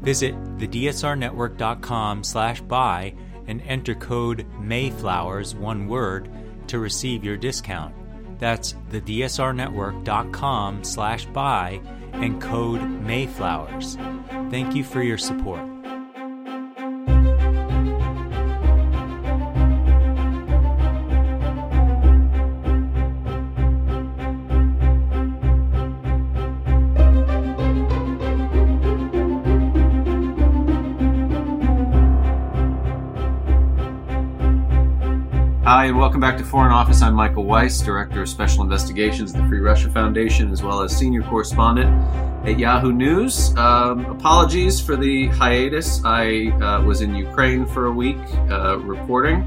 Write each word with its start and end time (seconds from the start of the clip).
Visit 0.00 0.34
thedsrnetwork.com 0.58 2.24
slash 2.24 2.60
buy 2.62 3.14
and 3.46 3.62
enter 3.62 3.94
code 3.94 4.46
MAYFLOWERS, 4.60 5.54
one 5.54 5.88
word, 5.88 6.30
to 6.68 6.78
receive 6.78 7.24
your 7.24 7.36
discount. 7.36 7.94
That's 8.38 8.74
thedsrnetwork.com 8.90 10.84
slash 10.84 11.24
buy 11.26 11.80
and 12.12 12.40
code 12.40 12.80
MAYFLOWERS. 12.80 14.50
Thank 14.50 14.74
you 14.74 14.84
for 14.84 15.02
your 15.02 15.18
support. 15.18 15.77
Welcome 35.98 36.20
back 36.20 36.38
to 36.38 36.44
Foreign 36.44 36.70
Office. 36.70 37.02
I'm 37.02 37.14
Michael 37.14 37.42
Weiss, 37.42 37.80
Director 37.80 38.22
of 38.22 38.28
Special 38.28 38.62
Investigations 38.62 39.34
at 39.34 39.42
the 39.42 39.48
Free 39.48 39.58
Russia 39.58 39.90
Foundation, 39.90 40.52
as 40.52 40.62
well 40.62 40.80
as 40.80 40.96
Senior 40.96 41.22
Correspondent 41.22 41.90
at 42.46 42.56
Yahoo 42.56 42.92
News. 42.92 43.52
Um, 43.56 44.04
apologies 44.04 44.80
for 44.80 44.94
the 44.94 45.26
hiatus. 45.26 46.00
I 46.04 46.50
uh, 46.62 46.84
was 46.84 47.00
in 47.00 47.16
Ukraine 47.16 47.66
for 47.66 47.86
a 47.86 47.92
week 47.92 48.16
uh, 48.48 48.78
reporting, 48.78 49.42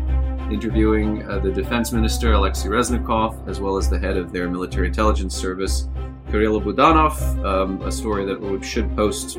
interviewing 0.51 1.23
uh, 1.23 1.39
the 1.39 1.53
Defense 1.53 1.93
Minister, 1.93 2.33
Alexei 2.33 2.67
Reznikov, 2.67 3.47
as 3.47 3.61
well 3.61 3.77
as 3.77 3.89
the 3.89 3.97
head 3.97 4.17
of 4.17 4.33
their 4.33 4.49
military 4.49 4.87
intelligence 4.87 5.33
service, 5.33 5.87
Kyrylo 6.27 6.61
Budanov, 6.61 7.45
um, 7.45 7.81
a 7.83 7.91
story 7.91 8.25
that 8.25 8.39
we 8.39 8.61
should 8.61 8.93
post 8.97 9.37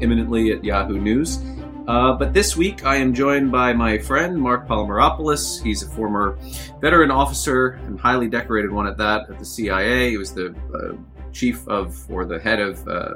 imminently 0.00 0.52
at 0.52 0.64
Yahoo 0.64 0.98
News. 0.98 1.38
Uh, 1.86 2.12
but 2.14 2.32
this 2.32 2.56
week, 2.56 2.84
I 2.84 2.96
am 2.96 3.14
joined 3.14 3.52
by 3.52 3.72
my 3.72 3.98
friend 3.98 4.36
Marc 4.36 4.66
Polymeropoulos. 4.66 5.62
He's 5.62 5.84
a 5.84 5.88
former 5.90 6.36
veteran 6.80 7.12
officer 7.12 7.78
and 7.84 7.98
highly 7.98 8.28
decorated 8.28 8.72
one 8.72 8.88
at 8.88 8.96
that 8.98 9.30
at 9.30 9.38
the 9.38 9.44
CIA. 9.44 10.10
He 10.10 10.16
was 10.16 10.32
the 10.32 10.54
uh, 10.74 10.96
chief 11.32 11.66
of 11.68 11.96
or 12.10 12.24
the 12.24 12.40
head 12.40 12.58
of 12.58 12.86
uh, 12.88 13.14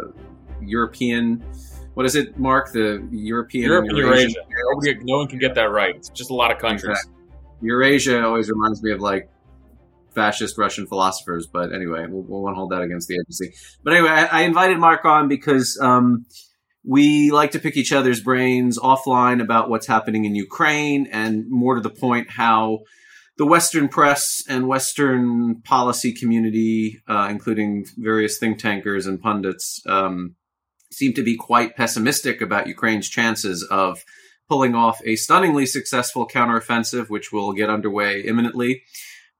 European. 0.62 1.44
What 1.94 2.06
is 2.06 2.14
it, 2.14 2.38
Marc? 2.38 2.70
The 2.70 3.04
European 3.10 3.64
Europe 3.64 3.86
and 3.88 3.98
Eurasia. 3.98 4.38
Eurasia. 4.48 5.00
No 5.02 5.18
one 5.18 5.26
can 5.26 5.40
get 5.40 5.56
that 5.56 5.70
right. 5.72 5.96
It's 5.96 6.08
just 6.10 6.30
a 6.30 6.34
lot 6.34 6.52
of 6.52 6.58
countries. 6.58 6.90
Exactly. 6.90 7.12
Eurasia 7.62 8.24
always 8.24 8.48
reminds 8.48 8.82
me 8.84 8.92
of 8.92 9.00
like 9.00 9.28
fascist 10.14 10.56
Russian 10.58 10.86
philosophers. 10.86 11.48
But 11.52 11.72
anyway, 11.72 12.06
we'll, 12.08 12.22
we 12.22 12.40
won't 12.40 12.56
hold 12.56 12.70
that 12.70 12.82
against 12.82 13.08
the 13.08 13.14
agency. 13.14 13.52
But 13.82 13.94
anyway, 13.94 14.10
I, 14.10 14.26
I 14.26 14.40
invited 14.42 14.78
Marc 14.78 15.04
on 15.04 15.26
because. 15.26 15.76
Um, 15.82 16.26
we 16.84 17.30
like 17.30 17.50
to 17.52 17.58
pick 17.58 17.76
each 17.76 17.92
other's 17.92 18.22
brains 18.22 18.78
offline 18.78 19.42
about 19.42 19.68
what's 19.68 19.86
happening 19.86 20.24
in 20.24 20.34
Ukraine 20.34 21.06
and 21.10 21.44
more 21.48 21.74
to 21.74 21.80
the 21.80 21.90
point 21.90 22.30
how 22.30 22.80
the 23.36 23.46
Western 23.46 23.88
press 23.88 24.42
and 24.48 24.66
Western 24.66 25.62
policy 25.62 26.12
community, 26.12 27.02
uh, 27.08 27.28
including 27.30 27.86
various 27.96 28.38
think 28.38 28.58
tankers 28.58 29.06
and 29.06 29.20
pundits, 29.20 29.82
um, 29.86 30.36
seem 30.92 31.12
to 31.14 31.22
be 31.22 31.36
quite 31.36 31.76
pessimistic 31.76 32.40
about 32.40 32.66
Ukraine's 32.66 33.08
chances 33.08 33.62
of 33.70 34.02
pulling 34.48 34.74
off 34.74 35.00
a 35.04 35.16
stunningly 35.16 35.64
successful 35.64 36.26
counteroffensive, 36.26 37.08
which 37.08 37.32
will 37.32 37.52
get 37.52 37.70
underway 37.70 38.20
imminently. 38.20 38.82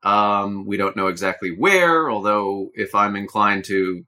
Um, 0.03 0.65
we 0.67 0.77
don't 0.77 0.97
know 0.97 1.09
exactly 1.09 1.51
where, 1.51 2.11
although 2.11 2.71
if 2.75 2.95
I'm 2.95 3.17
inclined 3.17 3.65
to 3.67 4.05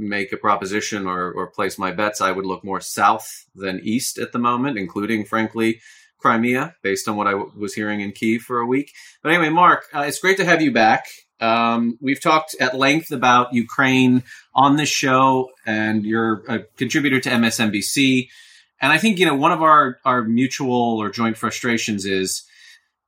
make 0.00 0.32
a 0.32 0.36
proposition 0.36 1.06
or, 1.06 1.30
or 1.30 1.46
place 1.48 1.78
my 1.78 1.92
bets, 1.92 2.20
I 2.20 2.32
would 2.32 2.46
look 2.46 2.64
more 2.64 2.80
south 2.80 3.46
than 3.54 3.80
east 3.82 4.18
at 4.18 4.32
the 4.32 4.38
moment, 4.38 4.78
including, 4.78 5.24
frankly, 5.24 5.80
Crimea, 6.18 6.74
based 6.82 7.08
on 7.08 7.16
what 7.16 7.26
I 7.26 7.32
w- 7.32 7.52
was 7.56 7.74
hearing 7.74 8.00
in 8.00 8.12
Kiev 8.12 8.42
for 8.42 8.60
a 8.60 8.66
week. 8.66 8.92
But 9.22 9.32
anyway, 9.32 9.50
Marc, 9.50 9.84
uh, 9.94 10.00
it's 10.00 10.18
great 10.18 10.36
to 10.38 10.44
have 10.44 10.62
you 10.62 10.72
back. 10.72 11.06
Um, 11.40 11.98
we've 12.00 12.20
talked 12.20 12.54
at 12.60 12.76
length 12.76 13.10
about 13.10 13.54
Ukraine 13.54 14.24
on 14.54 14.76
this 14.76 14.90
show, 14.90 15.50
and 15.64 16.04
you're 16.04 16.42
a 16.48 16.60
contributor 16.76 17.20
to 17.20 17.30
MSNBC. 17.30 18.28
And 18.80 18.92
I 18.92 18.98
think, 18.98 19.18
you 19.18 19.26
know, 19.26 19.34
one 19.34 19.52
of 19.52 19.62
our, 19.62 19.98
our 20.04 20.22
mutual 20.22 20.98
or 20.98 21.10
joint 21.10 21.36
frustrations 21.36 22.04
is 22.04 22.42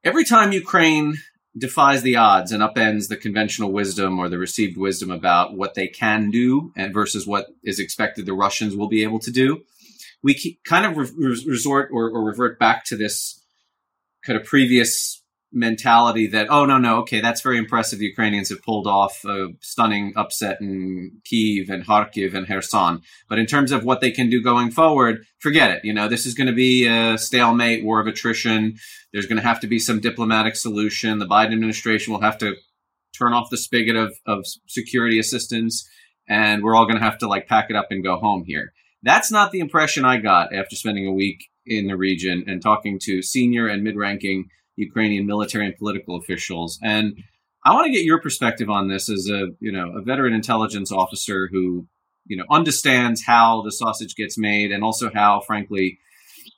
every 0.04 0.24
time 0.24 0.53
Ukraine 0.53 1.19
defies 1.57 2.03
the 2.03 2.17
odds 2.17 2.51
and 2.51 2.63
upends 2.63 3.09
the 3.09 3.17
conventional 3.17 3.73
wisdom 3.73 4.19
or 4.19 4.29
the 4.29 4.39
received 4.39 4.77
wisdom 4.77 5.11
about 5.11 5.55
what 5.55 5.75
they 5.75 5.87
can 5.87 6.31
do 6.31 6.73
and 6.77 6.95
versus 6.95 7.27
what 7.27 7.49
is 7.63 7.79
expected 7.79 8.25
the 8.25 8.33
Russians 8.33 8.75
will 8.75 8.89
be 8.89 9.03
able 9.03 9.19
to 9.21 9.31
do. 9.31 9.63
We 10.23 10.59
kind 10.65 10.87
of 10.87 10.97
re- 10.97 11.45
resort 11.47 11.91
or, 11.93 12.09
or 12.09 12.25
revert 12.25 12.59
back 12.59 12.85
to 12.87 12.97
this 12.97 13.43
kind 14.25 14.39
of 14.41 14.47
previous 14.47 15.22
mentality 15.53 16.27
that 16.27 16.47
oh 16.51 16.65
no 16.65 16.79
no 16.79 16.99
okay 16.99 17.21
that's 17.21 17.41
very 17.41 17.59
impressive. 17.59 17.99
The 17.99 18.07
Ukrainians 18.07 18.49
have 18.49 18.63
pulled 18.63 18.87
off 18.87 19.25
a 19.25 19.49
stunning 19.61 20.13
upset 20.17 20.61
in 20.61 21.21
Kiev 21.25 21.69
and 21.69 21.87
Kharkiv 21.87 22.35
and 22.35 22.47
Kherson. 22.47 23.03
But 23.29 23.39
in 23.39 23.47
terms 23.47 23.73
of 23.73 23.85
what 23.85 24.01
they 24.01 24.11
can 24.11 24.31
do 24.31 24.43
going 24.43 24.71
forward 24.71 25.25
forget 25.39 25.71
it. 25.71 25.85
You 25.85 25.93
know 25.93 26.09
this 26.09 26.27
is 26.27 26.35
going 26.35 26.47
to 26.47 26.53
be 26.53 26.87
a 26.87 27.19
stalemate 27.19 27.85
war 27.85 28.01
of 28.01 28.07
attrition. 28.07 28.77
There's 29.13 29.27
going 29.27 29.41
to 29.41 29.47
have 29.47 29.61
to 29.61 29.67
be 29.67 29.79
some 29.79 30.01
diplomatic 30.01 30.57
solution. 30.57 31.19
The 31.19 31.27
Biden 31.27 31.53
administration 31.53 32.13
will 32.13 32.23
have 32.23 32.39
to 32.39 32.55
turn 33.17 33.34
off 33.34 33.51
the 33.51 33.59
spigot 33.59 33.97
of, 33.97 34.15
of 34.27 34.47
security 34.67 35.19
assistance 35.19 35.89
and 36.29 36.63
we're 36.63 36.75
all 36.75 36.87
going 36.87 36.99
to 36.99 37.05
have 37.05 37.19
to 37.19 37.29
like 37.29 37.47
pack 37.47 37.67
it 37.69 37.77
up 37.77 37.89
and 37.91 38.03
go 38.03 38.17
home 38.17 38.45
here. 38.47 38.73
That's 39.03 39.31
not 39.31 39.53
the 39.53 39.61
impression 39.61 40.05
I 40.05 40.19
got 40.19 40.55
after 40.55 40.77
spending 40.77 41.07
a 41.07 41.13
week 41.13 41.49
in 41.67 41.87
the 41.87 41.97
region 41.97 42.45
and 42.47 42.63
talking 42.63 42.99
to 43.03 43.23
senior 43.23 43.67
and 43.67 43.83
mid-ranking 43.83 44.49
Ukrainian 44.77 45.27
military 45.27 45.66
and 45.66 45.77
political 45.77 46.16
officials. 46.16 46.78
And 46.83 47.15
I 47.65 47.75
want 47.75 47.87
to 47.87 47.93
get 47.93 48.05
your 48.05 48.21
perspective 48.21 48.69
on 48.71 48.88
this 48.88 49.09
as 49.09 49.28
a 49.28 49.49
you 49.60 49.72
know 49.72 49.97
a 49.97 50.03
veteran 50.03 50.34
intelligence 50.34 50.91
officer 50.91 51.49
who 51.50 51.87
you 52.27 52.37
know 52.37 52.44
understands 52.50 53.22
how 53.25 53.62
the 53.62 53.72
sausage 53.72 54.15
gets 54.16 54.37
made 54.38 54.72
and 54.72 54.83
also 54.83 55.10
how, 55.12 55.41
frankly, 55.41 55.99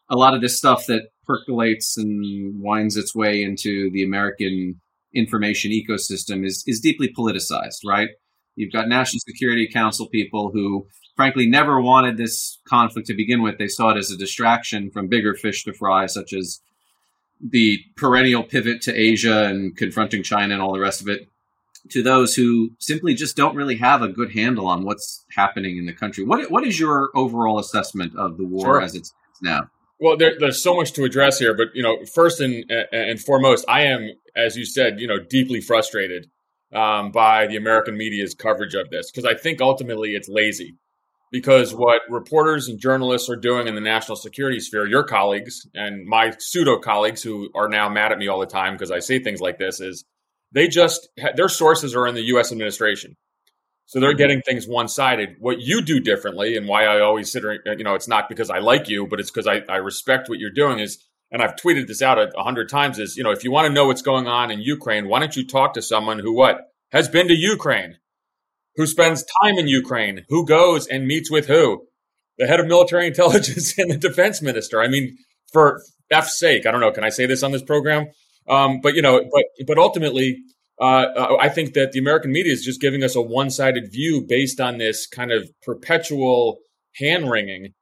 a 0.08 0.16
lot 0.16 0.34
of 0.34 0.41
this 0.41 0.56
stuff 0.56 0.86
that 0.86 1.08
percolates 1.26 1.97
and 1.97 2.60
winds 2.60 2.97
its 2.97 3.14
way 3.14 3.42
into 3.42 3.91
the 3.92 4.02
American 4.02 4.81
information 5.14 5.70
ecosystem 5.70 6.44
is 6.44 6.64
is 6.66 6.81
deeply 6.81 7.12
politicized, 7.12 7.84
right? 7.86 8.10
You've 8.56 8.72
got 8.72 8.88
National 8.88 9.20
Security 9.20 9.69
Council 9.70 10.08
people 10.08 10.50
who, 10.52 10.86
frankly, 11.16 11.46
never 11.46 11.81
wanted 11.81 12.16
this 12.16 12.60
conflict 12.69 13.08
to 13.08 13.14
begin 13.14 13.42
with. 13.42 13.58
They 13.58 13.66
saw 13.66 13.91
it 13.91 13.98
as 13.98 14.10
a 14.10 14.16
distraction 14.16 14.91
from 14.91 15.08
bigger 15.08 15.34
fish 15.34 15.64
to 15.64 15.72
fry, 15.72 16.06
such 16.06 16.32
as 16.32 16.60
the 17.47 17.78
perennial 17.97 18.43
pivot 18.43 18.81
to 18.82 18.94
Asia 18.94 19.44
and 19.44 19.77
confronting 19.77 20.22
China 20.22 20.55
and 20.55 20.62
all 20.62 20.72
the 20.72 20.81
rest 20.81 21.03
of 21.03 21.09
it 21.09 21.28
to 21.91 22.03
those 22.03 22.34
who 22.34 22.71
simply 22.78 23.15
just 23.15 23.37
don't 23.37 23.55
really 23.55 23.77
have 23.77 24.00
a 24.00 24.09
good 24.09 24.32
handle 24.32 24.66
on 24.66 24.84
what's 24.84 25.25
happening 25.37 25.77
in 25.77 25.84
the 25.84 25.93
country. 25.93 26.25
What 26.25 26.50
what 26.50 26.66
is 26.66 26.81
your 26.81 27.10
overall 27.15 27.59
assessment 27.59 28.16
of 28.16 28.38
the 28.38 28.44
war 28.44 28.65
sure. 28.65 28.82
as 28.82 28.94
it's 28.94 29.12
now? 29.43 29.69
Well, 30.00 30.16
there, 30.16 30.34
there's 30.38 30.62
so 30.62 30.75
much 30.75 30.93
to 30.94 31.05
address 31.05 31.38
here, 31.38 31.55
but 31.55 31.69
you 31.75 31.82
know, 31.82 32.05
first 32.06 32.41
and 32.41 32.70
and 32.93 33.20
foremost, 33.20 33.64
I 33.69 33.82
am, 33.82 34.11
as 34.35 34.56
you 34.56 34.64
said, 34.64 34.99
you 34.99 35.06
know, 35.06 35.19
deeply 35.19 35.61
frustrated 35.61 36.31
um, 36.73 37.12
by 37.12 37.47
the 37.47 37.56
American 37.56 37.97
media's 37.97 38.35
coverage 38.35 38.75
of 38.75 38.90
this 38.90 39.11
because 39.11 39.25
I 39.25 39.35
think 39.35 39.61
ultimately 39.61 40.14
it's 40.14 40.29
lazy 40.29 40.76
because 41.34 41.75
what 41.75 42.02
reporters 42.08 42.69
and 42.69 42.78
journalists 42.78 43.28
are 43.28 43.34
doing 43.34 43.66
in 43.66 43.75
the 43.75 43.81
national 43.81 44.14
security 44.14 44.60
sphere, 44.60 44.86
your 44.86 45.02
colleagues 45.02 45.66
and 45.75 46.06
my 46.06 46.32
pseudo 46.38 46.78
colleagues 46.78 47.25
who 47.25 47.50
are 47.56 47.69
now 47.69 47.88
mad 47.88 48.12
at 48.12 48.19
me 48.19 48.28
all 48.28 48.38
the 48.38 48.46
time 48.46 48.75
because 48.75 48.92
I 48.92 49.00
say 49.00 49.19
things 49.19 49.40
like 49.40 49.58
this, 49.58 49.81
is 49.81 50.04
they 50.52 50.69
just 50.69 51.08
their 51.34 51.48
sources 51.48 51.96
are 51.96 52.06
in 52.06 52.14
the 52.14 52.22
U.S. 52.26 52.52
administration, 52.52 53.16
so 53.86 53.98
they're 53.98 54.10
mm-hmm. 54.10 54.19
getting 54.19 54.42
things 54.42 54.69
one 54.69 54.86
sided. 54.86 55.31
What 55.40 55.60
you 55.60 55.82
do 55.82 55.98
differently, 55.98 56.56
and 56.56 56.69
why 56.69 56.84
I 56.84 57.00
always 57.00 57.32
sit, 57.32 57.42
you 57.42 57.82
know, 57.82 57.96
it's 57.96 58.06
not 58.06 58.28
because 58.28 58.48
I 58.48 58.60
like 58.60 58.88
you, 58.88 59.08
but 59.08 59.19
it's 59.19 59.32
because 59.32 59.48
I, 59.48 59.62
I 59.69 59.78
respect 59.78 60.28
what 60.28 60.38
you're 60.38 60.52
doing. 60.52 60.78
Is 60.78 61.04
and 61.32 61.42
I've 61.42 61.56
tweeted 61.56 61.88
this 61.88 62.00
out 62.00 62.16
a 62.16 62.42
hundred 62.44 62.69
times. 62.69 63.00
Is 63.00 63.16
you 63.16 63.25
know, 63.25 63.32
if 63.32 63.42
you 63.42 63.50
want 63.50 63.66
to 63.66 63.72
know 63.72 63.87
what's 63.87 64.02
going 64.02 64.28
on 64.28 64.52
in 64.52 64.60
Ukraine, 64.60 65.08
why 65.08 65.19
don't 65.19 65.34
you 65.34 65.44
talk 65.44 65.75
to 65.75 65.82
someone 65.82 66.20
who 66.20 66.32
what 66.32 66.60
has 66.92 67.08
been 67.08 67.26
to 67.26 67.34
Ukraine? 67.34 67.96
Who 68.76 68.87
spends 68.87 69.25
time 69.43 69.56
in 69.56 69.69
Ukraine, 69.69 70.25
who 70.29 70.47
goes 70.47 70.87
and 70.87 71.06
meets 71.06 71.31
with 71.31 71.47
who. 71.47 71.87
the 72.38 72.47
head 72.47 72.61
of 72.61 72.67
military 72.67 73.06
intelligence 73.12 73.79
and 73.79 73.91
the 73.91 73.97
defense 73.97 74.43
minister. 74.43 74.82
I 74.82 74.88
mean, 74.88 75.17
for 75.53 75.81
F's 76.11 76.38
sake, 76.38 76.67
I 76.67 76.71
don't 76.71 76.81
know. 76.81 76.93
Can 76.93 77.05
I 77.05 77.11
say 77.11 77.26
this 77.26 77.43
on 77.43 77.53
this 77.53 77.62
program? 77.62 78.06
Um, 78.49 78.81
but 78.82 78.94
you 78.94 79.03
know, 79.03 79.21
but 79.32 79.67
but 79.67 79.79
ultimately, 79.79 80.43
uh, 80.81 81.06
uh 81.17 81.37
I 81.41 81.49
think 81.49 81.75
that 81.75 81.93
the 81.93 81.99
American 81.99 82.32
media 82.32 82.53
is 82.53 82.65
just 82.65 82.81
giving 82.81 83.03
us 83.03 83.17
a 83.17 83.23
one-sided 83.23 83.91
view 83.91 84.25
based 84.29 84.61
on 84.61 84.79
this 84.79 85.06
kind 85.06 85.32
of 85.32 85.49
perpetual 85.62 86.59
hand 86.97 87.31
wringing 87.31 87.73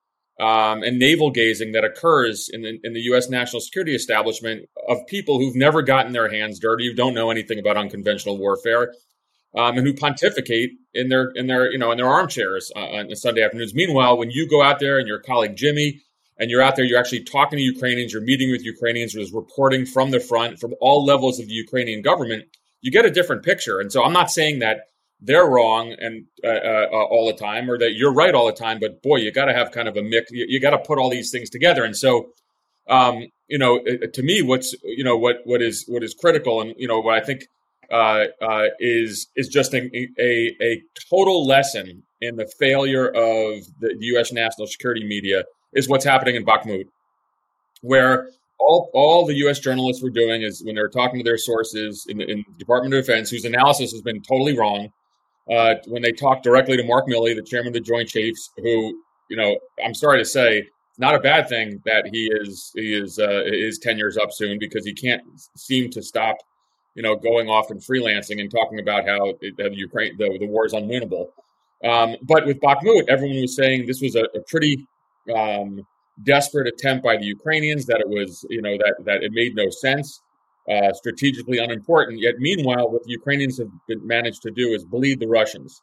um, 0.40 0.82
and 0.82 0.98
navel 0.98 1.30
gazing 1.30 1.72
that 1.72 1.84
occurs 1.84 2.48
in 2.50 2.62
the, 2.62 2.78
in 2.82 2.94
the 2.94 3.00
U.S. 3.02 3.28
national 3.28 3.60
security 3.60 3.94
establishment 3.94 4.68
of 4.88 4.98
people 5.06 5.38
who've 5.38 5.54
never 5.54 5.82
gotten 5.82 6.12
their 6.12 6.30
hands 6.30 6.58
dirty, 6.58 6.86
who 6.86 6.94
don't 6.94 7.14
know 7.14 7.30
anything 7.30 7.58
about 7.58 7.76
unconventional 7.76 8.38
warfare, 8.38 8.92
um, 9.54 9.76
and 9.76 9.86
who 9.86 9.94
pontificate 9.94 10.72
in 10.94 11.08
their 11.08 11.30
in 11.34 11.46
their 11.46 11.70
you 11.70 11.78
know 11.78 11.90
in 11.90 11.98
their 11.98 12.08
armchairs 12.08 12.72
uh, 12.74 12.78
on 12.78 13.14
Sunday 13.16 13.42
afternoons. 13.42 13.74
Meanwhile, 13.74 14.16
when 14.16 14.30
you 14.30 14.48
go 14.48 14.62
out 14.62 14.80
there 14.80 14.98
and 14.98 15.06
your 15.06 15.18
colleague 15.18 15.56
Jimmy 15.56 16.00
and 16.38 16.50
you're 16.50 16.62
out 16.62 16.76
there, 16.76 16.84
you're 16.84 16.98
actually 16.98 17.24
talking 17.24 17.58
to 17.58 17.62
Ukrainians, 17.62 18.12
you're 18.12 18.22
meeting 18.22 18.50
with 18.50 18.64
Ukrainians, 18.64 19.14
there's 19.14 19.32
reporting 19.32 19.86
from 19.86 20.10
the 20.10 20.20
front 20.20 20.58
from 20.58 20.74
all 20.80 21.04
levels 21.04 21.38
of 21.38 21.46
the 21.46 21.54
Ukrainian 21.54 22.02
government. 22.02 22.44
You 22.80 22.90
get 22.90 23.04
a 23.04 23.10
different 23.10 23.44
picture, 23.44 23.78
and 23.78 23.92
so 23.92 24.02
I'm 24.02 24.12
not 24.12 24.30
saying 24.30 24.60
that 24.60 24.88
they're 25.20 25.46
wrong 25.46 25.94
and 25.98 26.26
uh, 26.42 26.48
uh, 26.48 26.86
uh, 26.92 27.04
all 27.04 27.26
the 27.28 27.34
time, 27.34 27.70
or 27.70 27.78
that 27.78 27.92
you're 27.92 28.12
right 28.12 28.34
all 28.34 28.46
the 28.46 28.52
time. 28.52 28.80
But 28.80 29.02
boy, 29.02 29.16
you 29.16 29.30
got 29.30 29.44
to 29.44 29.54
have 29.54 29.70
kind 29.70 29.86
of 29.86 29.96
a 29.96 30.02
mix. 30.02 30.32
You, 30.32 30.46
you 30.48 30.60
got 30.60 30.70
to 30.70 30.78
put 30.78 30.98
all 30.98 31.10
these 31.10 31.30
things 31.30 31.48
together. 31.48 31.84
And 31.84 31.96
so, 31.96 32.30
um, 32.88 33.28
you 33.46 33.58
know, 33.58 33.80
to 34.12 34.22
me, 34.22 34.42
what's 34.42 34.74
you 34.82 35.04
know 35.04 35.16
what 35.16 35.36
what 35.44 35.62
is 35.62 35.84
what 35.86 36.02
is 36.02 36.14
critical, 36.14 36.60
and 36.60 36.74
you 36.76 36.88
know 36.88 36.98
what 36.98 37.14
I 37.14 37.24
think 37.24 37.46
uh, 37.92 38.24
uh, 38.40 38.66
is 38.80 39.28
is 39.36 39.48
just 39.48 39.74
a, 39.74 39.90
a, 40.18 40.56
a 40.62 40.82
total 41.10 41.46
lesson 41.46 42.02
in 42.20 42.36
the 42.36 42.50
failure 42.58 43.08
of 43.08 43.60
the 43.80 43.94
U.S. 44.00 44.32
national 44.32 44.66
security 44.66 45.06
media 45.06 45.44
is 45.74 45.88
what's 45.88 46.04
happening 46.04 46.36
in 46.36 46.44
Bakhmut, 46.44 46.84
where 47.82 48.28
all, 48.58 48.90
all 48.94 49.26
the 49.26 49.34
U.S. 49.34 49.58
journalists 49.58 50.02
were 50.02 50.10
doing 50.10 50.42
is 50.42 50.62
when 50.64 50.74
they 50.76 50.80
were 50.80 50.88
talking 50.88 51.18
to 51.18 51.24
their 51.24 51.38
sources 51.38 52.06
in 52.08 52.18
the, 52.18 52.30
in 52.30 52.44
the 52.52 52.58
Department 52.58 52.94
of 52.94 53.04
Defense, 53.04 53.28
whose 53.30 53.44
analysis 53.44 53.92
has 53.92 54.02
been 54.02 54.22
totally 54.22 54.56
wrong, 54.56 54.90
uh, 55.50 55.74
when 55.88 56.02
they 56.02 56.12
talk 56.12 56.42
directly 56.42 56.76
to 56.76 56.84
Mark 56.84 57.06
Milley, 57.06 57.34
the 57.34 57.42
chairman 57.42 57.68
of 57.68 57.74
the 57.74 57.80
Joint 57.80 58.08
Chiefs, 58.08 58.50
who, 58.56 59.02
you 59.28 59.36
know, 59.36 59.58
I'm 59.84 59.94
sorry 59.94 60.18
to 60.18 60.24
say, 60.24 60.68
not 60.98 61.14
a 61.14 61.18
bad 61.18 61.48
thing 61.48 61.82
that 61.86 62.06
he 62.12 62.30
is 62.32 62.70
he 62.74 62.94
is 62.94 63.18
uh, 63.18 63.42
his 63.46 63.78
tenure's 63.78 64.16
up 64.16 64.30
soon 64.30 64.58
because 64.58 64.84
he 64.84 64.92
can't 64.92 65.22
seem 65.56 65.90
to 65.90 66.02
stop, 66.02 66.36
you 66.94 67.02
know, 67.02 67.16
going 67.16 67.48
off 67.48 67.70
and 67.70 67.80
freelancing 67.80 68.40
and 68.40 68.50
talking 68.50 68.80
about 68.80 69.06
how 69.06 69.34
it, 69.40 69.56
the 69.56 69.70
Ukraine 69.74 70.16
the, 70.18 70.36
the 70.38 70.46
war 70.46 70.66
is 70.66 70.72
unwinnable. 70.72 71.28
Um, 71.84 72.16
but 72.22 72.46
with 72.46 72.60
Bakhmut, 72.60 73.08
everyone 73.08 73.40
was 73.40 73.56
saying 73.56 73.86
this 73.86 74.00
was 74.00 74.14
a, 74.14 74.24
a 74.34 74.40
pretty 74.46 74.86
um, 75.34 75.86
desperate 76.22 76.68
attempt 76.68 77.02
by 77.04 77.16
the 77.16 77.24
Ukrainians 77.24 77.86
that 77.86 78.00
it 78.00 78.08
was, 78.08 78.44
you 78.50 78.62
know, 78.62 78.76
that 78.76 78.94
that 79.04 79.22
it 79.22 79.32
made 79.32 79.54
no 79.54 79.68
sense 79.70 80.20
uh, 80.70 80.92
strategically 80.92 81.58
unimportant. 81.58 82.20
Yet, 82.20 82.34
meanwhile, 82.38 82.90
what 82.90 83.02
the 83.04 83.10
Ukrainians 83.10 83.58
have 83.58 83.68
been, 83.88 84.06
managed 84.06 84.42
to 84.42 84.50
do 84.50 84.68
is 84.68 84.84
bleed 84.84 85.20
the 85.20 85.26
Russians 85.26 85.82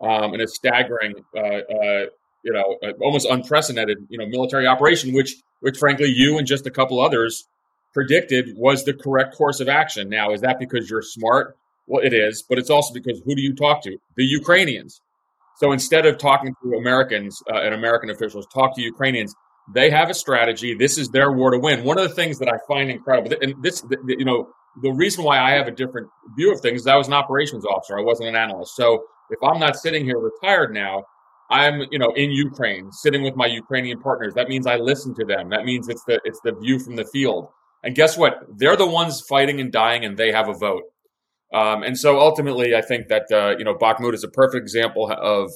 um, 0.00 0.34
in 0.34 0.40
a 0.40 0.48
staggering, 0.48 1.14
uh, 1.36 1.40
uh, 1.40 2.04
you 2.42 2.52
know, 2.52 2.76
uh, 2.82 2.92
almost 3.00 3.26
unprecedented, 3.28 3.98
you 4.08 4.18
know, 4.18 4.26
military 4.26 4.66
operation, 4.66 5.12
which, 5.12 5.36
which 5.60 5.78
frankly, 5.78 6.08
you 6.08 6.38
and 6.38 6.46
just 6.46 6.66
a 6.66 6.70
couple 6.70 7.00
others 7.00 7.46
predicted 7.98 8.56
was 8.56 8.84
the 8.84 8.94
correct 8.94 9.36
course 9.36 9.58
of 9.58 9.68
action. 9.68 10.08
Now, 10.08 10.32
is 10.32 10.40
that 10.42 10.60
because 10.60 10.88
you're 10.88 11.02
smart? 11.02 11.56
Well, 11.88 12.00
it 12.04 12.14
is, 12.14 12.44
but 12.48 12.56
it's 12.56 12.70
also 12.70 12.94
because 12.94 13.20
who 13.24 13.34
do 13.34 13.42
you 13.42 13.56
talk 13.56 13.82
to? 13.82 13.96
The 14.16 14.24
Ukrainians. 14.24 15.00
So 15.56 15.72
instead 15.72 16.06
of 16.06 16.16
talking 16.16 16.54
to 16.62 16.78
Americans 16.78 17.42
uh, 17.52 17.56
and 17.56 17.74
American 17.74 18.10
officials, 18.10 18.46
talk 18.54 18.76
to 18.76 18.82
Ukrainians. 18.82 19.34
They 19.74 19.90
have 19.90 20.10
a 20.10 20.14
strategy. 20.14 20.74
This 20.74 20.96
is 20.96 21.08
their 21.08 21.32
war 21.32 21.50
to 21.50 21.58
win. 21.58 21.82
One 21.82 21.98
of 21.98 22.08
the 22.08 22.14
things 22.14 22.38
that 22.38 22.48
I 22.48 22.58
find 22.68 22.88
incredible, 22.88 23.36
and 23.42 23.52
this, 23.64 23.82
you 24.06 24.24
know, 24.24 24.48
the 24.80 24.92
reason 24.92 25.24
why 25.24 25.40
I 25.40 25.50
have 25.58 25.66
a 25.66 25.72
different 25.72 26.08
view 26.36 26.52
of 26.52 26.60
things 26.60 26.82
is 26.82 26.86
I 26.86 26.94
was 26.94 27.08
an 27.08 27.14
operations 27.14 27.64
officer. 27.66 27.98
I 27.98 28.02
wasn't 28.02 28.28
an 28.28 28.36
analyst. 28.36 28.76
So 28.76 29.02
if 29.30 29.40
I'm 29.42 29.58
not 29.58 29.74
sitting 29.74 30.04
here 30.04 30.20
retired 30.20 30.72
now, 30.72 31.02
I'm, 31.50 31.80
you 31.90 31.98
know, 31.98 32.12
in 32.14 32.30
Ukraine, 32.30 32.92
sitting 32.92 33.22
with 33.22 33.34
my 33.34 33.46
Ukrainian 33.46 33.98
partners. 34.00 34.34
That 34.34 34.48
means 34.48 34.68
I 34.68 34.76
listen 34.76 35.14
to 35.16 35.24
them. 35.24 35.48
That 35.50 35.64
means 35.64 35.88
it's 35.88 36.04
the 36.04 36.20
it's 36.24 36.40
the 36.44 36.52
view 36.52 36.78
from 36.78 36.94
the 36.94 37.06
field. 37.06 37.48
And 37.82 37.94
guess 37.94 38.16
what? 38.16 38.34
They're 38.56 38.76
the 38.76 38.86
ones 38.86 39.22
fighting 39.28 39.60
and 39.60 39.72
dying, 39.72 40.04
and 40.04 40.16
they 40.16 40.32
have 40.32 40.48
a 40.48 40.54
vote. 40.54 40.82
Um, 41.54 41.82
and 41.82 41.96
so 41.98 42.18
ultimately, 42.18 42.74
I 42.74 42.82
think 42.82 43.08
that 43.08 43.30
uh, 43.32 43.56
you 43.58 43.64
know 43.64 43.74
Bakhmut 43.74 44.14
is 44.14 44.24
a 44.24 44.28
perfect 44.28 44.62
example 44.62 45.10
of 45.10 45.50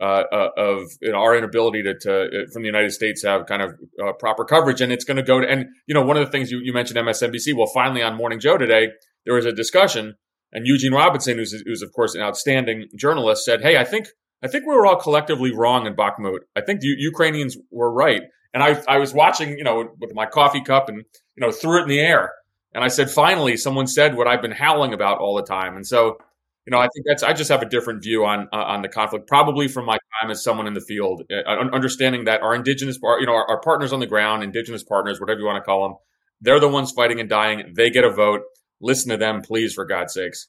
uh, 0.00 0.24
uh, 0.32 0.48
of 0.56 0.84
you 1.02 1.12
know, 1.12 1.18
our 1.18 1.36
inability 1.36 1.82
to, 1.82 1.94
to, 1.94 2.22
uh, 2.22 2.28
from 2.52 2.62
the 2.62 2.66
United 2.66 2.90
States 2.90 3.22
have 3.22 3.44
kind 3.44 3.60
of 3.60 3.74
uh, 4.02 4.12
proper 4.14 4.46
coverage, 4.46 4.80
and 4.80 4.90
it's 4.90 5.04
going 5.04 5.18
to 5.18 5.22
go 5.22 5.40
to 5.40 5.46
and 5.46 5.66
you 5.86 5.94
know 5.94 6.02
one 6.02 6.16
of 6.16 6.24
the 6.24 6.30
things 6.30 6.50
you, 6.50 6.58
you 6.62 6.72
mentioned 6.72 6.98
MSNBC. 6.98 7.54
Well, 7.54 7.66
finally 7.66 8.02
on 8.02 8.16
Morning 8.16 8.40
Joe 8.40 8.56
today 8.56 8.88
there 9.26 9.34
was 9.34 9.44
a 9.44 9.52
discussion, 9.52 10.14
and 10.52 10.66
Eugene 10.66 10.92
Robinson, 10.92 11.36
who's 11.36 11.52
who's 11.66 11.82
of 11.82 11.92
course 11.92 12.14
an 12.14 12.22
outstanding 12.22 12.88
journalist, 12.96 13.44
said, 13.44 13.60
"Hey, 13.60 13.76
I 13.76 13.84
think 13.84 14.06
I 14.42 14.48
think 14.48 14.64
we 14.66 14.74
were 14.74 14.86
all 14.86 14.96
collectively 14.96 15.54
wrong 15.54 15.86
in 15.86 15.94
Bakhmut. 15.94 16.40
I 16.56 16.62
think 16.62 16.80
the 16.80 16.94
Ukrainians 16.98 17.56
were 17.70 17.92
right." 17.92 18.22
And 18.52 18.62
I 18.62 18.82
I 18.88 18.98
was 18.98 19.14
watching 19.14 19.56
you 19.58 19.64
know 19.64 19.94
with 19.98 20.14
my 20.14 20.26
coffee 20.26 20.62
cup 20.62 20.88
and 20.88 20.98
you 20.98 21.40
know 21.40 21.52
threw 21.52 21.78
it 21.78 21.82
in 21.82 21.88
the 21.88 22.00
air, 22.00 22.32
and 22.74 22.82
I 22.84 22.88
said, 22.88 23.10
"Finally, 23.10 23.56
someone 23.56 23.86
said 23.86 24.16
what 24.16 24.26
I've 24.26 24.42
been 24.42 24.50
howling 24.50 24.92
about 24.92 25.18
all 25.18 25.36
the 25.36 25.42
time." 25.42 25.76
And 25.76 25.86
so 25.86 26.18
you 26.66 26.76
know, 26.76 26.78
I 26.78 26.88
think 26.94 27.06
that's 27.06 27.22
I 27.22 27.32
just 27.32 27.50
have 27.50 27.62
a 27.62 27.68
different 27.68 28.02
view 28.02 28.24
on 28.24 28.48
uh, 28.52 28.56
on 28.56 28.82
the 28.82 28.88
conflict, 28.88 29.26
probably 29.26 29.66
from 29.66 29.86
my 29.86 29.98
time 30.20 30.30
as 30.30 30.44
someone 30.44 30.66
in 30.66 30.74
the 30.74 30.80
field, 30.80 31.22
uh, 31.30 31.48
understanding 31.72 32.24
that 32.26 32.42
our 32.42 32.54
indigenous, 32.54 32.98
you 33.02 33.26
know, 33.26 33.32
our, 33.32 33.48
our, 33.48 33.60
partners 33.60 33.92
on 33.92 34.00
the 34.00 34.06
ground, 34.06 34.42
indigenous 34.42 34.84
partners, 34.84 35.20
whatever 35.20 35.40
you 35.40 35.46
want 35.46 35.56
to 35.56 35.66
call 35.66 35.88
them, 35.88 35.96
they're 36.40 36.60
the 36.60 36.68
ones 36.68 36.92
fighting 36.92 37.18
and 37.18 37.28
dying. 37.28 37.72
They 37.74 37.90
get 37.90 38.04
a 38.04 38.10
vote. 38.10 38.42
Listen 38.80 39.10
to 39.10 39.16
them, 39.16 39.42
please, 39.42 39.74
for 39.74 39.84
God's 39.84 40.14
sakes. 40.14 40.48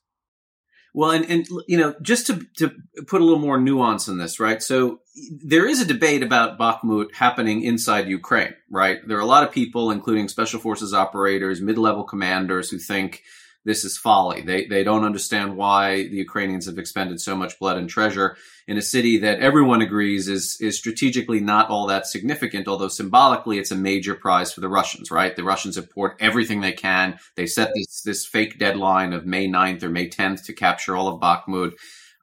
Well, 0.93 1.11
and, 1.11 1.25
and 1.29 1.47
you 1.67 1.77
know, 1.77 1.95
just 2.01 2.27
to 2.27 2.45
to 2.57 2.71
put 3.07 3.21
a 3.21 3.23
little 3.23 3.39
more 3.39 3.59
nuance 3.59 4.07
in 4.07 4.17
this, 4.17 4.39
right? 4.39 4.61
So 4.61 4.99
there 5.43 5.65
is 5.65 5.81
a 5.81 5.85
debate 5.85 6.21
about 6.21 6.59
Bakhmut 6.59 7.13
happening 7.13 7.63
inside 7.63 8.07
Ukraine, 8.07 8.53
right? 8.69 8.99
There 9.07 9.17
are 9.17 9.21
a 9.21 9.25
lot 9.25 9.43
of 9.43 9.51
people, 9.51 9.91
including 9.91 10.27
special 10.27 10.59
forces 10.59 10.93
operators, 10.93 11.61
mid 11.61 11.77
level 11.77 12.03
commanders, 12.03 12.69
who 12.69 12.77
think 12.77 13.23
this 13.63 13.83
is 13.83 13.97
folly. 13.97 14.41
They 14.41 14.65
they 14.65 14.83
don't 14.83 15.03
understand 15.03 15.55
why 15.55 16.07
the 16.07 16.17
Ukrainians 16.17 16.65
have 16.65 16.77
expended 16.77 17.21
so 17.21 17.35
much 17.35 17.59
blood 17.59 17.77
and 17.77 17.89
treasure 17.89 18.35
in 18.67 18.77
a 18.77 18.81
city 18.81 19.19
that 19.19 19.39
everyone 19.39 19.81
agrees 19.81 20.27
is 20.27 20.57
is 20.59 20.77
strategically 20.77 21.39
not 21.39 21.69
all 21.69 21.87
that 21.87 22.07
significant, 22.07 22.67
although 22.67 22.87
symbolically 22.87 23.59
it's 23.59 23.71
a 23.71 23.75
major 23.75 24.15
prize 24.15 24.51
for 24.51 24.61
the 24.61 24.69
Russians, 24.69 25.11
right? 25.11 25.35
The 25.35 25.43
Russians 25.43 25.75
have 25.75 25.91
poured 25.91 26.13
everything 26.19 26.61
they 26.61 26.71
can. 26.71 27.19
They 27.35 27.45
set 27.45 27.71
this 27.75 28.01
this 28.01 28.25
fake 28.25 28.57
deadline 28.57 29.13
of 29.13 29.25
May 29.25 29.47
9th 29.47 29.83
or 29.83 29.89
May 29.89 30.09
10th 30.09 30.45
to 30.45 30.53
capture 30.53 30.95
all 30.95 31.07
of 31.07 31.21
Bakhmut. 31.21 31.73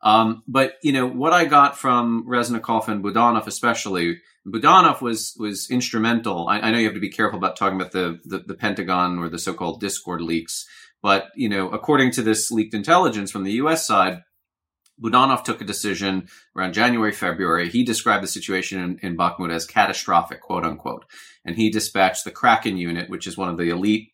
Um, 0.02 0.42
but 0.46 0.74
you 0.82 0.92
know 0.92 1.06
what 1.06 1.32
I 1.32 1.44
got 1.44 1.78
from 1.78 2.24
Reznikov 2.26 2.88
and 2.88 3.02
Budanov, 3.02 3.46
especially 3.46 4.20
Budanov 4.46 5.00
was 5.00 5.36
was 5.38 5.70
instrumental. 5.70 6.48
I, 6.48 6.60
I, 6.60 6.70
know 6.70 6.78
you 6.78 6.86
have 6.86 6.94
to 6.94 7.00
be 7.00 7.10
careful 7.10 7.38
about 7.38 7.56
talking 7.56 7.80
about 7.80 7.92
the, 7.92 8.20
the, 8.24 8.38
the 8.38 8.54
Pentagon 8.54 9.18
or 9.18 9.28
the 9.28 9.38
so-called 9.38 9.80
Discord 9.80 10.20
leaks 10.20 10.66
but, 11.02 11.28
you 11.34 11.48
know, 11.48 11.70
according 11.70 12.12
to 12.12 12.22
this 12.22 12.50
leaked 12.50 12.74
intelligence 12.74 13.30
from 13.30 13.44
the 13.44 13.52
US 13.52 13.86
side, 13.86 14.22
Budanov 15.00 15.44
took 15.44 15.60
a 15.60 15.64
decision 15.64 16.28
around 16.56 16.72
January, 16.72 17.12
February. 17.12 17.68
He 17.68 17.84
described 17.84 18.22
the 18.22 18.28
situation 18.28 18.80
in, 18.80 18.98
in 19.00 19.16
Bakhmut 19.16 19.52
as 19.52 19.64
catastrophic, 19.64 20.40
quote 20.40 20.64
unquote. 20.64 21.04
And 21.44 21.56
he 21.56 21.70
dispatched 21.70 22.24
the 22.24 22.30
Kraken 22.30 22.76
unit, 22.76 23.08
which 23.08 23.26
is 23.26 23.36
one 23.36 23.48
of 23.48 23.58
the 23.58 23.70
elite 23.70 24.10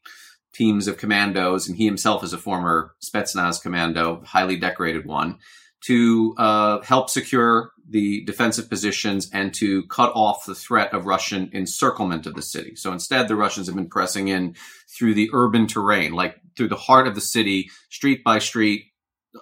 teams 0.52 0.86
of 0.86 0.98
commandos, 0.98 1.68
and 1.68 1.76
he 1.76 1.84
himself 1.84 2.22
is 2.22 2.32
a 2.32 2.38
former 2.38 2.94
Spetsnaz 3.02 3.60
commando, 3.60 4.22
highly 4.24 4.56
decorated 4.56 5.04
one, 5.04 5.38
to 5.86 6.34
uh, 6.38 6.80
help 6.82 7.10
secure 7.10 7.72
the 7.88 8.24
defensive 8.24 8.68
positions 8.68 9.30
and 9.32 9.52
to 9.54 9.82
cut 9.84 10.12
off 10.14 10.46
the 10.46 10.54
threat 10.54 10.92
of 10.92 11.06
Russian 11.06 11.50
encirclement 11.52 12.26
of 12.26 12.34
the 12.34 12.42
city. 12.42 12.76
So 12.76 12.92
instead, 12.92 13.28
the 13.28 13.36
Russians 13.36 13.66
have 13.66 13.76
been 13.76 13.88
pressing 13.88 14.28
in 14.28 14.54
through 14.88 15.14
the 15.14 15.30
urban 15.32 15.66
terrain, 15.66 16.12
like 16.12 16.40
through 16.56 16.68
the 16.68 16.76
heart 16.76 17.06
of 17.06 17.14
the 17.14 17.20
city, 17.20 17.70
street 17.90 18.24
by 18.24 18.38
street, 18.38 18.86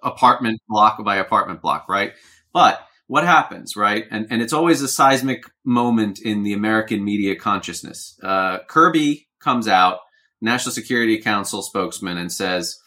apartment 0.02 0.60
block 0.68 1.02
by 1.04 1.16
apartment 1.16 1.62
block, 1.62 1.88
right? 1.88 2.12
But 2.52 2.80
what 3.06 3.24
happens, 3.24 3.76
right? 3.76 4.06
And, 4.10 4.26
and 4.30 4.40
it's 4.40 4.52
always 4.52 4.80
a 4.80 4.88
seismic 4.88 5.44
moment 5.64 6.20
in 6.20 6.42
the 6.42 6.54
American 6.54 7.04
media 7.04 7.36
consciousness. 7.36 8.18
Uh, 8.22 8.58
Kirby 8.68 9.28
comes 9.40 9.68
out, 9.68 9.98
National 10.40 10.72
Security 10.72 11.18
Council 11.18 11.62
spokesman, 11.62 12.18
and 12.18 12.32
says, 12.32 12.78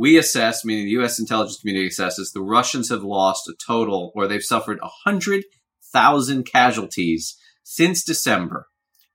we 0.00 0.16
assess, 0.16 0.64
meaning 0.64 0.86
the 0.86 0.92
U.S. 0.92 1.20
intelligence 1.20 1.60
community 1.60 1.90
assesses, 1.90 2.32
the 2.32 2.40
Russians 2.40 2.88
have 2.88 3.02
lost 3.02 3.46
a 3.48 3.54
total, 3.66 4.12
or 4.14 4.26
they've 4.26 4.42
suffered 4.42 4.78
100,000 4.80 6.44
casualties 6.44 7.36
since 7.62 8.02
December, 8.02 8.66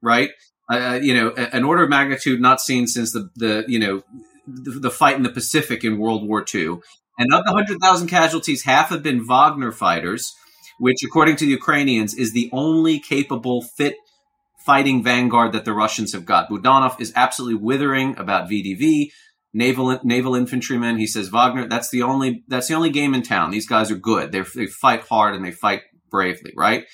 right? 0.04 0.30
Uh, 0.72 0.76
uh, 0.76 1.00
you 1.02 1.16
know, 1.16 1.32
an 1.32 1.64
order 1.64 1.84
of 1.84 1.90
magnitude 1.90 2.40
not 2.40 2.62
seen 2.62 2.86
since 2.86 3.14
the, 3.14 3.32
the 3.36 3.66
you 3.68 3.80
know, 3.80 4.04
the, 4.46 4.80
the 4.80 4.92
fight 4.92 5.16
in 5.16 5.24
the 5.24 5.32
Pacific 5.32 5.84
in 5.84 5.98
World 5.98 6.28
War 6.28 6.46
II. 6.54 6.78
And 7.18 7.34
of 7.34 7.46
the 7.46 7.54
100,000 7.54 8.08
casualties, 8.08 8.62
half 8.62 8.90
have 8.90 9.02
been 9.02 9.26
Wagner 9.26 9.72
fighters, 9.72 10.36
which, 10.78 11.04
according 11.04 11.38
to 11.38 11.46
the 11.46 11.52
Ukrainians, 11.52 12.14
is 12.14 12.32
the 12.32 12.48
only 12.54 13.00
capable, 13.00 13.64
fit 13.64 13.96
fighting 14.66 15.04
vanguard 15.04 15.54
that 15.54 15.66
the 15.66 15.74
Russians 15.74 16.14
have 16.14 16.26
got. 16.26 16.50
Budanov 16.50 17.00
is 17.00 17.12
absolutely 17.16 17.56
withering 17.56 18.18
about 18.18 18.50
VDV, 18.50 19.12
naval 19.56 19.98
naval 20.04 20.36
infantrymen. 20.36 20.98
He 20.98 21.08
says 21.08 21.30
Wagner. 21.30 21.68
That's 21.68 21.90
the 21.90 22.04
only 22.04 22.44
that's 22.48 22.68
the 22.68 22.76
only 22.76 22.90
game 22.92 23.16
in 23.16 23.24
town. 23.24 23.50
These 23.50 23.68
guys 23.68 23.90
are 23.90 23.96
good. 23.96 24.32
They 24.32 24.42
they 24.42 24.68
fight 24.68 25.02
hard 25.02 25.34
and 25.34 25.44
they 25.44 25.52
fight 25.52 25.82
bravely. 26.12 26.54
Right. 26.56 26.86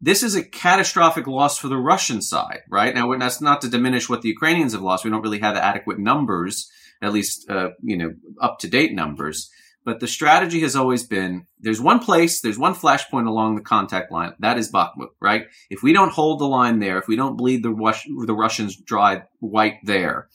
This 0.00 0.22
is 0.22 0.36
a 0.36 0.44
catastrophic 0.44 1.26
loss 1.26 1.58
for 1.58 1.66
the 1.66 1.76
Russian 1.76 2.22
side, 2.22 2.60
right? 2.70 2.94
Now, 2.94 3.12
that's 3.18 3.40
not 3.40 3.62
to 3.62 3.68
diminish 3.68 4.08
what 4.08 4.22
the 4.22 4.28
Ukrainians 4.28 4.72
have 4.72 4.82
lost. 4.82 5.04
We 5.04 5.10
don't 5.10 5.22
really 5.22 5.40
have 5.40 5.56
adequate 5.56 5.98
numbers, 5.98 6.70
at 7.02 7.12
least, 7.12 7.50
uh, 7.50 7.70
you 7.82 7.96
know, 7.96 8.12
up 8.40 8.60
to 8.60 8.68
date 8.68 8.94
numbers. 8.94 9.50
But 9.84 9.98
the 9.98 10.06
strategy 10.06 10.60
has 10.60 10.76
always 10.76 11.04
been 11.04 11.46
there's 11.58 11.80
one 11.80 11.98
place, 11.98 12.40
there's 12.40 12.58
one 12.58 12.74
flashpoint 12.74 13.26
along 13.26 13.56
the 13.56 13.62
contact 13.62 14.12
line. 14.12 14.34
That 14.38 14.58
is 14.58 14.70
Bakhmut, 14.70 15.08
right? 15.20 15.46
If 15.68 15.82
we 15.82 15.92
don't 15.92 16.12
hold 16.12 16.38
the 16.38 16.46
line 16.46 16.78
there, 16.78 16.98
if 16.98 17.08
we 17.08 17.16
don't 17.16 17.36
bleed 17.36 17.64
the, 17.64 17.70
Rus- 17.70 18.06
the 18.26 18.34
Russians 18.34 18.76
dry 18.76 19.22
white 19.40 19.78
there, 19.82 20.28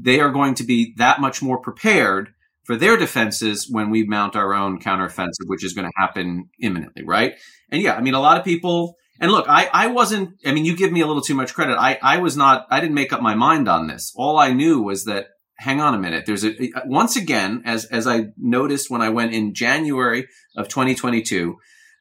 they 0.00 0.20
are 0.20 0.30
going 0.30 0.54
to 0.54 0.64
be 0.64 0.94
that 0.96 1.20
much 1.20 1.42
more 1.42 1.58
prepared 1.58 2.32
for 2.64 2.76
their 2.76 2.96
defenses 2.96 3.68
when 3.68 3.90
we 3.90 4.04
mount 4.04 4.36
our 4.36 4.54
own 4.54 4.80
counteroffensive, 4.80 5.46
which 5.46 5.64
is 5.64 5.72
going 5.74 5.86
to 5.86 5.92
happen 6.00 6.48
imminently, 6.60 7.02
right? 7.04 7.34
And 7.70 7.82
yeah, 7.82 7.94
I 7.94 8.00
mean, 8.00 8.14
a 8.14 8.20
lot 8.20 8.38
of 8.38 8.44
people, 8.44 8.96
and 9.20 9.30
look, 9.30 9.46
I, 9.48 9.68
I 9.72 9.88
wasn't, 9.88 10.38
I 10.46 10.52
mean, 10.52 10.64
you 10.64 10.76
give 10.76 10.92
me 10.92 11.00
a 11.00 11.06
little 11.06 11.22
too 11.22 11.34
much 11.34 11.54
credit. 11.54 11.76
I, 11.76 11.98
I 12.00 12.18
was 12.18 12.36
not, 12.36 12.66
I 12.70 12.80
didn't 12.80 12.94
make 12.94 13.12
up 13.12 13.20
my 13.20 13.34
mind 13.34 13.68
on 13.68 13.88
this. 13.88 14.12
All 14.16 14.38
I 14.38 14.52
knew 14.52 14.80
was 14.80 15.04
that, 15.04 15.26
hang 15.58 15.80
on 15.80 15.94
a 15.94 15.98
minute, 15.98 16.24
there's 16.26 16.44
a, 16.44 16.54
once 16.86 17.16
again, 17.16 17.62
as, 17.64 17.84
as 17.86 18.06
I 18.06 18.26
noticed 18.36 18.90
when 18.90 19.02
I 19.02 19.10
went 19.10 19.34
in 19.34 19.54
January 19.54 20.28
of 20.56 20.68
2022, 20.68 21.56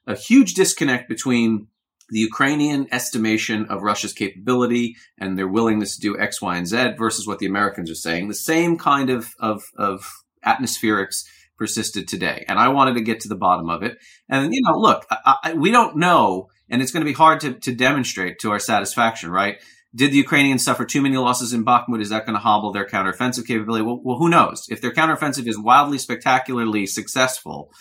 a 0.08 0.16
huge 0.16 0.54
disconnect 0.54 1.10
between 1.10 1.68
the 2.12 2.20
Ukrainian 2.20 2.88
estimation 2.92 3.66
of 3.68 3.82
Russia's 3.82 4.14
capability 4.14 4.98
and 5.18 5.38
their 5.38 5.48
willingness 5.48 5.96
to 5.96 6.02
do 6.02 6.20
X, 6.20 6.42
Y, 6.42 6.58
and 6.58 6.68
Z 6.68 6.94
versus 6.98 7.26
what 7.26 7.40
the 7.40 7.46
Americans 7.46 7.90
are 7.90 7.96
saying. 7.96 8.28
The 8.28 8.36
same 8.36 8.78
kind 8.78 9.10
of, 9.10 9.34
of, 9.40 9.64
of 9.78 10.12
atmospherics 10.46 11.24
persisted 11.58 12.08
today. 12.08 12.44
And 12.48 12.60
I 12.60 12.68
wanted 12.68 12.96
to 12.96 13.02
get 13.02 13.22
to 13.22 13.30
the 13.30 13.36
bottom 13.36 13.70
of 13.70 13.82
it. 13.82 13.98
And, 14.28 14.54
you 14.54 14.62
know, 14.62 14.78
look, 14.78 15.06
I, 15.10 15.36
I, 15.44 15.54
we 15.54 15.72
don't 15.72 15.98
know, 15.98 16.50
and 16.70 16.82
it's 16.82 16.92
going 16.92 17.06
to 17.06 17.10
be 17.10 17.14
hard 17.14 17.40
to, 17.42 17.54
to 17.54 17.74
demonstrate 17.74 18.40
to 18.40 18.52
our 18.52 18.60
satisfaction, 18.60 19.32
right? 19.32 19.58
Did 19.94 20.12
the 20.12 20.18
Ukrainians 20.18 20.64
suffer 20.64 20.86
too 20.86 21.02
many 21.02 21.18
losses 21.18 21.54
in 21.54 21.64
Bakhmut? 21.64 22.02
Is 22.02 22.10
that 22.10 22.26
going 22.26 22.36
to 22.36 22.40
hobble 22.40 22.72
their 22.74 22.88
counteroffensive 22.88 23.46
capability? 23.46 23.84
Well, 23.84 24.02
well, 24.04 24.18
who 24.18 24.30
knows? 24.30 24.68
If 24.70 24.82
their 24.82 24.94
counteroffensive 24.94 25.48
is 25.48 25.60
wildly, 25.60 25.98
spectacularly 25.98 26.88
successful, 26.88 27.72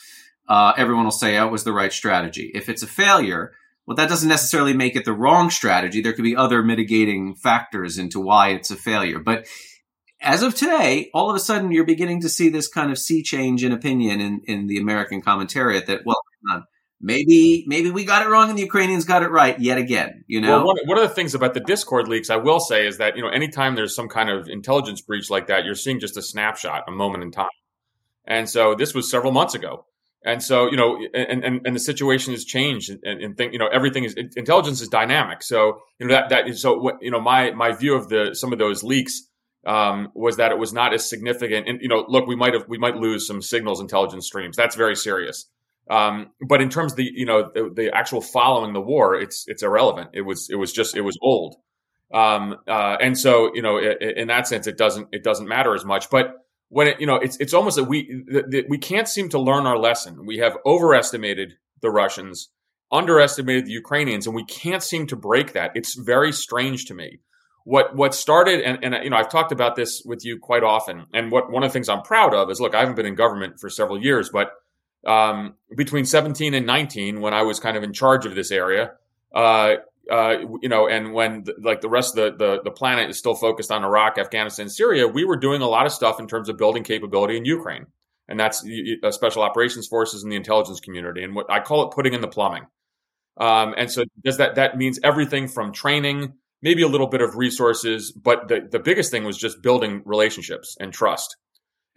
uh, 0.49 0.73
everyone 0.77 1.05
will 1.05 1.11
say, 1.13 1.39
oh, 1.39 1.47
it 1.47 1.53
was 1.53 1.65
the 1.65 1.73
right 1.73 1.93
strategy. 1.93 2.51
If 2.55 2.69
it's 2.69 2.83
a 2.83 2.89
failure, 2.89 3.53
well, 3.87 3.97
that 3.97 4.09
doesn't 4.09 4.29
necessarily 4.29 4.73
make 4.73 4.97
it 4.97 5.05
the 5.05 5.13
wrong 5.13 5.51
strategy. 5.51 6.01
There 6.01 6.13
could 6.13 6.23
be 6.23 6.37
other 6.37 6.63
mitigating 6.63 7.35
factors 7.35 7.99
into 7.99 8.21
why 8.21 8.51
it's 8.51 8.71
a 8.71 8.77
failure. 8.77 9.19
But 9.19 9.47
as 10.21 10.43
of 10.43 10.55
today, 10.55 11.11
all 11.15 11.31
of 11.31 11.37
a 11.37 11.41
sudden 11.41 11.73
you're 11.73 11.85
beginning 11.85 12.21
to 12.23 12.29
see 12.29 12.51
this 12.51 12.69
kind 12.69 12.91
of 12.91 12.99
sea 12.99 13.23
change 13.23 13.65
in 13.65 13.73
opinion 13.73 14.21
in, 14.21 14.43
in 14.45 14.67
the 14.67 14.79
American 14.79 15.23
commentariat 15.23 15.87
that, 15.87 16.03
well, 16.05 16.21
maybe 17.01 17.65
maybe 17.67 17.91
we 17.91 18.05
got 18.05 18.25
it 18.25 18.29
wrong 18.29 18.51
and 18.51 18.59
the 18.59 18.63
Ukrainians 18.63 19.05
got 19.05 19.23
it 19.23 19.31
right 19.31 19.59
yet 19.59 19.79
again. 19.79 20.25
You 20.27 20.41
know, 20.41 20.59
well, 20.59 20.67
one, 20.67 20.77
one 20.85 20.99
of 20.99 21.09
the 21.09 21.15
things 21.15 21.35
about 21.35 21.55
the 21.55 21.61
Discord 21.61 22.09
leaks, 22.09 22.31
I 22.31 22.37
will 22.37 22.61
say, 22.61 22.87
is 22.87 22.99
that 22.99 23.17
you 23.17 23.23
know 23.23 23.29
anytime 23.29 23.75
there's 23.75 23.95
some 23.95 24.09
kind 24.09 24.29
of 24.29 24.49
intelligence 24.49 25.01
breach 25.01 25.31
like 25.31 25.47
that, 25.47 25.65
you're 25.65 25.75
seeing 25.75 26.01
just 26.01 26.17
a 26.17 26.23
snapshot, 26.23 26.85
a 26.87 26.91
moment 26.91 27.25
in 27.25 27.31
time. 27.31 27.49
And 28.27 28.49
so 28.49 28.75
this 28.75 28.95
was 28.95 29.11
several 29.11 29.33
months 29.33 29.55
ago. 29.55 29.87
And 30.23 30.43
so, 30.43 30.71
you 30.71 30.77
know, 30.77 30.99
and, 31.15 31.45
and, 31.45 31.67
and 31.67 31.75
the 31.75 31.81
situation 31.81 32.35
has 32.35 32.45
changed 32.45 32.91
and, 32.91 33.23
and 33.23 33.37
think, 33.37 33.55
you 33.55 33.59
know, 33.59 33.69
everything 33.73 34.05
is 34.05 34.15
intelligence 34.15 34.83
is 34.83 34.89
dynamic. 34.89 35.43
So, 35.43 35.81
you 35.99 36.07
know, 36.07 36.15
that, 36.15 36.29
that 36.29 36.49
is 36.49 36.61
so 36.61 36.99
you 37.01 37.11
know, 37.11 37.21
my, 37.21 37.53
my 37.53 37.73
view 37.73 37.95
of 37.95 38.09
the, 38.09 38.35
some 38.35 38.53
of 38.53 38.59
those 38.59 38.83
leaks, 38.83 39.23
um, 39.67 40.09
was 40.15 40.37
that 40.37 40.53
it 40.53 40.59
was 40.59 40.73
not 40.73 40.93
as 40.93 41.09
significant. 41.09 41.69
And, 41.69 41.81
you 41.81 41.89
know, 41.89 42.05
look, 42.09 42.27
we 42.27 42.37
might 42.37 42.55
have, 42.55 42.67
we 42.69 42.79
might 42.79 42.97
lose 42.97 43.27
some 43.27 43.41
signals 43.41 43.81
intelligence 43.81 44.27
streams. 44.27 44.57
That's 44.57 44.77
very 44.77 44.97
serious. 44.97 45.47
Um, 45.89 46.31
but 46.47 46.61
in 46.61 46.69
terms 46.69 46.93
of 46.93 46.97
the, 46.97 47.11
you 47.15 47.27
know, 47.27 47.51
the, 47.53 47.71
the, 47.75 47.95
actual 47.95 48.21
following 48.21 48.75
the 48.75 48.81
war, 48.81 49.19
it's, 49.19 49.45
it's 49.49 49.63
irrelevant. 49.63 50.11
It 50.13 50.23
was, 50.23 50.49
it 50.51 50.57
was 50.57 50.73
just, 50.73 50.97
it 50.97 51.01
was 51.01 51.19
old. 51.21 51.57
Um, 52.13 52.57
uh, 52.69 52.97
and 53.01 53.19
so, 53.19 53.51
you 53.55 53.63
know, 53.63 53.79
in 53.79 54.29
that 54.29 54.47
sense, 54.47 54.67
it 54.67 54.77
doesn't, 54.77 55.09
it 55.13 55.25
doesn't 55.25 55.49
matter 55.49 55.75
as 55.75 55.85
much, 55.85 56.11
but, 56.11 56.35
when 56.71 56.87
it, 56.87 57.01
you 57.01 57.07
know, 57.07 57.17
it's 57.17 57.37
it's 57.39 57.53
almost 57.53 57.77
that 57.77 57.85
we 57.85 58.25
that 58.29 58.67
we 58.69 58.79
can't 58.79 59.09
seem 59.09 59.29
to 59.31 59.41
learn 59.41 59.67
our 59.67 59.77
lesson. 59.77 60.25
We 60.25 60.39
have 60.39 60.57
overestimated 60.65 61.55
the 61.83 61.91
Russians, 61.91 62.49
underestimated 62.91 63.67
the 63.67 63.73
Ukrainians, 63.73 64.27
and 64.27 64.35
we 64.35 64.45
can't 64.45 64.83
seem 64.83 65.07
to 65.09 65.17
break 65.17 65.53
that. 65.53 65.73
It's 65.75 65.95
very 65.95 66.33
strange 66.33 66.87
to 66.87 66.95
me. 66.95 67.19
What 67.65 67.97
what 67.97 68.15
started, 68.15 68.61
and, 68.61 68.83
and 68.85 69.05
you 69.05 69.11
know, 69.11 69.17
I've 69.17 69.29
talked 69.29 69.53
about 69.53 69.75
this 69.75 70.03
with 70.07 70.25
you 70.25 70.39
quite 70.39 70.63
often. 70.63 71.07
And 71.13 71.33
what 71.33 71.51
one 71.51 71.65
of 71.65 71.71
the 71.71 71.73
things 71.73 71.89
I'm 71.89 72.03
proud 72.03 72.35
of 72.35 72.49
is, 72.51 72.61
look, 72.61 72.75
I 72.75 72.81
haven't 72.81 72.95
been 72.95 73.07
in 73.07 73.17
government 73.17 73.59
for 73.59 73.69
several 73.69 74.01
years, 74.03 74.31
but 74.31 74.53
um, 75.05 75.55
between 75.77 76.05
17 76.05 76.55
and 76.55 76.67
19, 76.67 77.21
when 77.21 77.35
I 77.35 77.43
was 77.43 77.59
kind 77.59 77.77
of 77.77 77.83
in 77.83 77.93
charge 77.93 78.27
of 78.27 78.35
this 78.35 78.53
area, 78.53 78.93
uh, 79.35 79.77
uh, 80.11 80.39
you 80.61 80.69
know, 80.69 80.89
and 80.89 81.13
when 81.13 81.45
the, 81.45 81.55
like 81.61 81.81
the 81.81 81.89
rest 81.89 82.17
of 82.17 82.39
the, 82.39 82.45
the, 82.45 82.63
the 82.63 82.71
planet 82.71 83.11
is 83.11 83.19
still 83.19 83.35
focused 83.35 83.71
on 83.71 83.85
Iraq, 83.85 84.19
Afghanistan, 84.19 84.69
Syria, 84.69 85.07
we 85.07 85.25
were 85.25 85.37
doing 85.37 85.63
a 85.63 85.69
lot 85.69 85.87
of 85.87 85.93
stuff 85.93 86.19
in 86.19 86.27
terms 86.27 86.49
of 86.49 86.57
building 86.57 86.83
capability 86.83 87.37
in 87.37 87.45
Ukraine, 87.45 87.87
and 88.29 88.39
that's 88.39 88.65
uh, 89.03 89.11
special 89.11 89.43
operations 89.43 89.87
forces 89.87 90.23
and 90.23 90.33
the 90.33 90.37
intelligence 90.37 90.81
community, 90.81 91.23
and 91.23 91.35
what 91.35 91.51
I 91.51 91.61
call 91.61 91.89
it 91.89 91.95
putting 91.95 92.15
in 92.15 92.21
the 92.21 92.29
plumbing. 92.29 92.67
Um, 93.37 93.75
and 93.77 93.91
so 93.91 94.05
does 94.23 94.37
that 94.39 94.57
that 94.57 94.77
means 94.77 94.99
everything 95.03 95.49
from 95.49 95.73
training, 95.73 96.35
maybe 96.61 96.83
a 96.83 96.89
little 96.89 97.07
bit 97.07 97.23
of 97.23 97.37
resources, 97.37 98.13
but 98.13 98.49
the 98.49 98.69
the 98.71 98.81
biggest 98.81 99.11
thing 99.11 99.25
was 99.25 99.39
just 99.39 99.63
building 99.63 100.03
relationships 100.05 100.77
and 100.81 100.93
trust. 100.93 101.37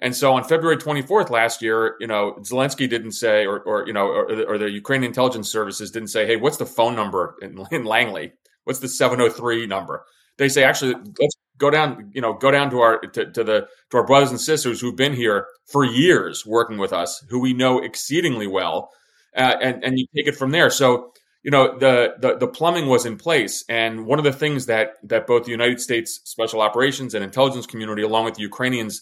And 0.04 0.14
so 0.14 0.34
on 0.34 0.44
February 0.44 0.76
24th 0.76 1.30
last 1.30 1.62
year, 1.62 1.96
you 1.98 2.08
know, 2.08 2.34
Zelensky 2.42 2.90
didn't 2.90 3.14
say, 3.14 3.46
or, 3.46 3.62
or 3.62 3.88
you 3.88 3.94
know, 3.94 4.08
or, 4.08 4.44
or, 4.50 4.58
the 4.58 4.70
Ukrainian 4.70 5.12
intelligence 5.12 5.50
services 5.50 5.92
didn't 5.92 6.10
say, 6.10 6.26
hey, 6.26 6.36
what's 6.36 6.58
the 6.58 6.66
phone 6.66 6.94
number 6.94 7.38
in, 7.42 7.58
in 7.72 7.86
Langley? 7.86 8.34
What's 8.66 8.80
the 8.80 8.90
703 8.90 9.66
number? 9.66 10.04
They 10.38 10.50
say, 10.50 10.66
actually, 10.66 10.96
let's 10.96 11.38
go 11.58 11.70
down, 11.70 12.12
you 12.14 12.20
know, 12.20 12.34
go 12.34 12.52
down 12.52 12.70
to 12.72 12.82
our 12.82 13.00
to, 13.00 13.32
to 13.32 13.44
the 13.46 13.68
to 13.92 13.98
our 13.98 14.06
brothers 14.06 14.32
and 14.32 14.42
sisters 14.42 14.82
who've 14.82 14.96
been 14.96 15.14
here 15.14 15.48
for 15.68 15.86
years 15.86 16.46
working 16.46 16.78
with 16.78 16.92
us, 16.92 17.24
who 17.30 17.40
we 17.40 17.54
know 17.54 17.80
exceedingly 17.80 18.48
well, 18.48 18.90
uh, 19.38 19.56
and 19.62 19.86
and 19.86 19.98
you 19.98 20.06
take 20.14 20.28
it 20.28 20.36
from 20.36 20.52
there. 20.52 20.70
So 20.70 21.14
you 21.44 21.52
know 21.52 21.78
the, 21.78 22.16
the 22.20 22.38
the 22.38 22.48
plumbing 22.48 22.88
was 22.88 23.06
in 23.06 23.18
place 23.18 23.64
and 23.70 24.06
one 24.06 24.18
of 24.18 24.26
the 24.26 24.32
things 24.34 24.66
that 24.68 24.94
that 25.04 25.28
both 25.28 25.44
the 25.44 25.52
united 25.52 25.82
states 25.82 26.22
special 26.24 26.62
operations 26.62 27.14
and 27.14 27.22
intelligence 27.22 27.66
community 27.66 28.02
along 28.02 28.24
with 28.24 28.36
the 28.36 28.42
ukrainians 28.42 29.02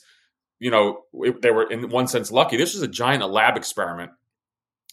you 0.62 0.70
know, 0.70 1.02
they 1.42 1.50
were 1.50 1.70
in 1.70 1.90
one 1.90 2.08
sense 2.08 2.32
lucky. 2.32 2.56
This 2.56 2.76
was 2.76 2.84
a 2.84 2.88
giant 2.88 3.28
lab 3.28 3.58
experiment 3.58 4.12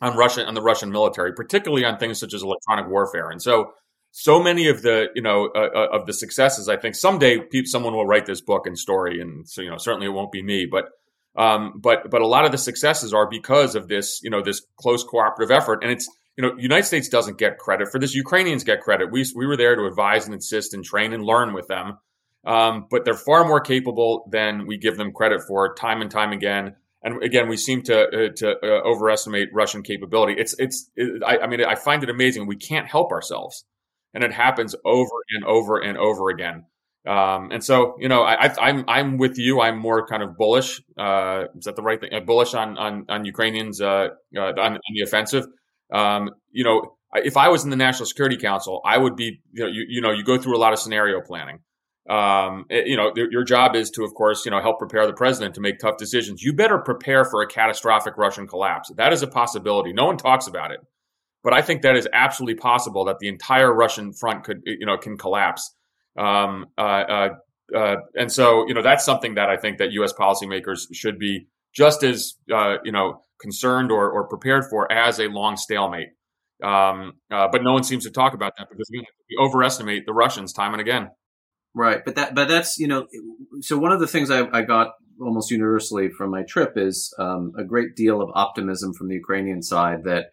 on 0.01 0.17
Russian 0.17 0.47
on 0.47 0.55
the 0.55 0.63
Russian 0.63 0.91
military, 0.91 1.35
particularly 1.35 1.85
on 1.85 1.99
things 1.99 2.19
such 2.19 2.33
as 2.33 2.43
electronic 2.43 2.89
warfare. 2.89 3.29
And 3.29 3.41
so, 3.41 3.75
so 4.11 4.43
many 4.43 4.69
of 4.69 4.81
the 4.81 5.09
you 5.15 5.21
know 5.21 5.51
uh, 5.55 5.69
uh 5.75 5.89
of 5.93 6.07
the 6.07 6.15
successes, 6.15 6.71
I 6.71 6.79
think 6.79 6.95
someday 6.95 7.41
someone 7.67 7.95
will 7.95 8.07
write 8.07 8.25
this 8.25 8.41
book 8.41 8.67
and 8.67 8.79
story, 8.79 9.21
and 9.21 9.47
so 9.47 9.61
you 9.61 9.69
know 9.69 9.77
certainly 9.77 10.07
it 10.07 10.11
won't 10.11 10.33
be 10.33 10.43
me, 10.43 10.65
but 10.65 10.87
um, 11.37 11.75
but 11.77 12.11
but 12.11 12.23
a 12.23 12.27
lot 12.27 12.47
of 12.47 12.51
the 12.51 12.59
successes 12.59 13.13
are 13.13 13.29
because 13.29 13.75
of 13.75 13.89
this 13.89 14.23
you 14.23 14.31
know 14.31 14.41
this 14.41 14.63
close 14.81 15.05
cooperative 15.05 15.55
effort, 15.55 15.83
and 15.83 15.93
it's 15.93 16.09
you 16.39 16.43
know 16.43 16.57
United 16.57 16.87
States 16.87 17.11
doesn't 17.11 17.37
get 17.37 17.59
credit 17.59 17.89
for 17.93 18.01
this. 18.01 18.15
Ukrainians 18.15 18.65
get 18.65 18.81
credit. 18.81 19.13
We 19.13 19.27
we 19.37 19.47
were 19.47 19.59
there 19.59 19.77
to 19.77 19.85
advise 19.85 20.25
and 20.25 20.35
assist 20.35 20.73
and 20.73 20.83
train 20.83 21.13
and 21.13 21.23
learn 21.23 21.53
with 21.53 21.69
them. 21.69 21.99
Um, 22.45 22.87
but 22.91 23.05
they're 23.05 23.15
far 23.15 23.45
more 23.45 23.61
capable 23.61 24.29
than 24.31 24.67
we 24.67 24.79
give 24.79 24.97
them 24.97 25.13
credit 25.13 25.43
for, 25.47 25.75
time 25.75 26.01
and 26.01 26.11
time 26.11 26.33
again. 26.33 26.77
And 27.03 27.23
again, 27.23 27.49
we 27.49 27.57
seem 27.57 27.83
to 27.83 28.03
uh, 28.03 28.33
to 28.37 28.57
uh, 28.63 28.83
overestimate 28.85 29.51
Russian 29.53 29.83
capability. 29.83 30.35
It's 30.39 30.55
it's. 30.59 30.91
It, 30.97 31.23
I, 31.25 31.39
I, 31.39 31.47
mean, 31.47 31.65
I 31.65 31.75
find 31.75 32.03
it 32.03 32.11
amazing. 32.11 32.47
We 32.47 32.57
can't 32.57 32.89
help 32.89 33.13
ourselves, 33.13 33.65
and 34.15 34.25
it 34.25 34.33
happens 34.33 34.75
over 34.85 35.11
and 35.31 35.45
over 35.45 35.79
and 35.79 35.97
over 35.97 36.31
again. 36.31 36.65
Um, 37.07 37.53
and 37.53 37.65
so, 37.65 37.97
you 38.01 38.09
know, 38.09 38.23
I, 38.23 38.47
am 38.47 38.55
I'm, 38.61 38.85
I'm 38.89 39.17
with 39.17 39.39
you. 39.39 39.61
I'm 39.61 39.79
more 39.79 40.07
kind 40.07 40.23
of 40.23 40.37
bullish. 40.37 40.83
Uh, 40.99 41.45
is 41.57 41.65
that 41.65 41.77
the 41.77 41.83
right 41.83 42.01
thing? 42.01 42.13
Uh, 42.13 42.21
bullish 42.21 42.55
on 42.55 42.77
on 42.77 43.07
on 43.09 43.25
Ukrainians 43.25 43.81
uh, 43.81 44.09
uh, 44.37 44.41
on, 44.41 44.59
on, 44.59 44.81
the 44.93 45.03
offensive. 45.03 45.47
Um, 45.93 46.31
you 46.51 46.65
know, 46.65 46.97
if 47.15 47.37
I 47.37 47.49
was 47.49 47.63
in 47.63 47.71
the 47.71 47.77
National 47.77 48.07
Security 48.07 48.37
Council, 48.37 48.81
I 48.85 48.99
would 48.99 49.15
be. 49.15 49.41
You 49.53 49.65
know, 49.65 49.71
you, 49.71 49.85
you 49.89 50.01
know, 50.01 50.11
you 50.11 50.25
go 50.25 50.37
through 50.37 50.57
a 50.57 50.59
lot 50.59 50.73
of 50.73 50.81
scenario 50.81 51.21
planning 51.21 51.61
um, 52.09 52.65
it, 52.71 52.87
you 52.87 52.97
know, 52.97 53.13
your 53.15 53.45
job 53.45 53.77
is 53.77 53.91
to, 53.91 54.05
of 54.05 54.15
course, 54.15 54.45
you 54.45 54.51
know, 54.51 54.61
help 54.61 54.79
prepare 54.79 55.07
the 55.07 55.13
president 55.13 55.55
to 55.57 55.61
make 55.61 55.79
tough 55.79 55.99
decisions. 55.99 56.43
You 56.43 56.55
better 56.55 56.79
prepare 56.79 57.25
for 57.25 57.43
a 57.43 57.47
catastrophic 57.47 58.17
Russian 58.17 58.47
collapse. 58.47 58.91
That 58.97 59.13
is 59.13 59.23
a 59.23 59.27
possibility. 59.27 59.93
No 59.93 60.07
one 60.07 60.17
talks 60.17 60.47
about 60.47 60.71
it, 60.71 60.81
but 61.45 61.53
I 61.53 61.61
think 61.61 61.83
that 61.83 61.97
is 61.97 62.09
absolutely 62.13 62.55
possible 62.55 63.05
that 63.05 63.19
the 63.19 63.29
entire 63.29 63.73
Russian 63.73 64.13
front 64.13 64.45
could, 64.45 64.63
you 64.65 64.87
know, 64.87 64.97
can 64.97 65.19
collapse. 65.19 65.75
Um, 66.17 66.67
uh, 66.79 66.81
uh, 66.81 67.29
uh, 67.77 67.97
and 68.15 68.33
so, 68.33 68.67
you 68.67 68.75
know, 68.75 68.83
that's 68.83 69.05
something 69.05 69.35
that 69.35 69.51
I 69.51 69.57
think 69.57 69.79
that 69.79 69.93
U.S. 69.93 70.13
policymakers 70.15 70.87
should 70.93 71.19
be 71.19 71.47
just 71.75 72.03
as, 72.03 72.35
uh, 72.53 72.77
you 72.85 72.93
know, 72.93 73.23
concerned 73.41 73.93
or, 73.93 74.11
or 74.11 74.27
prepared 74.27 74.65
for 74.71 74.91
as 74.91 75.21
a 75.21 75.29
long 75.29 75.57
stalemate. 75.57 76.09
Um, 76.63 77.13
uh, 77.31 77.49
but 77.53 77.63
no 77.63 77.73
one 77.73 77.85
seems 77.85 78.05
to 78.05 78.11
talk 78.11 78.35
about 78.35 78.55
that 78.59 78.69
because 78.69 78.89
we 78.91 79.07
overestimate 79.39 80.07
the 80.07 80.13
Russians 80.13 80.53
time 80.53 80.73
and 80.73 80.81
again. 80.81 81.11
Right, 81.75 82.05
but 82.05 82.15
that 82.17 82.35
but 82.35 82.49
that's 82.49 82.79
you 82.79 82.89
know, 82.89 83.07
so 83.61 83.79
one 83.79 83.93
of 83.93 84.01
the 84.01 84.07
things 84.07 84.31
I, 84.31 84.49
I 84.53 84.63
got 84.63 84.95
almost 85.21 85.51
universally 85.51 86.09
from 86.09 86.31
my 86.31 86.43
trip 86.43 86.73
is 86.77 87.15
um, 87.19 87.53
a 87.59 87.65
great 87.65 87.95
deal 87.97 88.23
of 88.23 88.31
optimism 88.35 88.93
from 88.95 89.09
the 89.09 89.15
Ukrainian 89.15 89.63
side 89.63 90.05
that 90.05 90.27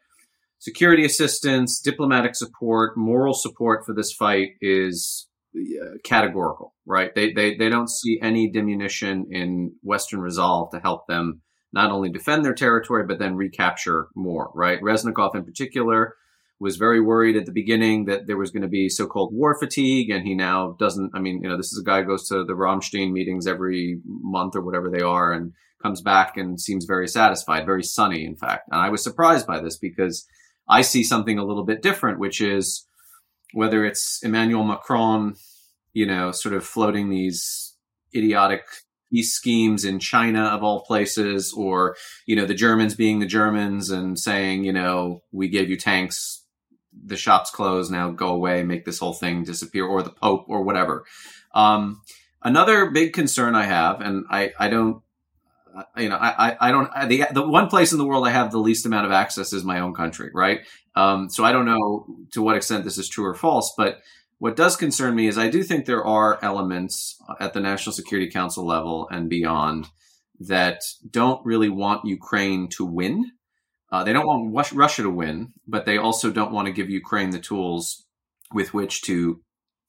security 0.60 1.06
assistance, 1.06 1.80
diplomatic 1.80 2.36
support, 2.36 2.98
moral 2.98 3.34
support 3.34 3.86
for 3.86 3.94
this 3.94 4.12
fight 4.14 4.52
is 4.62 5.28
uh, 5.56 5.98
categorical. 6.04 6.74
Right, 6.86 7.14
they 7.14 7.34
they 7.34 7.56
they 7.56 7.70
don't 7.70 7.90
see 7.90 8.20
any 8.22 8.50
diminution 8.50 9.28
in 9.30 9.74
Western 9.84 10.22
resolve 10.22 10.72
to 10.72 10.80
help 10.80 11.08
them 11.08 11.42
not 11.74 11.92
only 11.92 12.10
defend 12.10 12.46
their 12.46 12.54
territory 12.54 13.06
but 13.06 13.20
then 13.20 13.36
recapture 13.36 14.08
more. 14.16 14.52
Right, 14.56 14.82
Reznikov 14.82 15.36
in 15.36 15.44
particular 15.44 16.16
was 16.60 16.78
very 16.78 17.02
worried 17.02 17.36
at 17.36 17.46
the 17.46 17.52
beginning 17.52 18.06
that 18.06 18.28
there 18.28 18.38
was 18.38 18.52
going 18.52 18.62
to 18.62 18.68
be 18.68 18.88
so-called 18.88 19.34
war 19.34 19.58
fatigue, 19.60 20.10
and 20.10 20.26
he 20.26 20.34
now 20.36 20.76
doesn't. 20.80 21.12
I 21.14 21.20
mean, 21.20 21.42
you 21.44 21.50
know, 21.50 21.58
this 21.58 21.74
is 21.74 21.80
a 21.80 21.86
guy 21.86 22.02
who 22.02 22.08
goes 22.08 22.28
to 22.30 22.46
the 22.46 22.54
Ramstein 22.54 23.12
meetings 23.12 23.48
every 23.48 24.00
month 24.06 24.56
or 24.56 24.62
whatever 24.62 24.90
they 24.90 25.02
are, 25.02 25.34
and 25.34 25.54
comes 25.84 26.02
back 26.02 26.38
and 26.38 26.60
seems 26.60 26.86
very 26.86 27.08
satisfied, 27.08 27.66
very 27.66 27.84
sunny, 27.84 28.26
in 28.26 28.36
fact. 28.36 28.70
And 28.72 28.82
I 28.82 28.90
was 28.90 29.04
surprised 29.04 29.46
by 29.46 29.60
this 29.60 29.78
because 29.78 30.26
I 30.68 30.82
see 30.82 31.04
something 31.04 31.38
a 31.38 31.46
little 31.46 31.66
bit 31.66 31.84
different, 31.84 32.20
which 32.20 32.42
is 32.42 32.88
whether 33.54 33.86
it's 33.86 34.22
Emmanuel 34.24 34.64
Macron, 34.64 35.36
you 35.94 36.06
know, 36.06 36.32
sort 36.32 36.56
of 36.56 36.66
floating 36.66 37.10
these 37.10 37.76
idiotic 38.16 38.64
peace 39.12 39.34
schemes 39.34 39.86
in 39.86 40.00
China 40.00 40.46
of 40.46 40.64
all 40.64 40.84
places, 40.86 41.54
or 41.56 41.96
you 42.26 42.36
know 42.36 42.46
the 42.46 42.54
Germans 42.54 42.96
being 42.96 43.20
the 43.20 43.26
Germans 43.26 43.90
and 43.90 44.18
saying, 44.18 44.64
you 44.64 44.74
know, 44.74 45.22
we 45.32 45.50
gave 45.50 45.70
you 45.70 45.78
tanks, 45.78 46.44
the 47.04 47.18
shop's 47.18 47.52
close 47.52 47.90
now, 47.90 48.12
go 48.12 48.30
away, 48.30 48.64
make 48.64 48.86
this 48.86 49.00
whole 49.00 49.14
thing 49.14 49.44
disappear, 49.44 49.86
or 49.86 50.02
the 50.04 50.10
Pope, 50.10 50.46
or 50.48 50.64
whatever. 50.64 51.06
Um, 51.54 52.02
another 52.42 52.92
big 52.92 53.14
concern 53.14 53.56
I 53.56 53.64
have, 53.64 54.02
and 54.02 54.26
I, 54.30 54.54
I 54.60 54.70
don't, 54.70 55.02
you 55.98 56.10
know, 56.10 56.18
I, 56.18 56.56
I 56.60 56.72
don't, 56.72 56.90
I, 56.96 57.06
the, 57.06 57.26
the 57.32 57.48
one 57.48 57.68
place 57.68 57.92
in 57.92 57.98
the 57.98 58.06
world 58.06 58.26
I 58.26 58.32
have 58.32 58.52
the 58.52 58.60
least 58.60 58.86
amount 58.86 59.06
of 59.06 59.12
access 59.12 59.52
is 59.52 59.64
my 59.64 59.80
own 59.80 59.94
country, 59.94 60.32
right? 60.34 60.62
Um, 60.96 61.30
so 61.30 61.44
I 61.44 61.52
don't 61.52 61.66
know 61.66 62.06
to 62.32 62.42
what 62.42 62.56
extent 62.56 62.86
this 62.86 62.98
is 62.98 63.10
true 63.10 63.26
or 63.26 63.34
false, 63.34 63.74
but 63.78 64.02
what 64.38 64.56
does 64.56 64.76
concern 64.76 65.16
me 65.16 65.28
is 65.28 65.38
I 65.38 65.50
do 65.50 65.64
think 65.64 65.86
there 65.86 66.06
are 66.06 66.40
elements 66.42 67.18
at 67.40 67.54
the 67.54 67.60
National 67.60 67.94
Security 67.94 68.30
Council 68.30 68.66
level 68.66 69.08
and 69.10 69.30
beyond 69.30 69.90
that 70.40 70.82
don't 71.10 71.46
really 71.46 71.70
want 71.70 72.06
Ukraine 72.06 72.68
to 72.78 72.86
win. 72.86 73.32
Uh, 73.96 74.04
they 74.04 74.12
don't 74.12 74.28
want 74.28 74.72
Russia 74.74 75.04
to 75.04 75.10
win, 75.10 75.54
but 75.66 75.86
they 75.86 75.98
also 75.98 76.30
don't 76.30 76.52
want 76.52 76.66
to 76.66 76.74
give 76.74 76.90
Ukraine 76.90 77.30
the 77.30 77.40
tools 77.40 78.04
with 78.54 78.74
which 78.74 79.02
to 79.04 79.40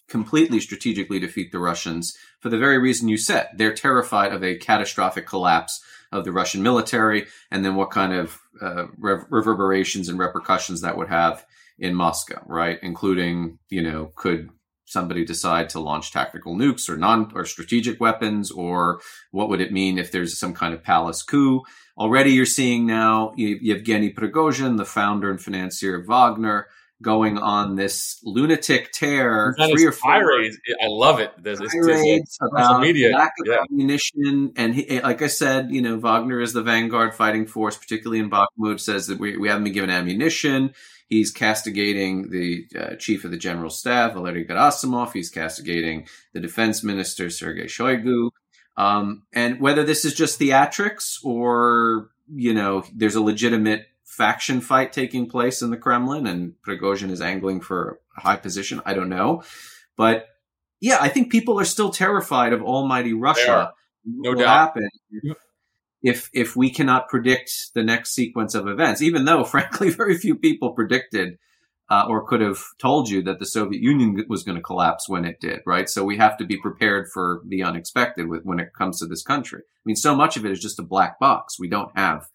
completely 0.09 0.61
strategically 0.61 1.19
defeat 1.19 1.51
the 1.51 1.59
Russians 1.59 2.17
for 2.39 2.49
the 2.49 2.57
very 2.57 2.79
reason 2.79 3.09
you 3.09 3.19
said. 3.19 3.49
They're 3.57 3.75
terrified 3.75 4.33
of 4.33 4.45
a 4.45 4.59
catastrophic 4.59 5.27
collapse 5.27 5.83
of 6.13 6.25
the 6.25 6.31
Russian 6.31 6.63
military 6.63 7.27
and 7.51 7.65
then 7.65 7.75
what 7.75 7.91
kind 7.91 8.13
of 8.13 8.39
uh, 8.63 8.87
reverberations 8.97 10.09
and 10.09 10.21
repercussions 10.21 10.83
that 10.83 10.97
would 10.97 11.09
have 11.09 11.45
in 11.77 11.93
Moscow, 11.97 12.41
right? 12.47 12.79
Including, 12.83 13.59
you 13.71 13.83
know, 13.83 14.13
could 14.15 14.51
somebody 14.87 15.25
decide 15.25 15.69
to 15.69 15.81
launch 15.81 16.13
tactical 16.13 16.57
nukes 16.57 16.89
or 16.89 16.97
non 16.97 17.31
or 17.35 17.45
strategic 17.45 18.01
weapons 18.01 18.51
or 18.51 19.01
what 19.33 19.49
would 19.49 19.61
it 19.61 19.73
mean 19.73 19.99
if 19.99 20.11
there's 20.11 20.39
some 20.39 20.55
kind 20.55 20.73
of 20.73 20.83
palace 20.83 21.23
coup? 21.23 21.63
Already 21.99 22.31
you're 22.31 22.47
seeing 22.47 22.87
now 22.87 23.33
Yevgeny 23.37 24.13
Prigozhin 24.13 24.79
the 24.79 24.85
founder 24.85 25.31
and 25.31 25.41
financier 25.41 25.97
of 25.97 26.07
Wagner 26.07 26.69
going 27.03 27.37
on 27.39 27.77
this 27.77 28.19
lunatic 28.25 28.91
tear 28.93 29.55
three 29.59 29.85
or 29.85 29.93
four 29.93 30.13
tirades. 30.13 30.59
I 30.83 30.87
love 30.87 31.21
it 31.21 31.31
there's 31.39 31.61
tirades 31.61 32.39
about 32.41 32.81
media. 32.81 33.11
lack 33.11 33.33
of 33.41 33.47
yeah. 33.47 33.59
ammunition 33.71 34.53
and 34.57 34.75
he, 34.75 35.01
like 35.01 35.21
I 35.21 35.27
said 35.27 35.71
you 35.71 35.83
know 35.83 35.99
Wagner 35.99 36.41
is 36.41 36.53
the 36.53 36.63
vanguard 36.63 37.15
fighting 37.15 37.47
force 37.47 37.77
particularly 37.77 38.21
in 38.21 38.31
Bakhmut 38.31 38.81
says 38.81 39.09
that 39.09 39.19
we, 39.19 39.37
we 39.37 39.49
haven't 39.49 39.65
been 39.65 39.75
given 39.75 39.91
ammunition 39.91 40.73
He's 41.09 41.31
castigating 41.31 42.31
the 42.31 42.67
uh, 42.77 42.97
chief 42.97 43.25
of 43.25 43.31
the 43.31 43.37
general 43.37 43.71
staff, 43.71 44.15
Valery 44.15 44.45
Gerasimov. 44.45 45.13
He's 45.13 45.31
castigating 45.31 46.09
the 46.33 46.41
defense 46.41 46.83
minister, 46.83 47.31
Sergei 47.31 47.67
Shoigu. 47.67 48.31
Um, 48.77 49.23
and 49.33 49.61
whether 49.61 49.85
this 49.85 50.05
is 50.05 50.15
just 50.15 50.41
theatrics 50.41 51.25
or, 51.25 52.11
you 52.35 52.53
know, 52.53 52.85
there's 52.93 53.15
a 53.15 53.23
legitimate 53.23 53.87
faction 54.17 54.61
fight 54.61 54.93
taking 54.93 55.29
place 55.29 55.63
in 55.63 55.71
the 55.71 55.77
Kremlin 55.77 56.27
and 56.27 56.55
Prigozhin 56.67 57.11
is 57.11 57.21
angling 57.21 57.61
for 57.61 58.01
a 58.17 58.21
high 58.21 58.37
position, 58.37 58.81
I 58.87 58.95
don't 58.95 59.09
know. 59.09 59.43
But 59.97 60.27
yeah, 60.81 60.99
I 61.01 61.09
think 61.09 61.31
people 61.31 61.59
are 61.61 61.65
still 61.65 61.91
terrified 61.91 62.53
of 62.53 62.63
almighty 62.63 63.13
Russia. 63.13 63.73
No 64.05 64.35
doubt. 64.35 64.75
Happen 64.75 64.89
if 66.03 66.31
if 66.33 66.55
we 66.55 66.71
cannot 66.71 67.09
predict 67.09 67.75
the 67.75 67.83
next 67.83 68.15
sequence 68.15 68.55
of 68.55 68.69
events, 68.69 69.03
even 69.03 69.25
though 69.25 69.45
frankly 69.55 69.91
very 69.91 70.17
few 70.17 70.37
people 70.37 70.73
predicted 70.73 71.39
uh, 71.89 72.05
or 72.09 72.27
could 72.27 72.41
have 72.41 72.61
told 72.79 73.09
you 73.09 73.23
that 73.23 73.39
the 73.39 73.47
Soviet 73.47 73.81
Union 73.81 74.25
was 74.29 74.43
going 74.43 74.57
to 74.57 74.63
collapse 74.63 75.09
when 75.09 75.25
it 75.25 75.41
did, 75.41 75.61
right? 75.67 75.89
So 75.89 76.05
we 76.05 76.17
have 76.17 76.37
to 76.39 76.45
be 76.45 76.57
prepared 76.57 77.09
for 77.13 77.43
the 77.47 77.63
unexpected 77.63 78.29
with, 78.29 78.43
when 78.45 78.59
it 78.59 78.73
comes 78.77 78.99
to 78.99 79.07
this 79.07 79.23
country. 79.23 79.63
I 79.65 79.83
mean, 79.85 79.95
so 79.95 80.15
much 80.15 80.37
of 80.37 80.45
it 80.45 80.51
is 80.51 80.61
just 80.61 80.81
a 80.81 80.83
black 80.83 81.21
box. 81.21 81.61
We 81.61 81.69
don't 81.69 81.97
have 81.97 82.29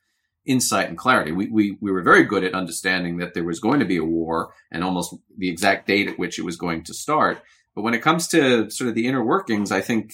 insight 0.46 0.90
and 0.90 0.98
clarity. 0.98 1.32
We, 1.32 1.48
we, 1.48 1.78
we 1.82 1.92
were 1.92 2.02
very 2.02 2.24
good 2.24 2.44
at 2.44 2.54
understanding 2.54 3.18
that 3.18 3.34
there 3.34 3.44
was 3.44 3.60
going 3.60 3.80
to 3.80 3.86
be 3.86 3.98
a 3.98 4.04
war 4.04 4.54
and 4.72 4.84
almost 4.84 5.16
the 5.38 5.50
exact 5.50 5.88
date 5.88 6.08
at 6.08 6.20
which 6.20 6.40
it 6.40 6.46
was 6.46 6.58
going 6.58 6.84
to 6.86 6.94
start. 6.94 7.42
But 7.76 7.84
when 7.84 7.94
it 7.94 8.02
comes 8.02 8.28
to 8.30 8.70
sort 8.70 8.90
of 8.90 8.96
the 8.96 9.08
inner 9.08 9.24
workings, 9.24 9.72
I 9.72 9.82
think 9.82 10.14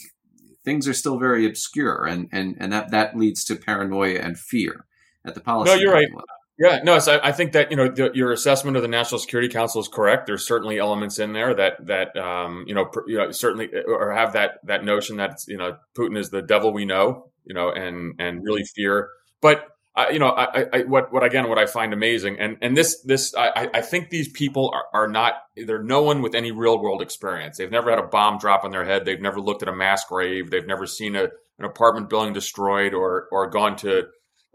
things 0.64 0.88
are 0.88 0.94
still 0.94 1.18
very 1.18 1.48
obscure, 1.48 2.06
and 2.06 2.30
and 2.32 2.56
and 2.60 2.72
that 2.72 2.92
that 2.92 3.18
leads 3.18 3.44
to 3.46 3.56
paranoia 3.56 4.20
and 4.20 4.38
fear 4.38 4.86
at 5.26 5.34
the 5.34 5.42
policy. 5.42 5.72
No, 5.72 5.78
you're 5.78 5.94
right. 5.94 6.08
Level. 6.10 6.26
Yeah, 6.60 6.80
no, 6.84 6.98
so 6.98 7.20
I 7.24 7.34
think 7.34 7.52
that 7.52 7.70
you 7.70 7.78
know 7.78 7.88
the, 7.88 8.10
your 8.16 8.32
assessment 8.32 8.78
of 8.78 8.82
the 8.82 8.88
National 8.88 9.20
Security 9.20 9.48
Council 9.48 9.80
is 9.80 9.88
correct. 9.88 10.26
There's 10.26 10.46
certainly 10.46 10.80
elements 10.80 11.20
in 11.20 11.34
there 11.34 11.54
that 11.54 11.86
that 11.86 12.18
um, 12.18 12.66
you 12.68 12.74
know 12.74 12.86
pr- 12.86 13.08
you 13.08 13.18
know 13.18 13.32
certainly 13.32 13.70
uh, 13.74 13.90
or 13.92 14.12
have 14.12 14.34
that 14.34 14.60
that 14.66 14.84
notion 14.84 15.18
that 15.18 15.40
you 15.48 15.58
know 15.58 15.78
Putin 15.96 16.18
is 16.18 16.32
the 16.32 16.42
devil 16.42 16.74
we 16.74 16.86
know, 16.86 17.30
you 17.46 17.54
know, 17.54 17.72
and 17.72 18.16
and 18.20 18.44
really 18.44 18.64
fear. 18.64 19.10
But 19.40 19.68
I, 19.98 20.12
you 20.12 20.20
know, 20.20 20.30
I, 20.30 20.66
I, 20.72 20.80
what, 20.84 21.12
what 21.12 21.24
again, 21.24 21.50
what 21.50 21.58
I 21.58 21.66
find 21.66 21.92
amazing, 21.92 22.40
and 22.40 22.58
and 22.62 22.78
this, 22.78 23.02
this, 23.02 23.34
I, 23.36 23.68
I 23.74 23.82
think 23.82 24.12
these 24.12 24.30
people 24.30 24.72
are, 24.72 24.86
are 24.94 25.08
not, 25.08 25.34
they're 25.56 25.82
no 25.82 26.04
one 26.04 26.22
with 26.22 26.36
any 26.36 26.52
real 26.52 26.80
world 26.80 27.02
experience. 27.02 27.58
They've 27.58 27.72
never 27.72 27.90
had 27.90 27.98
a 27.98 28.08
bomb 28.08 28.38
drop 28.38 28.64
on 28.64 28.70
their 28.70 28.86
head. 28.86 29.06
They've 29.06 29.20
never 29.20 29.42
looked 29.42 29.64
at 29.64 29.70
a 29.70 29.76
mass 29.76 30.06
grave. 30.06 30.52
They've 30.52 30.68
never 30.68 30.86
seen 30.86 31.16
a, 31.16 31.24
an 31.58 31.66
apartment 31.66 32.10
building 32.10 32.34
destroyed, 32.34 32.94
or 32.94 33.28
or 33.32 33.50
gone 33.50 33.76
to, 33.78 34.04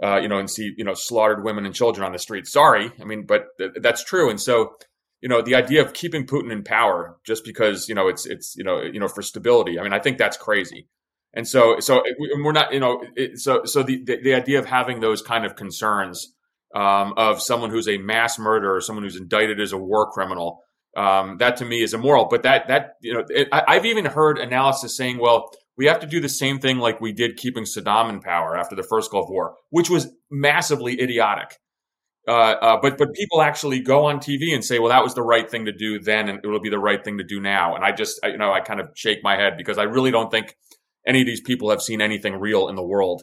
uh, 0.01 0.19
you 0.19 0.29
know, 0.29 0.39
and 0.39 0.49
see, 0.49 0.73
you 0.77 0.85
know, 0.85 0.95
slaughtered 0.95 1.43
women 1.43 1.67
and 1.67 1.75
children 1.75 2.07
on 2.07 2.13
the 2.13 2.21
street. 2.21 2.47
Sorry, 2.47 2.93
I 3.01 3.05
mean, 3.05 3.27
but 3.27 3.49
th- 3.59 3.73
that's 3.83 4.05
true. 4.05 4.31
And 4.31 4.41
so, 4.41 4.77
you 5.21 5.29
know, 5.29 5.43
the 5.43 5.57
idea 5.57 5.83
of 5.83 5.93
keeping 5.93 6.25
Putin 6.25 6.53
in 6.53 6.63
power 6.63 7.17
just 7.25 7.45
because, 7.45 7.89
you 7.89 7.97
know, 7.97 8.07
it's 8.07 8.27
it's 8.27 8.55
you 8.57 8.63
know, 8.63 8.81
you 8.81 9.01
know, 9.01 9.09
for 9.09 9.23
stability. 9.23 9.81
I 9.81 9.83
mean, 9.83 9.93
I 9.93 9.99
think 9.99 10.19
that's 10.19 10.37
crazy. 10.37 10.87
And 11.35 11.49
so, 11.49 11.81
so 11.81 12.03
we're 12.19 12.53
not, 12.53 12.73
you 12.75 12.81
know, 12.81 13.03
it, 13.17 13.39
so 13.39 13.65
so 13.65 13.83
the, 13.83 14.03
the, 14.05 14.23
the 14.23 14.35
idea 14.35 14.59
of 14.59 14.67
having 14.67 15.01
those 15.01 15.23
kind 15.23 15.47
of 15.47 15.57
concerns 15.57 16.35
um, 16.75 17.15
of 17.17 17.41
someone 17.41 17.71
who's 17.71 17.89
a 17.89 17.99
mass 17.99 18.39
murderer, 18.39 18.81
someone 18.81 19.05
who's 19.05 19.17
indicted 19.17 19.61
as 19.61 19.73
a 19.73 19.79
war 19.79 20.11
criminal, 20.11 20.63
um, 20.97 21.39
that 21.39 21.57
to 21.59 21.65
me 21.65 21.83
is 21.83 21.95
immoral. 21.95 22.27
But 22.31 22.43
that 22.43 22.69
that 22.69 22.97
you 23.01 23.15
know, 23.15 23.25
it, 23.29 23.49
I, 23.51 23.63
I've 23.67 23.87
even 23.87 24.05
heard 24.05 24.39
analysis 24.39 24.97
saying, 24.97 25.19
well, 25.19 25.51
we 25.77 25.87
have 25.87 26.01
to 26.01 26.07
do 26.07 26.21
the 26.21 26.29
same 26.29 26.59
thing 26.59 26.79
like 26.79 27.01
we 27.01 27.13
did 27.13 27.37
keeping 27.37 27.65
Saddam 27.65 28.11
in 28.11 28.21
power 28.21 28.57
after 28.57 28.77
the 28.77 28.83
first 28.83 29.11
Gulf 29.11 29.29
War, 29.31 29.55
which 29.71 29.89
was 29.89 30.09
massively 30.31 31.01
idiotic. 31.01 31.57
Uh, 32.29 32.33
uh, 32.33 32.79
but 32.81 32.99
but 32.99 33.13
people 33.15 33.43
actually 33.43 33.81
go 33.81 34.05
on 34.05 34.19
TV 34.19 34.55
and 34.55 34.65
say, 34.65 34.79
well, 34.79 34.91
that 34.91 35.03
was 35.03 35.15
the 35.15 35.23
right 35.23 35.51
thing 35.51 35.65
to 35.65 35.73
do 35.73 35.99
then, 35.99 36.29
and 36.29 36.39
it 36.45 36.47
will 36.47 36.61
be 36.61 36.71
the 36.71 36.79
right 36.79 37.03
thing 37.03 37.19
to 37.19 37.25
do 37.25 37.41
now. 37.41 37.75
And 37.75 37.85
I 37.85 37.91
just, 37.91 38.21
I, 38.23 38.29
you 38.29 38.39
know, 38.39 38.53
I 38.53 38.61
kind 38.61 38.81
of 38.81 38.91
shake 38.95 39.25
my 39.25 39.35
head 39.35 39.55
because 39.57 39.77
I 39.79 39.85
really 39.85 40.13
don't 40.13 40.31
think 40.31 40.55
any 41.07 41.21
of 41.21 41.27
these 41.27 41.41
people 41.41 41.71
have 41.71 41.83
seen 41.83 42.01
anything 42.01 42.35
real 42.37 42.69
in 42.69 42.77
the 42.77 42.83
world. 42.83 43.23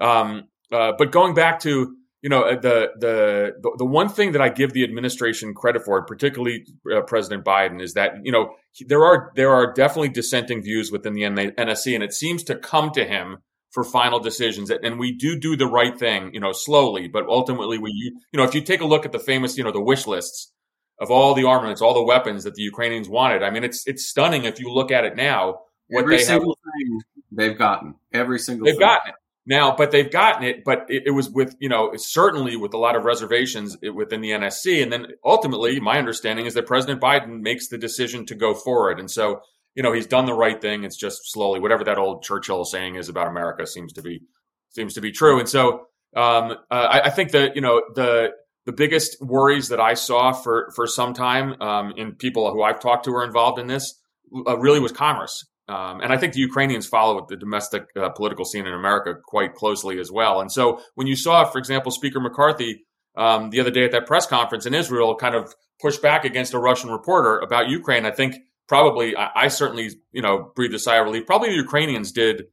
Um, 0.00 0.48
uh, 0.72 0.92
but 0.98 1.12
going 1.12 1.34
back 1.34 1.60
to 1.60 1.96
you 2.22 2.30
know 2.30 2.42
uh, 2.42 2.58
the, 2.58 2.90
the 2.98 3.74
the 3.78 3.84
one 3.84 4.08
thing 4.08 4.32
that 4.32 4.42
I 4.42 4.48
give 4.48 4.72
the 4.72 4.84
administration 4.84 5.54
credit 5.54 5.84
for, 5.84 6.04
particularly 6.04 6.66
uh, 6.92 7.02
President 7.02 7.44
Biden, 7.44 7.80
is 7.80 7.94
that 7.94 8.14
you 8.24 8.32
know 8.32 8.54
there 8.86 9.04
are 9.04 9.30
there 9.36 9.52
are 9.52 9.72
definitely 9.72 10.08
dissenting 10.08 10.62
views 10.62 10.90
within 10.90 11.12
the 11.12 11.22
NSC, 11.22 11.94
and 11.94 12.02
it 12.02 12.12
seems 12.12 12.42
to 12.44 12.56
come 12.56 12.90
to 12.92 13.04
him 13.04 13.38
for 13.70 13.84
final 13.84 14.18
decisions. 14.18 14.70
And 14.70 14.98
we 14.98 15.12
do 15.12 15.38
do 15.38 15.56
the 15.56 15.66
right 15.66 15.96
thing, 15.96 16.30
you 16.32 16.40
know, 16.40 16.52
slowly, 16.52 17.08
but 17.08 17.26
ultimately 17.28 17.78
we 17.78 17.90
you 18.32 18.38
know 18.38 18.44
if 18.44 18.54
you 18.54 18.62
take 18.62 18.80
a 18.80 18.86
look 18.86 19.04
at 19.04 19.12
the 19.12 19.18
famous 19.18 19.56
you 19.56 19.64
know 19.64 19.72
the 19.72 19.80
wish 19.80 20.06
lists 20.06 20.52
of 20.98 21.10
all 21.10 21.34
the 21.34 21.44
armaments, 21.44 21.82
all 21.82 21.94
the 21.94 22.02
weapons 22.02 22.44
that 22.44 22.54
the 22.54 22.62
Ukrainians 22.62 23.08
wanted, 23.08 23.42
I 23.42 23.50
mean 23.50 23.64
it's 23.64 23.86
it's 23.86 24.08
stunning 24.08 24.44
if 24.44 24.58
you 24.58 24.68
look 24.72 24.90
at 24.90 25.04
it 25.04 25.14
now. 25.14 25.60
What 25.88 26.02
Every 26.02 26.18
single 26.18 26.56
have, 26.64 26.72
thing 26.72 27.00
they've 27.30 27.58
gotten 27.58 27.94
every 28.12 28.38
single. 28.38 28.66
They've 28.66 28.74
thing. 28.74 28.80
gotten 28.80 29.10
it. 29.10 29.14
Now, 29.48 29.76
but 29.76 29.92
they've 29.92 30.10
gotten 30.10 30.42
it, 30.42 30.64
but 30.64 30.86
it, 30.88 31.04
it 31.06 31.10
was 31.12 31.30
with, 31.30 31.54
you 31.60 31.68
know, 31.68 31.92
certainly 31.96 32.56
with 32.56 32.74
a 32.74 32.78
lot 32.78 32.96
of 32.96 33.04
reservations 33.04 33.76
within 33.94 34.20
the 34.20 34.30
NSC. 34.30 34.82
And 34.82 34.92
then 34.92 35.06
ultimately, 35.24 35.78
my 35.78 35.98
understanding 35.98 36.46
is 36.46 36.54
that 36.54 36.66
President 36.66 37.00
Biden 37.00 37.42
makes 37.42 37.68
the 37.68 37.78
decision 37.78 38.26
to 38.26 38.34
go 38.34 38.54
forward. 38.54 38.98
And 38.98 39.08
so, 39.08 39.42
you 39.76 39.84
know, 39.84 39.92
he's 39.92 40.08
done 40.08 40.26
the 40.26 40.34
right 40.34 40.60
thing. 40.60 40.82
It's 40.82 40.96
just 40.96 41.30
slowly, 41.30 41.60
whatever 41.60 41.84
that 41.84 41.96
old 41.96 42.24
Churchill 42.24 42.64
saying 42.64 42.96
is 42.96 43.08
about 43.08 43.28
America 43.28 43.68
seems 43.68 43.92
to 43.92 44.02
be, 44.02 44.22
seems 44.70 44.94
to 44.94 45.00
be 45.00 45.12
true. 45.12 45.38
And 45.38 45.48
so, 45.48 45.86
um, 46.16 46.56
uh, 46.68 46.74
I, 46.74 47.00
I, 47.02 47.10
think 47.10 47.30
that, 47.32 47.54
you 47.54 47.62
know, 47.62 47.82
the, 47.94 48.30
the 48.64 48.72
biggest 48.72 49.20
worries 49.20 49.68
that 49.68 49.80
I 49.80 49.94
saw 49.94 50.32
for, 50.32 50.72
for 50.74 50.88
some 50.88 51.14
time 51.14 51.60
um, 51.60 51.92
in 51.96 52.14
people 52.14 52.50
who 52.50 52.62
I've 52.62 52.80
talked 52.80 53.04
to 53.04 53.10
who 53.10 53.16
are 53.16 53.24
involved 53.24 53.60
in 53.60 53.68
this 53.68 54.00
uh, 54.46 54.58
really 54.58 54.80
was 54.80 54.92
Congress. 54.92 55.44
Um, 55.68 56.00
and 56.00 56.12
I 56.12 56.16
think 56.16 56.32
the 56.32 56.40
Ukrainians 56.40 56.86
follow 56.86 57.26
the 57.28 57.36
domestic 57.36 57.88
uh, 57.96 58.10
political 58.10 58.44
scene 58.44 58.66
in 58.66 58.72
America 58.72 59.14
quite 59.24 59.54
closely 59.54 59.98
as 59.98 60.12
well. 60.12 60.40
And 60.40 60.50
so 60.50 60.80
when 60.94 61.06
you 61.06 61.16
saw, 61.16 61.44
for 61.44 61.58
example, 61.58 61.90
Speaker 61.90 62.20
McCarthy 62.20 62.84
um, 63.16 63.50
the 63.50 63.60
other 63.60 63.70
day 63.70 63.84
at 63.84 63.92
that 63.92 64.06
press 64.06 64.26
conference 64.26 64.66
in 64.66 64.74
Israel 64.74 65.14
kind 65.16 65.34
of 65.34 65.54
push 65.80 65.96
back 65.98 66.24
against 66.24 66.54
a 66.54 66.58
Russian 66.58 66.90
reporter 66.90 67.38
about 67.38 67.68
Ukraine, 67.68 68.04
I 68.06 68.10
think 68.10 68.36
probably, 68.68 69.16
I, 69.16 69.30
I 69.34 69.48
certainly, 69.48 69.90
you 70.12 70.22
know, 70.22 70.52
breathed 70.54 70.74
a 70.74 70.78
sigh 70.78 70.96
of 70.96 71.06
relief. 71.06 71.26
Probably 71.26 71.48
the 71.48 71.56
Ukrainians 71.56 72.12
did 72.12 72.44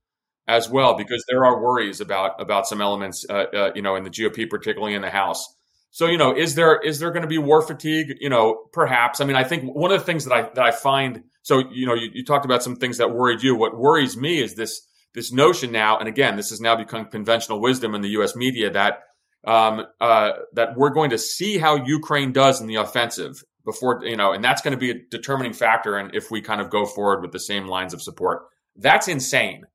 as 0.47 0.69
well, 0.69 0.95
because 0.95 1.23
there 1.29 1.45
are 1.45 1.61
worries 1.61 2.01
about 2.01 2.41
about 2.41 2.67
some 2.67 2.81
elements, 2.81 3.25
uh, 3.29 3.45
uh, 3.53 3.71
you 3.75 3.81
know, 3.81 3.95
in 3.95 4.03
the 4.03 4.09
GOP, 4.09 4.49
particularly 4.49 4.93
in 4.93 5.01
the 5.01 5.09
House. 5.09 5.45
So, 5.91 6.07
you 6.07 6.17
know, 6.17 6.35
is 6.35 6.55
there 6.55 6.79
is 6.81 6.99
there 6.99 7.11
going 7.11 7.21
to 7.21 7.27
be 7.29 7.37
war 7.37 7.61
fatigue? 7.61 8.17
You 8.19 8.29
know, 8.29 8.65
perhaps. 8.73 9.21
I 9.21 9.25
mean, 9.25 9.35
I 9.35 9.43
think 9.43 9.63
one 9.63 9.91
of 9.91 9.99
the 9.99 10.05
things 10.05 10.25
that 10.25 10.33
I 10.33 10.41
that 10.41 10.59
I 10.63 10.71
find 10.71 11.23
so, 11.43 11.63
you 11.71 11.85
know, 11.85 11.93
you, 11.93 12.09
you 12.13 12.23
talked 12.25 12.45
about 12.45 12.63
some 12.63 12.77
things 12.77 12.97
that 12.97 13.11
worried 13.11 13.43
you. 13.43 13.55
What 13.55 13.77
worries 13.77 14.17
me 14.17 14.41
is 14.41 14.55
this 14.55 14.81
this 15.13 15.31
notion 15.31 15.71
now, 15.71 15.99
and 15.99 16.07
again, 16.07 16.37
this 16.37 16.49
has 16.49 16.59
now 16.59 16.75
become 16.75 17.05
conventional 17.05 17.61
wisdom 17.61 17.93
in 17.93 18.01
the 18.01 18.09
U.S. 18.09 18.35
media 18.35 18.71
that 18.71 19.01
um, 19.45 19.85
uh, 20.01 20.31
that 20.53 20.75
we're 20.75 20.89
going 20.89 21.11
to 21.11 21.17
see 21.17 21.57
how 21.57 21.75
Ukraine 21.75 22.31
does 22.31 22.61
in 22.61 22.67
the 22.67 22.75
offensive 22.75 23.43
before 23.65 24.03
you 24.03 24.17
know, 24.17 24.31
and 24.31 24.43
that's 24.43 24.61
going 24.61 24.71
to 24.71 24.77
be 24.77 24.91
a 24.91 24.95
determining 25.11 25.53
factor. 25.53 25.97
And 25.97 26.15
if 26.15 26.31
we 26.31 26.41
kind 26.41 26.61
of 26.61 26.69
go 26.69 26.85
forward 26.85 27.21
with 27.21 27.31
the 27.31 27.39
same 27.39 27.67
lines 27.67 27.93
of 27.93 28.01
support, 28.01 28.43
that's 28.75 29.07
insane. 29.07 29.65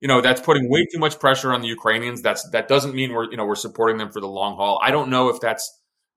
You 0.00 0.06
know, 0.06 0.20
that's 0.20 0.40
putting 0.40 0.70
way 0.70 0.86
too 0.92 1.00
much 1.00 1.18
pressure 1.18 1.52
on 1.52 1.60
the 1.60 1.68
Ukrainians. 1.68 2.22
That's 2.22 2.48
that 2.50 2.68
doesn't 2.68 2.94
mean 2.94 3.12
we're 3.12 3.28
you 3.30 3.36
know 3.36 3.44
we're 3.44 3.56
supporting 3.56 3.98
them 3.98 4.12
for 4.12 4.20
the 4.20 4.28
long 4.28 4.56
haul. 4.56 4.80
I 4.82 4.92
don't 4.92 5.10
know 5.10 5.28
if 5.28 5.40
that's 5.40 5.68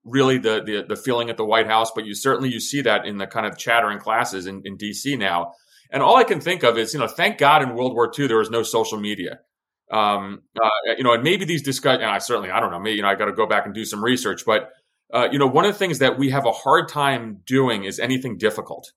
really 0.04 0.38
the, 0.38 0.62
the, 0.64 0.84
the 0.88 0.96
feeling 0.96 1.30
at 1.30 1.36
the 1.36 1.44
White 1.44 1.66
House, 1.66 1.90
but 1.94 2.04
you 2.04 2.14
certainly 2.14 2.50
you 2.50 2.60
see 2.60 2.82
that 2.82 3.06
in 3.06 3.18
the 3.18 3.26
kind 3.26 3.46
of 3.46 3.56
chattering 3.56 3.98
classes 3.98 4.46
in, 4.46 4.62
in 4.64 4.76
DC 4.76 5.18
now. 5.18 5.52
And 5.90 6.02
all 6.02 6.16
I 6.16 6.24
can 6.24 6.40
think 6.40 6.62
of 6.62 6.78
is, 6.78 6.94
you 6.94 7.00
know, 7.00 7.06
thank 7.06 7.38
God 7.38 7.62
in 7.62 7.74
World 7.74 7.94
War 7.94 8.10
II 8.16 8.26
there 8.26 8.38
was 8.38 8.50
no 8.50 8.62
social 8.62 8.98
media. 8.98 9.40
Um, 9.90 10.42
uh, 10.60 10.68
you 10.96 11.04
know, 11.04 11.12
and 11.12 11.22
maybe 11.22 11.44
these 11.44 11.62
discussions, 11.62 12.02
and 12.02 12.10
I 12.10 12.18
certainly, 12.18 12.50
I 12.50 12.60
don't 12.60 12.70
know, 12.70 12.80
maybe, 12.80 12.96
you 12.96 13.02
know, 13.02 13.08
I 13.08 13.14
got 13.14 13.26
to 13.26 13.32
go 13.32 13.46
back 13.46 13.66
and 13.66 13.74
do 13.74 13.84
some 13.84 14.02
research, 14.02 14.44
but, 14.46 14.70
uh, 15.12 15.28
you 15.30 15.38
know, 15.38 15.46
one 15.46 15.66
of 15.66 15.72
the 15.72 15.78
things 15.78 15.98
that 15.98 16.18
we 16.18 16.30
have 16.30 16.46
a 16.46 16.52
hard 16.52 16.88
time 16.88 17.40
doing 17.46 17.84
is 17.84 18.00
anything 18.00 18.38
difficult. 18.38 18.90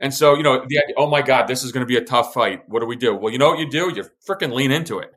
And 0.00 0.14
so, 0.14 0.34
you 0.34 0.42
know, 0.42 0.64
the, 0.66 0.94
oh 0.96 1.08
my 1.08 1.22
God, 1.22 1.48
this 1.48 1.64
is 1.64 1.72
going 1.72 1.82
to 1.82 1.86
be 1.86 1.96
a 1.96 2.04
tough 2.04 2.32
fight. 2.32 2.62
What 2.68 2.80
do 2.80 2.86
we 2.86 2.96
do? 2.96 3.14
Well, 3.14 3.32
you 3.32 3.38
know 3.38 3.50
what 3.50 3.58
you 3.58 3.68
do? 3.68 3.92
You 3.94 4.04
freaking 4.26 4.52
lean 4.52 4.70
into 4.70 4.98
it. 4.98 5.12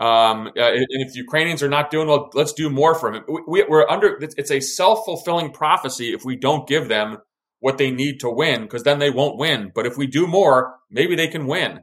Um, 0.00 0.48
uh, 0.56 0.72
and 0.72 0.86
if 0.88 1.14
Ukrainians 1.14 1.62
are 1.62 1.68
not 1.68 1.90
doing 1.90 2.08
well, 2.08 2.30
let's 2.34 2.52
do 2.54 2.70
more 2.70 2.94
for 2.94 3.12
them. 3.12 3.24
We, 3.46 3.62
are 3.62 3.90
under, 3.90 4.18
it's 4.20 4.50
a 4.50 4.60
self 4.60 5.04
fulfilling 5.04 5.52
prophecy 5.52 6.12
if 6.12 6.24
we 6.24 6.36
don't 6.36 6.66
give 6.66 6.88
them 6.88 7.18
what 7.60 7.78
they 7.78 7.90
need 7.90 8.20
to 8.20 8.30
win, 8.30 8.62
because 8.62 8.82
then 8.82 8.98
they 8.98 9.10
won't 9.10 9.38
win. 9.38 9.70
But 9.74 9.86
if 9.86 9.96
we 9.96 10.06
do 10.06 10.26
more, 10.26 10.74
maybe 10.90 11.14
they 11.14 11.28
can 11.28 11.46
win. 11.46 11.80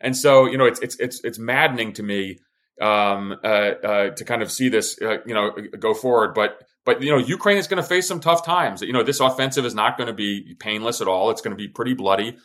And 0.00 0.16
so, 0.16 0.46
you 0.46 0.58
know, 0.58 0.66
it's, 0.66 0.80
it's, 0.80 0.96
it's, 1.00 1.24
it's 1.24 1.38
maddening 1.38 1.94
to 1.94 2.02
me, 2.02 2.38
um, 2.80 3.34
uh, 3.42 3.46
uh, 3.46 4.10
to 4.10 4.24
kind 4.24 4.42
of 4.42 4.52
see 4.52 4.68
this, 4.68 5.00
uh, 5.02 5.18
you 5.26 5.34
know, 5.34 5.50
go 5.80 5.94
forward. 5.94 6.34
But, 6.34 6.62
but, 6.84 7.02
you 7.02 7.10
know, 7.10 7.18
Ukraine 7.18 7.56
is 7.56 7.66
going 7.66 7.82
to 7.82 7.88
face 7.88 8.06
some 8.06 8.20
tough 8.20 8.44
times. 8.44 8.82
You 8.82 8.92
know, 8.92 9.02
this 9.02 9.18
offensive 9.18 9.64
is 9.64 9.74
not 9.74 9.96
going 9.96 10.06
to 10.06 10.12
be 10.12 10.54
painless 10.60 11.00
at 11.00 11.08
all. 11.08 11.30
It's 11.30 11.40
going 11.40 11.56
to 11.56 11.60
be 11.60 11.68
pretty 11.68 11.94
bloody. 11.94 12.36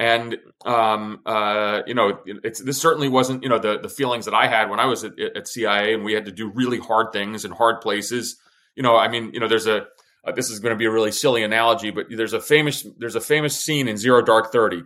And 0.00 0.38
um, 0.64 1.20
uh, 1.26 1.82
you 1.86 1.92
know, 1.92 2.20
this 2.42 2.80
certainly 2.80 3.10
wasn't 3.10 3.42
you 3.42 3.50
know 3.50 3.58
the 3.58 3.78
the 3.80 3.90
feelings 3.90 4.24
that 4.24 4.32
I 4.32 4.46
had 4.46 4.70
when 4.70 4.80
I 4.80 4.86
was 4.86 5.04
at, 5.04 5.12
at, 5.20 5.46
CIA 5.46 5.92
and 5.92 6.06
we 6.06 6.14
had 6.14 6.24
to 6.24 6.32
do 6.32 6.50
really 6.50 6.78
hard 6.78 7.12
things 7.12 7.44
in 7.44 7.50
hard 7.50 7.82
places. 7.82 8.38
You 8.74 8.82
know, 8.82 8.96
I 8.96 9.08
mean, 9.08 9.34
you 9.34 9.40
know, 9.40 9.46
there's 9.46 9.66
a 9.66 9.88
uh, 10.24 10.32
this 10.34 10.48
is 10.48 10.58
going 10.58 10.74
to 10.74 10.78
be 10.78 10.86
a 10.86 10.90
really 10.90 11.12
silly 11.12 11.42
analogy, 11.42 11.90
but 11.90 12.06
there's 12.08 12.32
a 12.32 12.40
famous 12.40 12.86
there's 12.96 13.14
a 13.14 13.20
famous 13.20 13.62
scene 13.62 13.88
in 13.88 13.98
Zero 13.98 14.22
Dark 14.22 14.52
Thirty, 14.52 14.80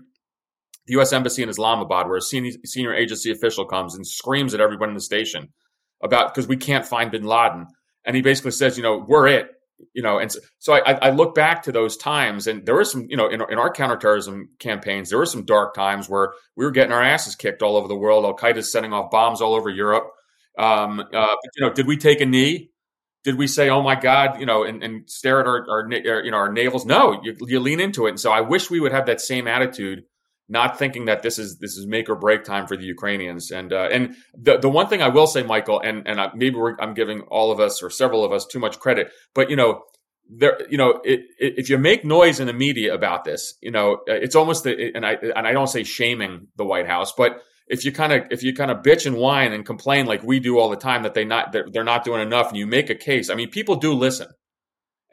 the 0.86 0.92
U.S. 0.94 1.12
Embassy 1.12 1.44
in 1.44 1.48
Islamabad, 1.48 2.08
where 2.08 2.16
a 2.16 2.20
senior, 2.20 2.50
senior 2.64 2.92
agency 2.92 3.30
official 3.30 3.66
comes 3.66 3.94
and 3.94 4.04
screams 4.04 4.52
at 4.52 4.60
everyone 4.60 4.88
in 4.88 4.96
the 4.96 5.00
station 5.00 5.50
about 6.02 6.34
because 6.34 6.48
we 6.48 6.56
can't 6.56 6.84
find 6.84 7.12
Bin 7.12 7.22
Laden, 7.22 7.68
and 8.04 8.16
he 8.16 8.22
basically 8.22 8.50
says, 8.50 8.76
you 8.76 8.82
know, 8.82 8.98
we're 9.06 9.28
it 9.28 9.48
you 9.92 10.02
know, 10.02 10.18
and 10.18 10.30
so, 10.30 10.40
so 10.58 10.72
I, 10.74 10.92
I, 10.92 11.10
look 11.10 11.34
back 11.34 11.64
to 11.64 11.72
those 11.72 11.96
times, 11.96 12.46
and 12.46 12.64
there 12.64 12.74
were 12.74 12.84
some, 12.84 13.06
you 13.08 13.16
know, 13.16 13.28
in, 13.28 13.40
in, 13.50 13.58
our 13.58 13.72
counterterrorism 13.72 14.50
campaigns, 14.58 15.10
there 15.10 15.18
were 15.18 15.26
some 15.26 15.44
dark 15.44 15.74
times 15.74 16.08
where 16.08 16.32
we 16.56 16.64
were 16.64 16.70
getting 16.70 16.92
our 16.92 17.02
asses 17.02 17.34
kicked 17.34 17.62
all 17.62 17.76
over 17.76 17.88
the 17.88 17.96
world. 17.96 18.24
Al 18.24 18.36
Qaeda 18.36 18.64
sending 18.64 18.92
off 18.92 19.10
bombs 19.10 19.40
all 19.40 19.54
over 19.54 19.70
Europe. 19.70 20.10
Um, 20.58 21.00
uh, 21.00 21.04
but, 21.10 21.50
you 21.56 21.66
know, 21.66 21.72
did 21.72 21.86
we 21.86 21.96
take 21.96 22.20
a 22.20 22.26
knee? 22.26 22.70
Did 23.24 23.36
we 23.36 23.46
say, 23.46 23.70
"Oh 23.70 23.82
my 23.82 23.98
God," 23.98 24.38
you 24.38 24.46
know, 24.46 24.64
and, 24.64 24.82
and 24.82 25.08
stare 25.08 25.40
at 25.40 25.46
our, 25.46 25.66
our, 25.68 25.90
you 25.90 26.30
know 26.30 26.36
our 26.36 26.52
navels? 26.52 26.84
No, 26.84 27.20
you, 27.22 27.34
you 27.40 27.58
lean 27.58 27.80
into 27.80 28.06
it. 28.06 28.10
And 28.10 28.20
so 28.20 28.30
I 28.30 28.42
wish 28.42 28.70
we 28.70 28.80
would 28.80 28.92
have 28.92 29.06
that 29.06 29.20
same 29.20 29.48
attitude 29.48 30.04
not 30.48 30.78
thinking 30.78 31.06
that 31.06 31.22
this 31.22 31.38
is 31.38 31.58
this 31.58 31.76
is 31.76 31.86
make 31.86 32.08
or 32.08 32.16
break 32.16 32.44
time 32.44 32.66
for 32.66 32.76
the 32.76 32.84
Ukrainians. 32.84 33.50
And 33.50 33.72
uh, 33.72 33.88
and 33.90 34.14
the 34.36 34.58
the 34.58 34.68
one 34.68 34.88
thing 34.88 35.02
I 35.02 35.08
will 35.08 35.26
say, 35.26 35.42
Michael, 35.42 35.80
and 35.80 36.06
and 36.06 36.20
I, 36.20 36.30
maybe 36.34 36.58
I'm 36.80 36.94
giving 36.94 37.22
all 37.22 37.50
of 37.50 37.60
us 37.60 37.82
or 37.82 37.90
several 37.90 38.24
of 38.24 38.32
us 38.32 38.46
too 38.46 38.58
much 38.58 38.78
credit, 38.78 39.10
but 39.34 39.50
you 39.50 39.56
know. 39.56 39.82
There, 40.26 40.58
you 40.70 40.78
know, 40.78 41.02
it, 41.04 41.20
it, 41.38 41.58
if 41.58 41.68
you 41.68 41.76
make 41.76 42.02
noise 42.02 42.40
in 42.40 42.46
the 42.46 42.54
media 42.54 42.94
about 42.94 43.24
this, 43.24 43.58
you 43.60 43.70
know, 43.70 43.98
it's 44.06 44.34
almost 44.34 44.64
the, 44.64 44.90
and 44.94 45.04
I 45.04 45.18
and 45.36 45.46
I 45.46 45.52
don't 45.52 45.66
say 45.66 45.84
shaming 45.84 46.48
the 46.56 46.64
White 46.64 46.86
House, 46.86 47.12
but 47.12 47.42
if 47.66 47.84
you 47.84 47.92
kind 47.92 48.10
of 48.10 48.22
if 48.30 48.42
you 48.42 48.54
kind 48.54 48.70
of 48.70 48.78
bitch 48.78 49.04
and 49.06 49.16
whine 49.16 49.52
and 49.52 49.66
complain 49.66 50.06
like 50.06 50.22
we 50.22 50.40
do 50.40 50.58
all 50.58 50.70
the 50.70 50.76
time 50.76 51.02
that 51.02 51.12
they 51.12 51.24
not 51.24 51.52
they're, 51.52 51.66
they're 51.70 51.84
not 51.84 52.04
doing 52.04 52.22
enough, 52.22 52.48
and 52.48 52.56
you 52.56 52.66
make 52.66 52.88
a 52.90 52.94
case, 52.94 53.30
I 53.30 53.34
mean, 53.34 53.50
people 53.50 53.76
do 53.76 53.92
listen. 53.92 54.28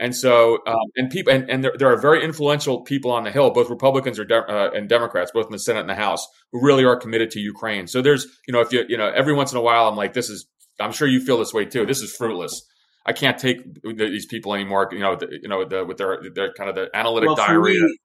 And 0.01 0.15
so, 0.15 0.57
um, 0.65 0.75
and 0.95 1.11
people, 1.11 1.31
and, 1.31 1.47
and 1.47 1.63
there, 1.63 1.73
there, 1.77 1.93
are 1.93 1.95
very 1.95 2.23
influential 2.23 2.81
people 2.81 3.11
on 3.11 3.23
the 3.23 3.29
Hill, 3.29 3.51
both 3.51 3.69
Republicans 3.69 4.17
or 4.17 4.25
de- 4.25 4.35
uh, 4.35 4.71
and 4.73 4.89
Democrats, 4.89 5.29
both 5.31 5.45
in 5.45 5.51
the 5.51 5.59
Senate 5.59 5.81
and 5.81 5.89
the 5.89 5.95
House, 5.95 6.27
who 6.51 6.65
really 6.65 6.83
are 6.83 6.95
committed 6.95 7.29
to 7.31 7.39
Ukraine. 7.39 7.85
So 7.85 8.01
there's, 8.01 8.25
you 8.47 8.51
know, 8.51 8.61
if 8.61 8.73
you, 8.73 8.83
you 8.89 8.97
know, 8.97 9.11
every 9.15 9.33
once 9.33 9.51
in 9.51 9.59
a 9.59 9.61
while, 9.61 9.87
I'm 9.87 9.95
like, 9.95 10.13
this 10.13 10.27
is, 10.31 10.47
I'm 10.79 10.91
sure 10.91 11.07
you 11.07 11.23
feel 11.23 11.37
this 11.37 11.53
way 11.53 11.65
too. 11.65 11.85
This 11.85 12.01
is 12.01 12.15
fruitless. 12.15 12.65
I 13.05 13.13
can't 13.13 13.37
take 13.37 13.59
these 13.83 14.25
people 14.25 14.55
anymore. 14.55 14.89
You 14.91 15.01
know, 15.01 15.15
the, 15.17 15.27
you 15.39 15.47
know, 15.47 15.65
the, 15.65 15.85
with 15.85 15.97
their 15.97 16.19
their 16.33 16.51
kind 16.53 16.69
of 16.69 16.75
the 16.75 16.89
analytic 16.95 17.27
well, 17.27 17.35
diarrhea. 17.35 17.79
Me, 17.79 17.97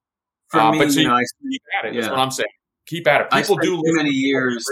for 0.48 0.60
uh, 0.60 0.72
me, 0.72 0.78
but 0.78 0.92
so 0.92 1.00
you, 1.00 1.08
know, 1.08 1.14
I, 1.14 1.22
keep 1.50 1.62
at 1.82 1.88
it. 1.88 1.94
Yeah. 1.94 2.00
That's 2.02 2.10
what 2.10 2.20
I'm 2.20 2.30
saying. 2.30 2.48
Keep 2.86 3.06
at 3.08 3.20
it. 3.22 3.30
People 3.30 3.56
do 3.56 3.76
too 3.76 3.96
many 3.96 4.10
years 4.10 4.64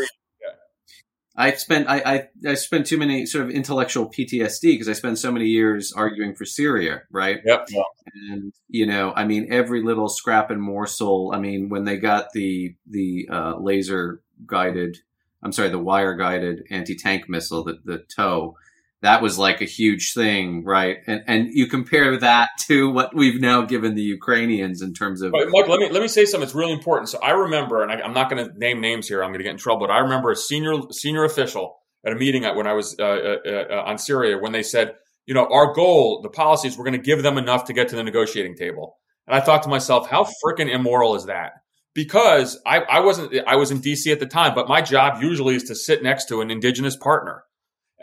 I 1.37 1.53
spent 1.53 1.89
I, 1.89 2.29
I, 2.45 2.51
I 2.51 2.55
spent 2.55 2.87
too 2.87 2.99
many 2.99 3.27
sort 3.27 3.45
of 3.45 3.51
intellectual 3.51 4.09
PTSD 4.09 4.63
because 4.63 4.89
I 4.89 4.93
spent 4.93 5.19
so 5.19 5.33
many 5.33 5.47
years 5.47 5.93
arguing 5.93 6.35
for 6.35 6.45
Syria, 6.45 7.03
right? 7.11 7.41
Yep. 7.45 7.69
And 8.31 8.53
you 8.69 8.87
know, 8.87 9.13
I 9.15 9.25
mean, 9.25 9.49
every 9.51 9.83
little 9.83 10.09
scrap 10.09 10.51
and 10.51 10.63
morsel. 10.63 11.33
I 11.35 11.41
mean, 11.41 11.69
when 11.69 11.85
they 11.85 11.97
got 11.97 12.33
the 12.33 12.77
the 12.89 13.29
uh, 13.31 13.55
laser 13.59 14.23
guided, 14.47 14.99
I'm 15.43 15.53
sorry, 15.53 15.71
the 15.71 15.79
wire 15.79 16.15
guided 16.15 16.67
anti 16.71 16.95
tank 16.95 17.29
missile, 17.29 17.65
the 17.65 17.81
the 17.85 18.05
TOW, 18.15 18.55
that 19.05 19.21
was 19.21 19.39
like 19.39 19.61
a 19.61 19.67
huge 19.67 20.15
thing, 20.15 20.65
right? 20.65 20.97
And 21.07 21.23
and 21.27 21.49
you 21.53 21.67
compare 21.67 22.19
that 22.19 22.49
to 22.67 22.91
what 22.91 23.15
we've 23.15 23.41
now 23.41 23.63
given 23.63 23.95
the 23.95 24.03
Ukrainians 24.03 24.81
in 24.81 24.95
terms 24.95 25.21
of. 25.21 25.33
But 25.33 25.49
Mike, 25.51 25.69
let 25.69 25.79
me 25.79 25.91
let 25.91 26.01
me 26.01 26.09
say 26.09 26.25
something. 26.25 26.45
It's 26.45 26.55
really 26.55 26.73
important. 26.73 27.11
So 27.11 27.19
I 27.21 27.33
remember, 27.33 27.83
and 27.83 27.93
I, 27.93 28.01
am 28.05 28.15
not 28.15 28.31
going 28.31 28.45
to 28.45 28.59
name 28.59 28.81
names 28.81 29.07
here. 29.07 29.23
I'm 29.23 29.29
going 29.31 29.41
to 29.41 29.45
get 29.45 29.53
in 29.53 29.59
trouble. 29.59 29.87
But 29.87 29.93
I 29.93 29.99
remember 29.99 30.31
a 30.31 30.37
senior 30.37 30.81
senior 30.91 31.25
official 31.25 31.77
at 32.05 32.13
a 32.13 32.17
meeting 32.17 32.45
when 32.57 32.67
I 32.67 32.73
was 32.73 32.97
uh, 32.99 33.05
uh, 33.05 33.37
uh, 33.47 33.83
on 33.87 33.99
Syria 33.99 34.39
when 34.39 34.53
they 34.53 34.63
said, 34.63 34.95
you 35.27 35.35
know, 35.35 35.47
our 35.51 35.75
goal, 35.75 36.21
the 36.23 36.31
policies, 36.31 36.77
we're 36.77 36.85
going 36.85 37.01
to 37.01 37.07
give 37.07 37.23
them 37.23 37.39
enough 37.39 37.67
to 37.67 37.73
get 37.73 37.89
to 37.89 37.97
the 37.97 38.03
negotiating 38.03 38.57
table. 38.57 38.97
And 39.27 39.35
I 39.35 39.41
thought 39.41 39.63
to 39.63 39.69
myself, 39.69 40.09
how 40.09 40.27
freaking 40.45 40.73
immoral 40.73 41.15
is 41.15 41.27
that? 41.27 41.53
Because 41.95 42.61
I, 42.67 42.81
I 42.81 43.01
wasn't, 43.01 43.35
I 43.47 43.57
was 43.57 43.71
in 43.71 43.81
DC 43.81 44.11
at 44.11 44.19
the 44.19 44.27
time, 44.27 44.55
but 44.55 44.69
my 44.69 44.83
job 44.83 45.23
usually 45.23 45.55
is 45.55 45.63
to 45.65 45.75
sit 45.75 46.03
next 46.03 46.27
to 46.29 46.41
an 46.41 46.51
indigenous 46.51 46.97
partner 46.97 47.44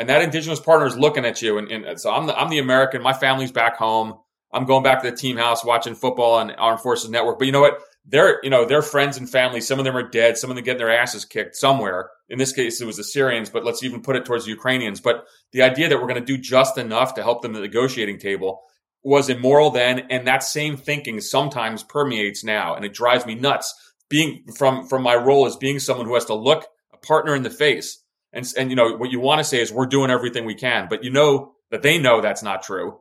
and 0.02 0.10
that 0.10 0.24
indigenous 0.24 0.60
partner 0.60 0.88
is 0.88 0.98
looking 0.98 1.26
at 1.26 1.44
you. 1.44 1.60
And, 1.60 1.72
and, 1.72 2.02
so 2.02 2.12
I'm 2.12 2.26
the, 2.26 2.36
I'm 2.36 2.50
the 2.50 2.58
American. 2.58 3.04
My 3.04 3.14
family's 3.14 3.52
back 3.52 3.78
home. 3.78 4.16
I'm 4.52 4.66
going 4.66 4.82
back 4.82 5.04
to 5.04 5.12
the 5.12 5.16
team 5.16 5.38
house 5.38 5.64
watching 5.64 5.94
football 5.94 6.34
on 6.34 6.50
Armed 6.50 6.82
Forces 6.82 7.12
Network. 7.12 7.38
But 7.38 7.46
you 7.46 7.52
know 7.52 7.62
what? 7.62 7.78
They're 8.04 8.40
you 8.42 8.50
know 8.50 8.66
their 8.66 8.82
friends 8.82 9.18
and 9.18 9.30
family. 9.30 9.62
Some 9.62 9.78
of 9.78 9.86
them 9.86 9.96
are 9.96 10.10
dead. 10.10 10.40
Some 10.40 10.50
of 10.50 10.56
them 10.56 10.66
getting 10.66 10.80
their 10.80 10.90
asses 10.92 11.24
kicked 11.24 11.56
somewhere. 11.56 12.10
In 12.30 12.40
this 12.40 12.52
case, 12.52 12.82
it 12.82 12.86
was 12.86 12.98
the 12.98 13.04
Syrians. 13.04 13.52
But 13.52 13.64
let's 13.64 13.84
even 13.84 14.02
put 14.02 14.16
it 14.16 14.26
towards 14.26 14.46
the 14.46 14.50
Ukrainians. 14.50 15.00
But 15.00 15.28
the 15.52 15.62
idea 15.62 15.88
that 15.88 15.98
we're 15.98 16.08
going 16.08 16.20
to 16.20 16.26
do 16.26 16.42
just 16.42 16.80
enough 16.80 17.14
to 17.14 17.22
help 17.22 17.44
them 17.44 17.52
at 17.52 17.62
the 17.62 17.68
negotiating 17.68 18.18
table 18.18 18.64
was 19.04 19.30
immoral 19.30 19.70
then, 19.70 20.00
and 20.10 20.26
that 20.26 20.42
same 20.42 20.78
thinking 20.78 21.22
sometimes 21.22 21.84
permeates 21.84 22.44
now, 22.44 22.74
and 22.74 22.84
it 22.84 22.94
drives 22.94 23.28
me 23.28 23.36
nuts. 23.36 23.72
Being 24.10 24.46
from 24.58 24.88
from 24.88 25.04
my 25.04 25.16
role 25.16 25.46
as 25.46 25.58
being 25.58 25.78
someone 25.78 26.08
who 26.08 26.16
has 26.16 26.26
to 26.26 26.34
look 26.34 26.66
a 26.92 26.98
partner 26.98 27.36
in 27.36 27.44
the 27.44 27.52
face 27.52 28.02
and 28.34 28.52
and 28.58 28.70
you 28.70 28.76
know 28.76 28.96
what 28.96 29.12
you 29.12 29.20
want 29.20 29.40
to 29.40 29.44
say 29.44 29.62
is 29.62 29.72
we're 29.72 29.86
doing 29.86 30.12
everything 30.12 30.46
we 30.46 30.56
can, 30.56 30.88
but 30.90 31.04
you 31.04 31.12
know 31.12 31.54
that 31.72 31.82
they 31.82 31.98
know 31.98 32.22
that's 32.22 32.44
not 32.44 32.64
true. 32.64 33.00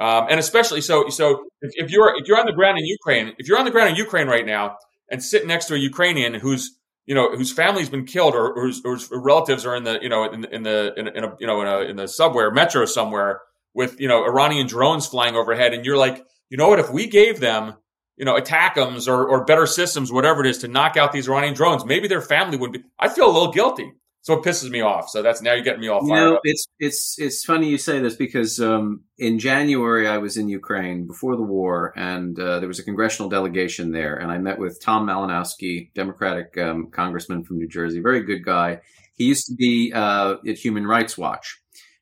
Um, 0.00 0.26
and 0.28 0.40
especially 0.40 0.80
so 0.80 1.08
so 1.08 1.44
if, 1.60 1.72
if 1.74 1.90
you're 1.90 2.14
if 2.16 2.26
you're 2.26 2.38
on 2.38 2.46
the 2.46 2.52
ground 2.52 2.78
in 2.78 2.84
Ukraine, 2.84 3.34
if 3.38 3.46
you're 3.46 3.58
on 3.58 3.64
the 3.64 3.70
ground 3.70 3.90
in 3.90 3.96
Ukraine 3.96 4.26
right 4.26 4.46
now 4.46 4.76
and 5.10 5.22
sitting 5.22 5.48
next 5.48 5.66
to 5.66 5.74
a 5.74 5.78
Ukrainian 5.78 6.34
who's 6.34 6.76
you 7.06 7.14
know 7.14 7.36
whose 7.36 7.52
family's 7.52 7.88
been 7.88 8.04
killed 8.04 8.34
or, 8.34 8.54
whose, 8.54 8.82
or 8.84 8.98
relatives 9.20 9.64
are 9.66 9.76
in 9.76 9.84
the 9.84 9.98
you 10.02 10.08
know 10.08 10.24
in, 10.24 10.44
in 10.46 10.62
the 10.62 10.94
in, 10.96 11.08
in, 11.08 11.24
a 11.24 11.36
you 11.38 11.46
know 11.46 11.60
in, 11.60 11.66
a, 11.68 11.78
in 11.90 11.96
the 11.96 12.08
subway 12.08 12.48
metro 12.50 12.84
somewhere 12.86 13.40
with 13.74 14.00
you 14.00 14.08
know 14.08 14.24
Iranian 14.24 14.66
drones 14.66 15.06
flying 15.06 15.36
overhead, 15.36 15.74
and 15.74 15.84
you're 15.84 15.96
like, 15.96 16.24
you 16.48 16.56
know 16.56 16.68
what? 16.68 16.78
If 16.78 16.90
we 16.90 17.06
gave 17.06 17.40
them 17.40 17.74
you 18.16 18.24
know 18.24 18.36
ATACMS 18.36 19.06
or 19.06 19.28
or 19.28 19.44
better 19.44 19.66
systems, 19.66 20.10
whatever 20.10 20.44
it 20.44 20.48
is, 20.48 20.58
to 20.58 20.68
knock 20.68 20.96
out 20.96 21.12
these 21.12 21.28
Iranian 21.28 21.54
drones, 21.54 21.84
maybe 21.84 22.08
their 22.08 22.22
family 22.22 22.56
would 22.56 22.72
be. 22.72 22.82
I 22.98 23.08
feel 23.08 23.26
a 23.26 23.32
little 23.32 23.52
guilty. 23.52 23.92
So 24.24 24.32
it 24.32 24.42
pisses 24.42 24.70
me 24.70 24.80
off. 24.80 25.10
So 25.10 25.20
that's 25.20 25.42
now 25.42 25.52
you're 25.52 25.62
getting 25.62 25.82
me 25.82 25.88
all 25.88 26.00
fired 26.00 26.18
you 26.18 26.30
know, 26.30 26.34
up. 26.36 26.40
It's 26.44 26.66
it's 26.78 27.18
it's 27.18 27.44
funny 27.44 27.68
you 27.68 27.76
say 27.76 28.00
this 28.00 28.16
because 28.16 28.58
um, 28.58 29.04
in 29.18 29.38
January 29.38 30.08
I 30.08 30.16
was 30.16 30.38
in 30.38 30.48
Ukraine 30.48 31.06
before 31.06 31.36
the 31.36 31.42
war, 31.42 31.92
and 31.94 32.38
uh, 32.40 32.58
there 32.58 32.66
was 32.66 32.78
a 32.78 32.84
congressional 32.84 33.28
delegation 33.28 33.92
there, 33.92 34.16
and 34.16 34.32
I 34.32 34.38
met 34.38 34.58
with 34.58 34.80
Tom 34.80 35.06
Malinowski, 35.06 35.92
Democratic 35.92 36.56
um, 36.56 36.90
congressman 36.90 37.44
from 37.44 37.58
New 37.58 37.68
Jersey, 37.68 38.00
very 38.00 38.22
good 38.22 38.42
guy. 38.42 38.80
He 39.14 39.24
used 39.24 39.46
to 39.48 39.54
be 39.54 39.92
uh, 39.94 40.36
at 40.48 40.56
Human 40.56 40.86
Rights 40.86 41.18
Watch, 41.18 41.60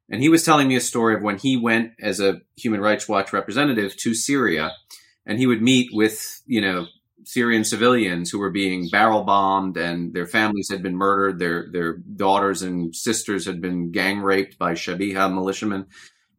and 0.08 0.22
he 0.22 0.28
was 0.28 0.44
telling 0.44 0.68
me 0.68 0.76
a 0.76 0.80
story 0.80 1.16
of 1.16 1.22
when 1.22 1.38
he 1.38 1.56
went 1.56 1.90
as 2.00 2.20
a 2.20 2.40
Human 2.56 2.80
Rights 2.80 3.08
Watch 3.08 3.32
representative 3.32 3.96
to 3.96 4.14
Syria, 4.14 4.70
and 5.26 5.40
he 5.40 5.48
would 5.48 5.60
meet 5.60 5.90
with 5.92 6.40
you 6.46 6.60
know 6.60 6.86
Syrian 7.24 7.64
civilians 7.64 8.30
who 8.30 8.38
were 8.38 8.50
being 8.50 8.88
barrel 8.90 9.22
bombed 9.22 9.76
and 9.76 10.12
their 10.12 10.26
families 10.26 10.68
had 10.70 10.82
been 10.82 10.96
murdered. 10.96 11.38
Their 11.38 11.68
their 11.70 11.94
daughters 11.94 12.62
and 12.62 12.94
sisters 12.94 13.46
had 13.46 13.60
been 13.60 13.92
gang 13.92 14.20
raped 14.20 14.58
by 14.58 14.72
Shabiha 14.72 15.32
militiamen. 15.32 15.86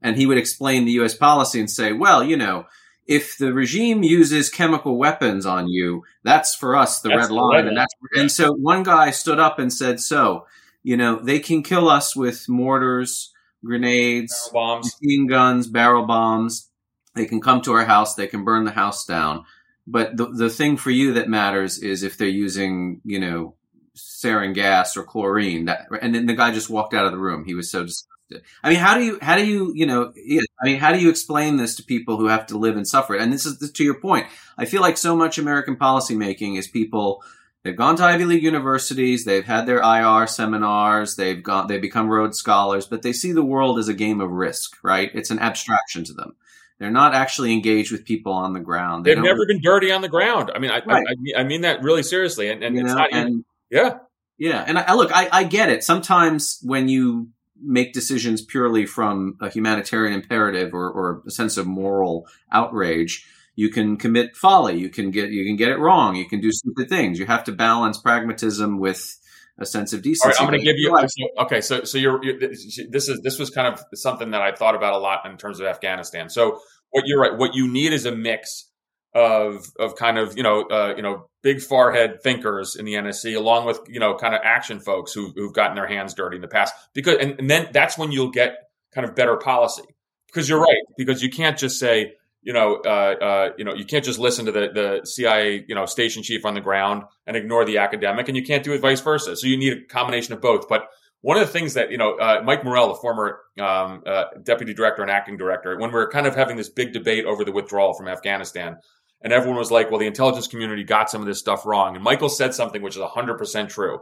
And 0.02 0.18
he 0.18 0.26
would 0.26 0.38
explain 0.38 0.86
the 0.86 0.92
U.S. 0.94 1.16
policy 1.16 1.60
and 1.60 1.70
say, 1.70 1.94
"Well, 1.94 2.24
you 2.24 2.36
know, 2.36 2.66
if 3.08 3.38
the 3.38 3.54
regime 3.54 4.04
uses 4.04 4.50
chemical 4.50 4.98
weapons 4.98 5.46
on 5.46 5.68
you, 5.68 6.04
that's 6.24 6.56
for 6.56 6.76
us 6.76 7.00
the 7.00 7.10
That's 7.10 7.30
red 7.30 7.32
line." 7.32 7.68
And 7.68 7.78
that's 7.78 7.94
and 8.16 8.32
so 8.32 8.52
one 8.54 8.84
guy 8.84 9.12
stood 9.12 9.40
up 9.40 9.60
and 9.60 9.72
said, 9.72 10.02
"So, 10.02 10.46
you 10.84 10.98
know, 10.98 11.20
they 11.24 11.40
can 11.40 11.64
kill 11.64 11.90
us 11.90 12.16
with 12.16 12.50
mortars, 12.50 13.32
grenades, 13.64 14.50
bombs. 14.52 14.92
machine 15.02 15.28
guns, 15.28 15.68
barrel 15.68 16.06
bombs. 16.06 16.70
They 17.16 17.26
can 17.26 17.40
come 17.40 17.62
to 17.62 17.74
our 17.74 17.86
house. 17.86 18.16
They 18.16 18.28
can 18.28 18.44
burn 18.44 18.66
the 18.66 18.72
house 18.72 19.06
down." 19.06 19.46
But 19.86 20.16
the 20.16 20.28
the 20.28 20.50
thing 20.50 20.78
for 20.78 20.92
you 20.92 21.14
that 21.14 21.28
matters 21.28 21.80
is 21.80 22.04
if 22.04 22.18
they're 22.18 22.28
using, 22.28 23.02
you 23.04 23.20
know, 23.20 23.56
sarin 23.96 24.54
gas 24.54 24.98
or 24.98 25.04
chlorine. 25.04 25.66
That, 25.66 25.88
and 26.02 26.14
then 26.14 26.26
the 26.26 26.34
guy 26.34 26.52
just 26.52 26.70
walked 26.70 26.94
out 26.94 27.06
of 27.06 27.12
the 27.12 27.18
room. 27.18 27.46
He 27.46 27.54
was 27.54 27.70
so 27.70 27.84
disgusted. 27.84 28.44
I 28.64 28.70
mean, 28.70 28.80
how 28.80 28.96
do 28.96 29.04
you 29.04 29.20
how 29.22 29.36
do 29.36 29.46
you 29.46 29.74
you 29.76 29.86
know? 29.86 30.14
I 30.62 30.66
mean, 30.66 30.80
how 30.80 30.92
do 30.92 31.00
you 31.00 31.10
explain 31.10 31.58
this 31.58 31.76
to 31.76 31.84
people 31.84 32.18
who 32.18 32.28
have 32.28 32.48
to 32.48 32.58
live 32.58 32.78
and 32.78 32.88
suffer? 32.88 33.16
it? 33.16 33.22
And 33.22 33.32
this 33.32 33.46
is 33.46 33.72
to 33.72 33.84
your 33.84 34.00
point. 34.00 34.28
I 34.58 34.66
feel 34.66 34.82
like 34.82 34.98
so 34.98 35.16
much 35.16 35.38
American 35.38 35.76
policymaking 35.76 36.58
is 36.58 36.68
people. 36.68 37.24
They've 37.64 37.76
gone 37.76 37.96
to 37.98 38.04
Ivy 38.04 38.26
League 38.26 38.44
universities. 38.44 39.24
They've 39.24 39.46
had 39.46 39.66
their 39.66 39.80
IR 39.80 40.28
seminars. 40.28 41.16
They've 41.16 41.42
gone. 41.42 41.68
They 41.68 41.78
become 41.78 42.10
Rhodes 42.10 42.38
scholars, 42.38 42.88
but 42.88 43.04
they 43.04 43.14
see 43.14 43.32
the 43.32 43.46
world 43.46 43.80
as 43.80 43.88
a 43.88 43.94
game 43.94 44.20
of 44.20 44.32
risk. 44.32 44.78
Right? 44.84 45.12
It's 45.14 45.30
an 45.32 45.40
abstraction 45.40 46.04
to 46.06 46.14
them. 46.14 46.36
They're 46.80 46.92
not 46.92 47.14
actually 47.14 47.54
engaged 47.54 47.92
with 47.92 48.04
people 48.06 48.34
on 48.34 48.54
the 48.54 48.60
ground. 48.60 49.06
They 49.06 49.12
They've 49.12 49.16
don't- 49.18 49.26
never 49.26 49.46
been 49.48 49.62
dirty 49.62 49.92
on 49.92 50.02
the 50.02 50.10
ground. 50.10 50.52
I 50.54 50.60
mean, 50.60 50.72
I, 50.72 50.82
Right. 50.86 51.06
I, 51.36 51.42
I, 51.42 51.44
mean, 51.44 51.62
that 51.62 51.82
really 51.82 52.04
seriously. 52.04 52.50
And, 52.50 52.64
and 52.64 52.76
you 52.76 52.82
it's 52.82 52.90
know, 52.92 52.98
not 52.98 53.12
even, 53.12 53.26
and 53.28 53.46
yeah. 53.70 53.98
Yeah, 54.38 54.64
and 54.68 54.78
I, 54.80 54.82
I 54.90 54.94
look, 54.96 55.12
I, 55.16 55.30
I 55.32 55.44
get 55.44 55.70
it. 55.70 55.84
Sometimes 55.84 56.60
when 56.64 56.88
you 56.90 57.30
make 57.62 57.94
decisions 57.94 58.42
purely 58.42 58.86
from 58.86 59.38
a 59.40 59.50
humanitarian 59.50 60.14
imperative 60.14 60.74
or, 60.74 60.90
or 60.90 61.24
a 61.26 61.32
sense 61.32 61.56
of 61.56 61.66
moral 61.68 62.28
outrage, 62.52 63.26
you 63.56 63.70
can 63.70 63.96
commit 63.96 64.36
folly. 64.36 64.78
You 64.80 64.90
can 64.90 65.12
get 65.12 65.30
you 65.30 65.46
can 65.46 65.56
get 65.56 65.70
it 65.70 65.78
wrong. 65.78 66.16
You 66.16 66.28
can 66.28 66.42
do 66.42 66.52
stupid 66.52 66.90
things. 66.90 67.20
You 67.20 67.28
have 67.28 67.44
to 67.46 67.52
balance 67.52 68.00
pragmatism 68.00 68.80
with 68.80 69.18
a 69.60 69.66
sense 69.66 69.94
of 69.94 70.02
decency. 70.02 70.26
All 70.26 70.32
right, 70.32 70.42
I'm 70.42 70.48
going 70.48 70.60
to 70.60 70.66
give 70.66 70.78
you. 70.78 71.34
Okay, 71.44 71.62
so 71.62 71.84
so 71.84 71.98
you're, 71.98 72.24
you're 72.24 72.40
this 72.40 73.08
is 73.08 73.22
this 73.22 73.38
was 73.38 73.50
kind 73.50 73.74
of 73.74 73.84
something 73.94 74.32
that 74.32 74.42
I 74.42 74.52
thought 74.52 74.76
about 74.76 74.94
a 74.94 74.98
lot 74.98 75.26
in 75.26 75.38
terms 75.38 75.60
of 75.60 75.68
Afghanistan. 75.68 76.30
So 76.30 76.60
what 76.90 77.04
you're 77.06 77.22
right, 77.22 77.38
what 77.38 77.54
you 77.54 77.68
need 77.68 77.94
is 77.94 78.06
a 78.06 78.16
mix 78.16 78.70
of 79.14 79.66
of 79.78 79.96
kind 79.96 80.18
of 80.18 80.36
you 80.38 80.44
know 80.44 80.64
uh, 80.64 80.94
you 80.96 81.04
know 81.04 81.28
big 81.44 81.62
forehead 81.62 82.22
thinkers 82.24 82.76
in 82.76 82.86
the 82.86 82.94
NSC, 82.94 83.36
along 83.36 83.66
with 83.66 83.80
you 83.88 84.00
know 84.00 84.16
kind 84.16 84.34
of 84.34 84.42
action 84.44 84.80
folks 84.80 85.14
who 85.14 85.32
who've 85.36 85.54
gotten 85.54 85.76
their 85.76 85.88
hands 85.88 86.14
dirty 86.14 86.38
in 86.38 86.42
the 86.42 86.48
past. 86.48 86.74
Because 86.94 87.18
and, 87.20 87.40
and 87.40 87.50
then 87.50 87.68
that's 87.72 87.98
when 87.98 88.12
you'll 88.12 88.32
get 88.32 88.58
kind 88.94 89.08
of 89.08 89.16
better 89.16 89.38
policy. 89.38 89.84
Because 90.28 90.50
you're 90.50 90.62
right. 90.62 90.82
Because 90.98 91.22
you 91.22 91.30
can't 91.30 91.58
just 91.58 91.78
say 91.78 92.14
you 92.44 92.54
know, 92.54 92.82
uh, 92.86 93.16
uh, 93.22 93.50
you 93.58 93.64
know, 93.64 93.74
you 93.74 93.86
can't 93.86 94.04
just 94.04 94.20
listen 94.20 94.46
to 94.46 94.52
the, 94.52 94.70
the 94.74 95.06
CIA, 95.06 95.66
you 95.68 95.76
know, 95.76 95.86
station 95.86 96.24
chief 96.24 96.46
on 96.46 96.54
the 96.54 96.62
ground 96.62 97.04
and 97.26 97.38
ignore 97.38 97.66
the 97.66 97.78
academic, 97.78 98.28
and 98.28 98.38
you 98.38 98.44
can't 98.44 98.64
do 98.64 98.74
it 98.74 98.82
vice 98.82 99.02
versa. 99.02 99.36
So 99.36 99.48
you 99.48 99.58
need 99.58 99.74
a 99.74 99.86
combination 99.86 100.34
of 100.34 100.42
both. 100.42 100.68
But 100.68 100.88
one 101.22 101.38
of 101.38 101.48
the 101.48 101.54
things 101.54 101.76
that 101.76 101.90
you 101.90 101.98
know, 101.98 102.18
uh, 102.18 102.42
Mike 102.44 102.66
Morell, 102.66 102.90
the 102.90 102.96
former 102.96 103.40
um, 103.60 104.04
uh, 104.06 104.26
deputy 104.44 104.74
director 104.74 105.02
and 105.02 105.10
acting 105.10 105.38
director, 105.38 105.78
when 105.80 105.90
we 105.90 105.96
were 105.96 106.10
kind 106.10 106.28
of 106.28 106.36
having 106.36 106.58
this 106.58 106.70
big 106.70 106.92
debate 106.92 107.26
over 107.26 107.46
the 107.46 107.52
withdrawal 107.52 107.94
from 107.94 108.10
Afghanistan, 108.10 108.78
and 109.22 109.32
everyone 109.32 109.58
was 109.58 109.72
like, 109.72 109.90
"Well, 109.90 110.00
the 110.00 110.08
intelligence 110.08 110.48
community 110.48 110.84
got 110.84 111.10
some 111.10 111.22
of 111.22 111.28
this 111.28 111.40
stuff 111.40 111.66
wrong," 111.66 111.96
and 111.96 112.04
Michael 112.04 112.30
said 112.30 112.54
something 112.54 112.82
which 112.82 112.98
is 112.98 113.02
hundred 113.02 113.38
percent 113.38 113.70
true. 113.70 114.02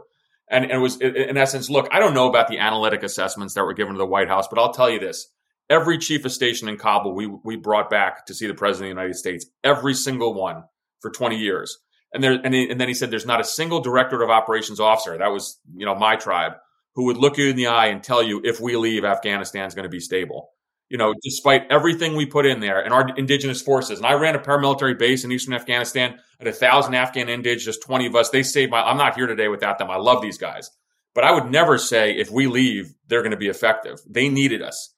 And, 0.50 0.64
and 0.64 0.72
it 0.74 0.78
was 0.78 1.00
in 1.00 1.38
essence, 1.38 1.70
look, 1.70 1.88
I 1.92 2.00
don't 2.00 2.12
know 2.12 2.28
about 2.28 2.48
the 2.48 2.58
analytic 2.58 3.04
assessments 3.04 3.54
that 3.54 3.64
were 3.64 3.72
given 3.72 3.94
to 3.94 3.98
the 3.98 4.04
White 4.04 4.28
House, 4.28 4.48
but 4.48 4.58
I'll 4.58 4.72
tell 4.72 4.90
you 4.90 4.98
this: 4.98 5.28
every 5.72 5.96
chief 5.96 6.26
of 6.26 6.32
station 6.32 6.68
in 6.68 6.76
Kabul 6.76 7.14
we 7.14 7.26
we 7.26 7.56
brought 7.56 7.88
back 7.88 8.26
to 8.26 8.34
see 8.34 8.46
the 8.46 8.54
president 8.54 8.90
of 8.90 8.96
the 8.96 9.00
United 9.00 9.18
States, 9.18 9.46
every 9.64 9.94
single 9.94 10.34
one 10.34 10.64
for 11.00 11.10
20 11.10 11.36
years. 11.36 11.78
And 12.12 12.22
there 12.22 12.38
and, 12.44 12.52
he, 12.52 12.70
and 12.70 12.78
then 12.78 12.88
he 12.88 12.94
said 12.94 13.10
there's 13.10 13.26
not 13.26 13.40
a 13.40 13.44
single 13.44 13.80
director 13.80 14.22
of 14.22 14.28
operations 14.28 14.78
officer, 14.78 15.16
that 15.16 15.32
was, 15.32 15.58
you 15.74 15.86
know, 15.86 15.94
my 15.94 16.16
tribe, 16.16 16.52
who 16.94 17.06
would 17.06 17.16
look 17.16 17.38
you 17.38 17.48
in 17.48 17.56
the 17.56 17.68
eye 17.68 17.86
and 17.86 18.02
tell 18.02 18.22
you 18.22 18.42
if 18.44 18.60
we 18.60 18.76
leave 18.76 19.04
Afghanistan 19.04 19.66
is 19.66 19.74
going 19.74 19.84
to 19.84 19.88
be 19.88 20.00
stable. 20.00 20.50
You 20.90 20.98
know, 20.98 21.14
despite 21.22 21.62
everything 21.70 22.16
we 22.16 22.26
put 22.26 22.44
in 22.44 22.60
there 22.60 22.84
and 22.84 22.92
our 22.92 23.08
indigenous 23.16 23.62
forces. 23.62 23.98
And 23.98 24.06
I 24.06 24.12
ran 24.12 24.34
a 24.34 24.38
paramilitary 24.38 24.98
base 24.98 25.24
in 25.24 25.32
eastern 25.32 25.54
Afghanistan 25.54 26.18
at 26.38 26.46
a 26.46 26.52
thousand 26.52 26.94
Afghan 26.94 27.28
indig, 27.28 27.60
just 27.60 27.82
20 27.82 28.08
of 28.08 28.14
us. 28.14 28.28
They 28.28 28.42
saved 28.42 28.70
my 28.70 28.82
I'm 28.82 28.98
not 28.98 29.16
here 29.16 29.26
today 29.26 29.48
without 29.48 29.78
them. 29.78 29.90
I 29.90 29.96
love 29.96 30.20
these 30.20 30.36
guys. 30.36 30.68
But 31.14 31.24
I 31.24 31.32
would 31.32 31.50
never 31.50 31.78
say 31.78 32.12
if 32.12 32.30
we 32.30 32.46
leave, 32.46 32.92
they're 33.06 33.22
going 33.22 33.30
to 33.30 33.38
be 33.38 33.48
effective. 33.48 34.00
They 34.06 34.28
needed 34.28 34.60
us 34.60 34.94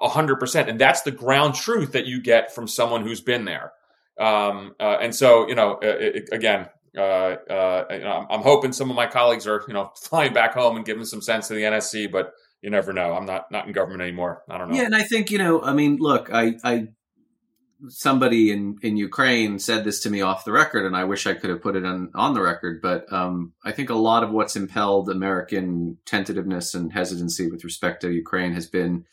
a 0.00 0.08
hundred 0.08 0.36
percent, 0.36 0.68
and 0.68 0.80
that's 0.80 1.02
the 1.02 1.10
ground 1.10 1.54
truth 1.54 1.92
that 1.92 2.06
you 2.06 2.20
get 2.20 2.54
from 2.54 2.68
someone 2.68 3.02
who's 3.02 3.20
been 3.20 3.44
there. 3.44 3.72
Um, 4.18 4.74
uh, 4.80 4.98
and 5.00 5.14
so, 5.14 5.48
you 5.48 5.54
know, 5.54 5.74
uh, 5.74 5.78
it, 5.82 6.28
again, 6.32 6.68
uh, 6.96 7.00
uh, 7.00 8.26
I'm 8.28 8.42
hoping 8.42 8.72
some 8.72 8.90
of 8.90 8.96
my 8.96 9.06
colleagues 9.06 9.46
are, 9.46 9.62
you 9.68 9.74
know, 9.74 9.92
flying 10.02 10.32
back 10.32 10.54
home 10.54 10.76
and 10.76 10.84
giving 10.84 11.04
some 11.04 11.22
sense 11.22 11.48
to 11.48 11.54
the 11.54 11.62
NSC, 11.62 12.10
but 12.10 12.32
you 12.60 12.70
never 12.70 12.92
know. 12.92 13.14
I'm 13.14 13.26
not 13.26 13.50
not 13.52 13.66
in 13.66 13.72
government 13.72 14.02
anymore. 14.02 14.42
I 14.48 14.58
don't 14.58 14.70
know. 14.70 14.76
Yeah, 14.76 14.86
and 14.86 14.94
I 14.94 15.02
think 15.02 15.30
you 15.30 15.38
know, 15.38 15.62
I 15.62 15.72
mean, 15.72 15.98
look, 16.00 16.28
I, 16.32 16.54
I, 16.64 16.88
somebody 17.88 18.50
in 18.50 18.78
in 18.82 18.96
Ukraine 18.96 19.60
said 19.60 19.84
this 19.84 20.00
to 20.00 20.10
me 20.10 20.22
off 20.22 20.44
the 20.44 20.50
record, 20.50 20.84
and 20.84 20.96
I 20.96 21.04
wish 21.04 21.26
I 21.26 21.34
could 21.34 21.50
have 21.50 21.62
put 21.62 21.76
it 21.76 21.84
on 21.84 22.10
on 22.16 22.34
the 22.34 22.42
record, 22.42 22.82
but 22.82 23.10
um, 23.12 23.52
I 23.64 23.70
think 23.70 23.90
a 23.90 23.94
lot 23.94 24.24
of 24.24 24.30
what's 24.30 24.56
impelled 24.56 25.08
American 25.08 25.98
tentativeness 26.04 26.74
and 26.74 26.92
hesitancy 26.92 27.48
with 27.48 27.62
respect 27.62 28.00
to 28.00 28.10
Ukraine 28.10 28.54
has 28.54 28.66
been 28.66 29.04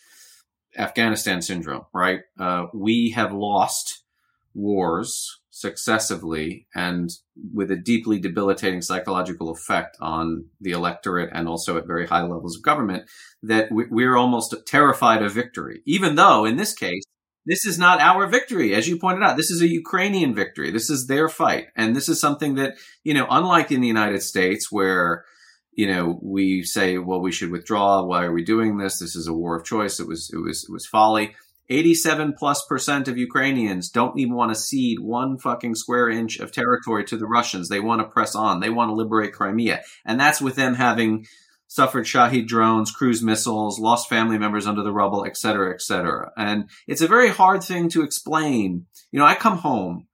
Afghanistan 0.77 1.41
syndrome, 1.41 1.85
right? 1.93 2.21
Uh, 2.39 2.67
we 2.73 3.11
have 3.11 3.33
lost 3.33 4.03
wars 4.53 5.39
successively 5.49 6.67
and 6.75 7.11
with 7.53 7.71
a 7.71 7.77
deeply 7.77 8.19
debilitating 8.19 8.81
psychological 8.81 9.49
effect 9.49 9.95
on 10.01 10.45
the 10.59 10.71
electorate 10.71 11.29
and 11.33 11.47
also 11.47 11.77
at 11.77 11.87
very 11.87 12.07
high 12.07 12.21
levels 12.21 12.57
of 12.57 12.61
government 12.61 13.03
that 13.41 13.71
we- 13.71 13.87
we're 13.89 14.17
almost 14.17 14.53
terrified 14.67 15.21
of 15.23 15.33
victory, 15.33 15.81
even 15.85 16.15
though 16.15 16.45
in 16.45 16.57
this 16.57 16.73
case, 16.73 17.03
this 17.45 17.65
is 17.65 17.77
not 17.77 18.01
our 18.01 18.27
victory. 18.27 18.73
As 18.73 18.89
you 18.89 18.97
pointed 18.97 19.23
out, 19.23 19.37
this 19.37 19.51
is 19.51 19.61
a 19.61 19.69
Ukrainian 19.69 20.33
victory. 20.33 20.71
This 20.71 20.89
is 20.89 21.07
their 21.07 21.29
fight. 21.29 21.67
And 21.75 21.95
this 21.95 22.09
is 22.09 22.19
something 22.19 22.55
that, 22.55 22.75
you 23.03 23.13
know, 23.13 23.27
unlike 23.29 23.71
in 23.71 23.81
the 23.81 23.87
United 23.87 24.23
States 24.23 24.71
where, 24.71 25.23
you 25.75 25.87
know, 25.87 26.17
we 26.21 26.63
say, 26.63 26.97
well, 26.97 27.19
we 27.19 27.31
should 27.31 27.51
withdraw. 27.51 28.03
Why 28.03 28.23
are 28.23 28.31
we 28.31 28.43
doing 28.43 28.77
this? 28.77 28.99
This 28.99 29.15
is 29.15 29.27
a 29.27 29.33
war 29.33 29.57
of 29.57 29.65
choice. 29.65 29.99
It 29.99 30.07
was, 30.07 30.31
it 30.33 30.37
was, 30.37 30.63
it 30.63 30.71
was 30.71 30.85
folly. 30.85 31.35
87 31.69 32.35
plus 32.37 32.63
percent 32.65 33.07
of 33.07 33.17
Ukrainians 33.17 33.89
don't 33.89 34.17
even 34.19 34.35
want 34.35 34.53
to 34.53 34.59
cede 34.59 34.99
one 34.99 35.37
fucking 35.37 35.75
square 35.75 36.09
inch 36.09 36.37
of 36.39 36.51
territory 36.51 37.03
to 37.05 37.17
the 37.17 37.25
Russians. 37.25 37.69
They 37.69 37.79
want 37.79 38.01
to 38.01 38.07
press 38.07 38.35
on. 38.35 38.59
They 38.59 38.69
want 38.69 38.89
to 38.89 38.95
liberate 38.95 39.33
Crimea. 39.33 39.81
And 40.05 40.19
that's 40.19 40.39
with 40.39 40.55
them 40.55 40.75
having 40.75 41.25
suffered 41.67 42.07
Shahed 42.07 42.47
drones, 42.47 42.91
cruise 42.91 43.23
missiles, 43.23 43.79
lost 43.79 44.07
family 44.07 44.37
members 44.37 44.67
under 44.67 44.83
the 44.83 44.93
rubble, 44.93 45.25
et 45.25 45.35
cetera, 45.35 45.73
et 45.73 45.81
cetera. 45.81 46.31
And 46.37 46.69
it's 46.87 47.01
a 47.01 47.07
very 47.07 47.29
hard 47.29 47.63
thing 47.63 47.89
to 47.89 48.03
explain. 48.03 48.85
You 49.11 49.19
know, 49.19 49.25
I 49.25 49.35
come 49.35 49.57
home 49.57 50.07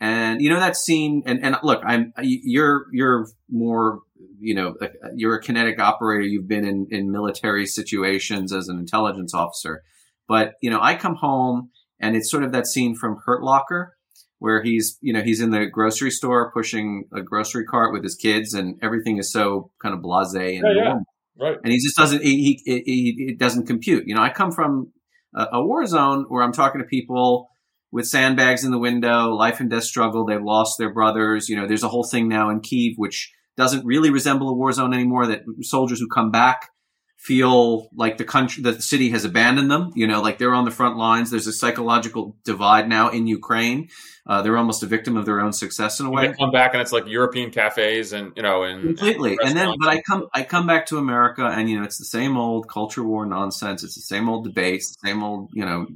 and 0.00 0.42
you 0.42 0.50
know 0.50 0.60
that 0.60 0.76
scene 0.76 1.22
and, 1.24 1.42
and 1.42 1.56
look, 1.62 1.82
I'm, 1.86 2.12
you're, 2.20 2.86
you're 2.92 3.28
more 3.48 4.00
you 4.38 4.54
know, 4.54 4.74
you're 5.14 5.34
a 5.34 5.40
kinetic 5.40 5.80
operator. 5.80 6.22
You've 6.22 6.48
been 6.48 6.64
in, 6.64 6.86
in 6.90 7.10
military 7.10 7.66
situations 7.66 8.52
as 8.52 8.68
an 8.68 8.78
intelligence 8.78 9.34
officer. 9.34 9.82
But, 10.28 10.54
you 10.60 10.70
know, 10.70 10.80
I 10.80 10.94
come 10.94 11.16
home 11.16 11.70
and 12.00 12.16
it's 12.16 12.30
sort 12.30 12.42
of 12.42 12.52
that 12.52 12.66
scene 12.66 12.94
from 12.94 13.18
Hurt 13.24 13.42
Locker 13.42 13.96
where 14.38 14.62
he's, 14.62 14.98
you 15.00 15.12
know, 15.12 15.22
he's 15.22 15.40
in 15.40 15.50
the 15.50 15.66
grocery 15.66 16.10
store 16.10 16.52
pushing 16.52 17.04
a 17.14 17.22
grocery 17.22 17.64
cart 17.64 17.92
with 17.92 18.02
his 18.02 18.16
kids 18.16 18.52
and 18.52 18.76
everything 18.82 19.18
is 19.18 19.32
so 19.32 19.70
kind 19.82 19.94
of 19.94 20.02
blase 20.02 20.34
and 20.34 20.64
yeah, 20.64 20.82
yeah. 20.84 20.94
Right. 21.38 21.56
And 21.62 21.72
he 21.72 21.78
just 21.78 21.96
doesn't, 21.96 22.22
he, 22.22 22.60
he, 22.64 22.82
he, 22.84 23.26
it 23.28 23.38
doesn't 23.38 23.66
compute. 23.66 24.04
You 24.06 24.14
know, 24.14 24.22
I 24.22 24.30
come 24.30 24.52
from 24.52 24.92
a, 25.34 25.46
a 25.52 25.64
war 25.64 25.86
zone 25.86 26.24
where 26.28 26.42
I'm 26.42 26.52
talking 26.52 26.80
to 26.80 26.86
people 26.86 27.48
with 27.92 28.06
sandbags 28.06 28.64
in 28.64 28.70
the 28.70 28.78
window, 28.78 29.30
life 29.30 29.60
and 29.60 29.70
death 29.70 29.84
struggle. 29.84 30.26
They've 30.26 30.42
lost 30.42 30.76
their 30.78 30.92
brothers. 30.92 31.48
You 31.48 31.56
know, 31.56 31.66
there's 31.66 31.82
a 31.82 31.88
whole 31.88 32.04
thing 32.04 32.28
now 32.28 32.50
in 32.50 32.60
Kiev, 32.60 32.94
which 32.96 33.32
doesn't 33.56 33.84
really 33.84 34.10
resemble 34.10 34.48
a 34.48 34.52
war 34.52 34.72
zone 34.72 34.94
anymore. 34.94 35.26
That 35.26 35.44
soldiers 35.62 36.00
who 36.00 36.08
come 36.08 36.30
back 36.30 36.70
feel 37.16 37.88
like 37.94 38.18
the 38.18 38.24
country, 38.24 38.62
the 38.62 38.80
city 38.80 39.10
has 39.10 39.24
abandoned 39.24 39.70
them. 39.70 39.90
You 39.94 40.06
know, 40.06 40.22
like 40.22 40.38
they're 40.38 40.54
on 40.54 40.64
the 40.64 40.70
front 40.70 40.96
lines. 40.96 41.30
There's 41.30 41.46
a 41.46 41.52
psychological 41.52 42.36
divide 42.44 42.88
now 42.88 43.08
in 43.10 43.26
Ukraine. 43.26 43.88
Uh, 44.26 44.42
they're 44.42 44.56
almost 44.56 44.82
a 44.82 44.86
victim 44.86 45.16
of 45.16 45.24
their 45.24 45.40
own 45.40 45.52
success 45.52 46.00
in 46.00 46.06
a 46.06 46.10
way. 46.10 46.28
They 46.28 46.34
come 46.34 46.50
back 46.50 46.72
and 46.72 46.80
it's 46.80 46.92
like 46.92 47.06
European 47.06 47.50
cafes 47.50 48.12
and 48.12 48.32
you 48.36 48.42
know 48.42 48.64
and 48.64 48.82
completely. 48.82 49.32
And, 49.40 49.50
and 49.50 49.56
then, 49.56 49.74
but 49.78 49.88
I 49.88 50.02
come, 50.02 50.26
I 50.34 50.42
come 50.42 50.66
back 50.66 50.86
to 50.86 50.98
America, 50.98 51.44
and 51.44 51.70
you 51.70 51.78
know, 51.78 51.84
it's 51.84 51.98
the 51.98 52.04
same 52.04 52.36
old 52.36 52.68
culture 52.68 53.04
war 53.04 53.24
nonsense. 53.24 53.82
It's 53.82 53.94
the 53.94 54.00
same 54.00 54.28
old 54.28 54.44
debates, 54.44 54.96
the 54.96 55.08
same 55.08 55.22
old 55.22 55.50
you 55.52 55.64
know 55.64 55.86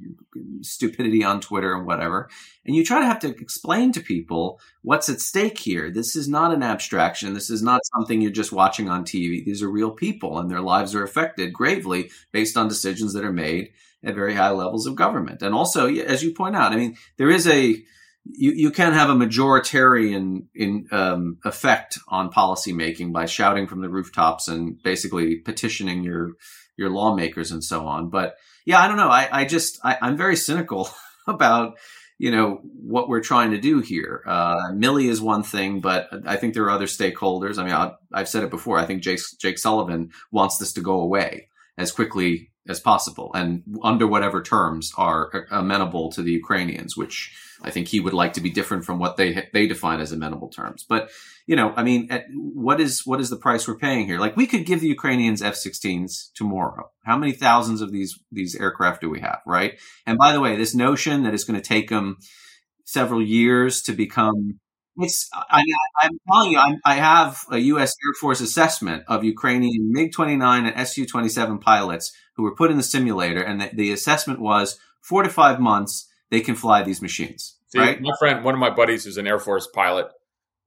stupidity 0.63 1.25
on 1.25 1.41
Twitter 1.41 1.75
and 1.75 1.87
whatever. 1.87 2.29
And 2.71 2.77
you 2.77 2.85
try 2.85 3.01
to 3.01 3.07
have 3.07 3.19
to 3.23 3.29
explain 3.31 3.91
to 3.91 4.01
people 4.01 4.61
what's 4.83 5.09
at 5.09 5.21
stake 5.21 5.59
here. 5.59 5.91
This 5.91 6.15
is 6.15 6.29
not 6.29 6.55
an 6.55 6.63
abstraction. 6.63 7.35
This 7.35 7.51
is 7.51 7.65
not 7.65 7.81
something 7.97 8.21
you're 8.21 8.31
just 8.31 8.53
watching 8.53 8.89
on 8.89 9.03
TV. 9.05 9.45
These 9.45 9.61
are 9.61 9.69
real 9.69 9.91
people, 9.91 10.39
and 10.39 10.49
their 10.49 10.61
lives 10.61 10.95
are 10.95 11.03
affected 11.03 11.53
gravely 11.53 12.13
based 12.31 12.57
on 12.57 12.69
decisions 12.69 13.13
that 13.15 13.25
are 13.25 13.33
made 13.33 13.73
at 14.05 14.15
very 14.15 14.35
high 14.35 14.53
levels 14.53 14.87
of 14.87 14.95
government. 14.95 15.43
And 15.43 15.53
also, 15.53 15.89
as 15.89 16.23
you 16.23 16.33
point 16.33 16.55
out, 16.55 16.71
I 16.71 16.77
mean, 16.77 16.97
there 17.17 17.29
is 17.29 17.49
a 17.49 17.71
you, 18.25 18.53
you 18.53 18.71
can 18.71 18.93
have 18.93 19.11
a 19.11 19.15
majoritarian 19.15 20.45
in 20.55 20.87
um, 20.93 21.39
effect 21.45 21.99
on 22.07 22.31
policymaking 22.31 23.13
by 23.13 23.27
shouting 23.27 23.67
from 23.67 23.81
the 23.81 23.89
rooftops 23.89 24.47
and 24.47 24.81
basically 24.81 25.39
petitioning 25.39 26.05
your 26.05 26.35
your 26.77 26.91
lawmakers 26.91 27.51
and 27.51 27.65
so 27.65 27.89
on. 27.89 28.11
But 28.11 28.37
yeah, 28.65 28.81
I 28.81 28.87
don't 28.87 28.97
know. 28.97 29.09
I, 29.09 29.29
I 29.33 29.45
just 29.45 29.81
I, 29.83 29.97
am 30.01 30.17
very 30.17 30.37
cynical 30.37 30.89
about 31.27 31.77
you 32.21 32.31
know 32.31 32.61
what 32.63 33.09
we're 33.09 33.23
trying 33.23 33.53
to 33.53 33.59
do 33.59 33.81
here. 33.81 34.23
Uh, 34.27 34.73
Milley 34.73 35.09
is 35.09 35.23
one 35.23 35.43
thing, 35.43 35.81
but 35.81 36.07
I 36.27 36.37
think 36.37 36.53
there 36.53 36.65
are 36.65 36.71
other 36.71 36.85
stakeholders. 36.85 37.57
I 37.57 37.65
mean, 37.65 37.73
I, 37.73 38.19
have 38.19 38.29
said 38.29 38.45
it 38.45 38.51
before. 38.51 38.79
I 38.79 38.85
think 38.85 39.03
Jake, 39.03 39.21
Jake 39.39 39.59
Sullivan 39.59 40.11
wants 40.31 40.59
this 40.59 40.75
to 40.75 40.83
go 40.83 41.01
away 41.01 41.49
as 41.79 41.91
quickly 41.91 42.51
as 42.71 42.81
possible 42.81 43.31
and 43.35 43.63
under 43.83 44.07
whatever 44.07 44.43
terms 44.43 44.93
are 44.97 45.47
amenable 45.51 46.11
to 46.13 46.23
the 46.23 46.33
Ukrainians, 46.33 46.97
which 46.97 47.35
I 47.63 47.71
think 47.71 47.89
he 47.89 48.01
would 48.01 48.15
like 48.15 48.35
to 48.35 48.41
be 48.41 48.51
different 48.51 48.85
from 48.85 48.99
what 48.99 49.17
they 49.17 49.49
they 49.53 49.67
define 49.67 50.01
as 50.01 50.13
amenable 50.13 50.49
terms. 50.49 50.85
But 50.89 51.11
you 51.47 51.57
know, 51.57 51.75
I 51.77 51.83
mean, 51.83 52.07
at, 52.11 52.27
what 52.33 52.81
is 52.81 53.05
what 53.05 53.21
is 53.21 53.29
the 53.29 53.37
price 53.37 53.67
we're 53.67 53.77
paying 53.77 54.07
here? 54.07 54.19
Like, 54.19 54.37
we 54.37 54.47
could 54.47 54.65
give 54.65 54.81
the 54.81 54.87
Ukrainians 54.87 55.43
F-16s 55.43 56.33
tomorrow. 56.35 56.91
How 57.05 57.19
many 57.19 57.33
thousands 57.33 57.81
of 57.81 57.93
these 57.93 58.19
these 58.31 58.55
aircraft 58.55 59.01
do 59.01 59.11
we 59.11 59.21
have, 59.21 59.41
right? 59.47 59.79
And 60.07 60.17
by 60.17 60.33
the 60.33 60.41
way, 60.41 60.57
this 60.57 60.75
notion 60.75 61.25
that 61.25 61.35
it's 61.35 61.45
going 61.45 61.61
to 61.61 61.69
take 61.75 61.91
them 61.91 62.19
several 62.85 63.23
years 63.23 63.83
to 63.83 63.93
become 63.93 64.61
it's 65.03 65.29
I, 65.33 65.63
am 66.03 66.19
telling 66.31 66.53
you, 66.53 66.59
I'm, 66.59 66.81
i 66.85 66.95
have 66.95 67.45
a 67.51 67.59
U.S. 67.59 67.93
Air 68.07 68.15
Force 68.21 68.41
assessment 68.41 69.05
of 69.09 69.25
Ukrainian 69.25 69.93
MiG-29 69.93 70.73
and 70.75 70.89
Su-27 70.89 71.61
pilots 71.61 72.13
who 72.35 72.43
were 72.43 72.55
put 72.55 72.71
in 72.71 72.77
the 72.77 72.83
simulator, 72.83 73.43
and 73.43 73.61
the, 73.61 73.71
the 73.73 73.93
assessment 73.93 74.41
was 74.41 74.79
four 75.01 75.23
to 75.23 75.29
five 75.29 75.61
months 75.61 76.09
they 76.31 76.41
can 76.41 76.55
fly 76.55 76.83
these 76.83 77.03
machines. 77.03 77.57
See, 77.69 77.79
right? 77.79 78.01
My 78.01 78.13
friend, 78.19 78.45
one 78.45 78.55
of 78.55 78.61
my 78.61 78.71
buddies 78.71 79.05
who's 79.05 79.17
an 79.17 79.27
Air 79.27 79.39
Force 79.39 79.67
pilot, 79.67 80.07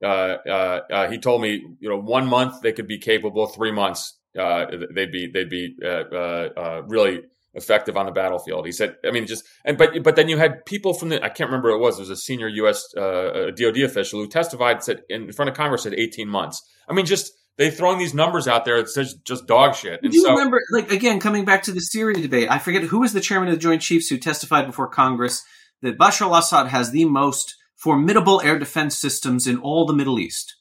uh, 0.04 0.08
uh, 0.08 0.80
uh, 0.92 1.10
he 1.10 1.18
told 1.18 1.42
me, 1.42 1.64
you 1.80 1.90
know, 1.90 1.98
one 1.98 2.28
month 2.28 2.62
they 2.62 2.74
could 2.74 2.88
be 2.88 3.00
capable, 3.00 3.48
three 3.48 3.72
months 3.72 4.18
uh, 4.38 4.66
they'd 4.94 5.12
be 5.12 5.28
they'd 5.28 5.50
be 5.50 5.76
uh, 5.84 5.88
uh, 5.88 6.82
really 6.88 7.22
effective 7.56 7.98
on 7.98 8.06
the 8.06 8.12
battlefield. 8.12 8.66
He 8.66 8.72
said, 8.72 8.96
I 9.06 9.12
mean, 9.12 9.28
just 9.28 9.44
and 9.64 9.78
but 9.78 10.04
but 10.04 10.16
then 10.16 10.30
you 10.30 10.38
had 10.38 10.66
people 10.66 10.94
from 10.94 11.10
the 11.10 11.24
I 11.24 11.30
can't 11.30 11.50
remember 11.50 11.70
who 11.70 11.76
it 11.76 11.82
was. 11.82 11.98
It 11.98 12.02
was 12.02 12.10
a 12.10 12.16
senior 12.16 12.48
U.S. 12.48 12.88
DoD 12.94 13.60
uh, 13.60 13.86
official 13.86 14.22
who 14.22 14.28
testified 14.28 14.84
said 14.84 15.04
in 15.10 15.32
front 15.32 15.50
of 15.50 15.56
Congress 15.56 15.84
said 15.84 15.94
18 15.94 16.28
months. 16.28 16.62
I 16.88 16.94
mean, 16.94 17.06
just 17.06 17.32
they 17.58 17.70
throwing 17.70 18.00
these 18.00 18.14
numbers 18.14 18.48
out 18.48 18.66
there. 18.66 18.78
It's 18.78 18.96
just, 18.96 19.24
just 19.26 19.46
dog 19.46 19.76
shit. 19.76 20.02
And 20.02 20.12
Do 20.12 20.18
you 20.18 20.24
so, 20.24 20.32
remember, 20.32 20.60
like 20.72 20.92
again, 20.92 21.20
coming 21.20 21.46
back 21.46 21.64
to 21.64 21.72
the 21.72 21.80
Syria 21.80 22.20
debate? 22.20 22.50
I 22.50 22.58
forget 22.58 22.84
who 22.84 23.02
was 23.02 23.14
the 23.14 23.22
chairman 23.22 23.50
of 23.50 23.56
the 23.56 23.62
Joint 23.62 23.82
Chiefs 23.82 24.10
who 24.10 24.18
testified 24.18 24.66
before 24.66 24.88
Congress 24.88 25.44
that 25.82 25.98
Bashar 25.98 26.22
al-Assad 26.22 26.68
has 26.68 26.92
the 26.92 27.06
most 27.06 27.56
formidable 27.76 28.42
air 28.42 28.58
defense 28.58 28.98
systems 28.98 29.46
in 29.46 29.58
all 29.58 29.86
the 29.86 29.94
Middle 29.94 30.20
East. 30.20 30.56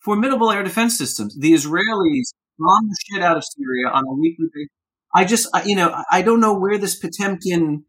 Formidable 0.00 0.50
air 0.50 0.62
defense 0.62 0.96
systems. 0.96 1.36
The 1.38 1.52
Israelis 1.52 2.32
bomb 2.58 2.88
the 2.88 2.96
shit 3.10 3.22
out 3.22 3.36
of 3.36 3.44
Syria 3.44 3.88
on 3.92 4.04
a 4.06 4.14
weekly 4.14 4.46
basis. 4.52 4.70
I 5.14 5.24
just, 5.24 5.48
you 5.64 5.76
know, 5.76 6.02
I 6.10 6.22
don't 6.22 6.40
know 6.40 6.58
where 6.58 6.78
this 6.78 6.98
Potemkin 6.98 7.84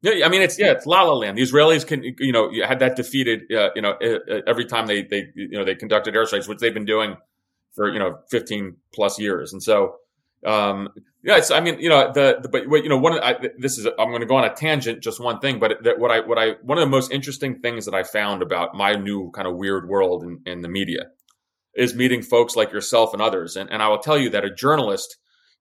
yeah, 0.00 0.26
I 0.26 0.28
mean 0.28 0.42
it's 0.42 0.58
yeah, 0.58 0.72
it's 0.72 0.84
La 0.84 1.00
La 1.00 1.14
Land. 1.14 1.38
The 1.38 1.42
Israelis 1.42 1.86
can 1.86 2.04
you 2.04 2.30
know 2.30 2.50
had 2.62 2.80
that 2.80 2.94
defeated 2.94 3.50
uh, 3.50 3.70
you 3.74 3.80
know 3.80 3.94
every 4.46 4.66
time 4.66 4.86
they 4.86 5.02
they 5.02 5.28
you 5.34 5.56
know 5.56 5.64
they 5.64 5.74
conducted 5.74 6.12
airstrikes, 6.12 6.46
which 6.46 6.58
they've 6.58 6.74
been 6.74 6.84
doing 6.84 7.16
for 7.74 7.92
you 7.92 7.98
know 7.98 8.18
15 8.30 8.76
plus 8.92 9.18
years 9.18 9.52
and 9.52 9.62
so 9.62 9.96
um 10.46 10.88
yeah 11.22 11.36
it's 11.36 11.50
i 11.50 11.60
mean 11.60 11.78
you 11.80 11.88
know 11.88 12.12
the, 12.12 12.38
the 12.42 12.48
but 12.48 12.64
you 12.82 12.88
know 12.88 12.98
one 12.98 13.18
I, 13.22 13.36
this 13.58 13.78
is 13.78 13.86
i'm 13.86 14.10
going 14.10 14.20
to 14.20 14.26
go 14.26 14.36
on 14.36 14.44
a 14.44 14.54
tangent 14.54 15.02
just 15.02 15.20
one 15.20 15.40
thing 15.40 15.58
but 15.58 15.82
that 15.82 15.98
what 15.98 16.10
i 16.10 16.20
what 16.20 16.38
i 16.38 16.52
one 16.62 16.78
of 16.78 16.82
the 16.82 16.90
most 16.90 17.10
interesting 17.10 17.60
things 17.60 17.86
that 17.86 17.94
i 17.94 18.02
found 18.02 18.42
about 18.42 18.74
my 18.74 18.94
new 18.94 19.30
kind 19.32 19.48
of 19.48 19.56
weird 19.56 19.88
world 19.88 20.22
in, 20.22 20.40
in 20.46 20.60
the 20.60 20.68
media 20.68 21.06
is 21.74 21.94
meeting 21.94 22.22
folks 22.22 22.54
like 22.54 22.72
yourself 22.72 23.12
and 23.12 23.22
others 23.22 23.56
and, 23.56 23.70
and 23.70 23.82
i 23.82 23.88
will 23.88 23.98
tell 23.98 24.18
you 24.18 24.30
that 24.30 24.44
a 24.44 24.54
journalist 24.54 25.16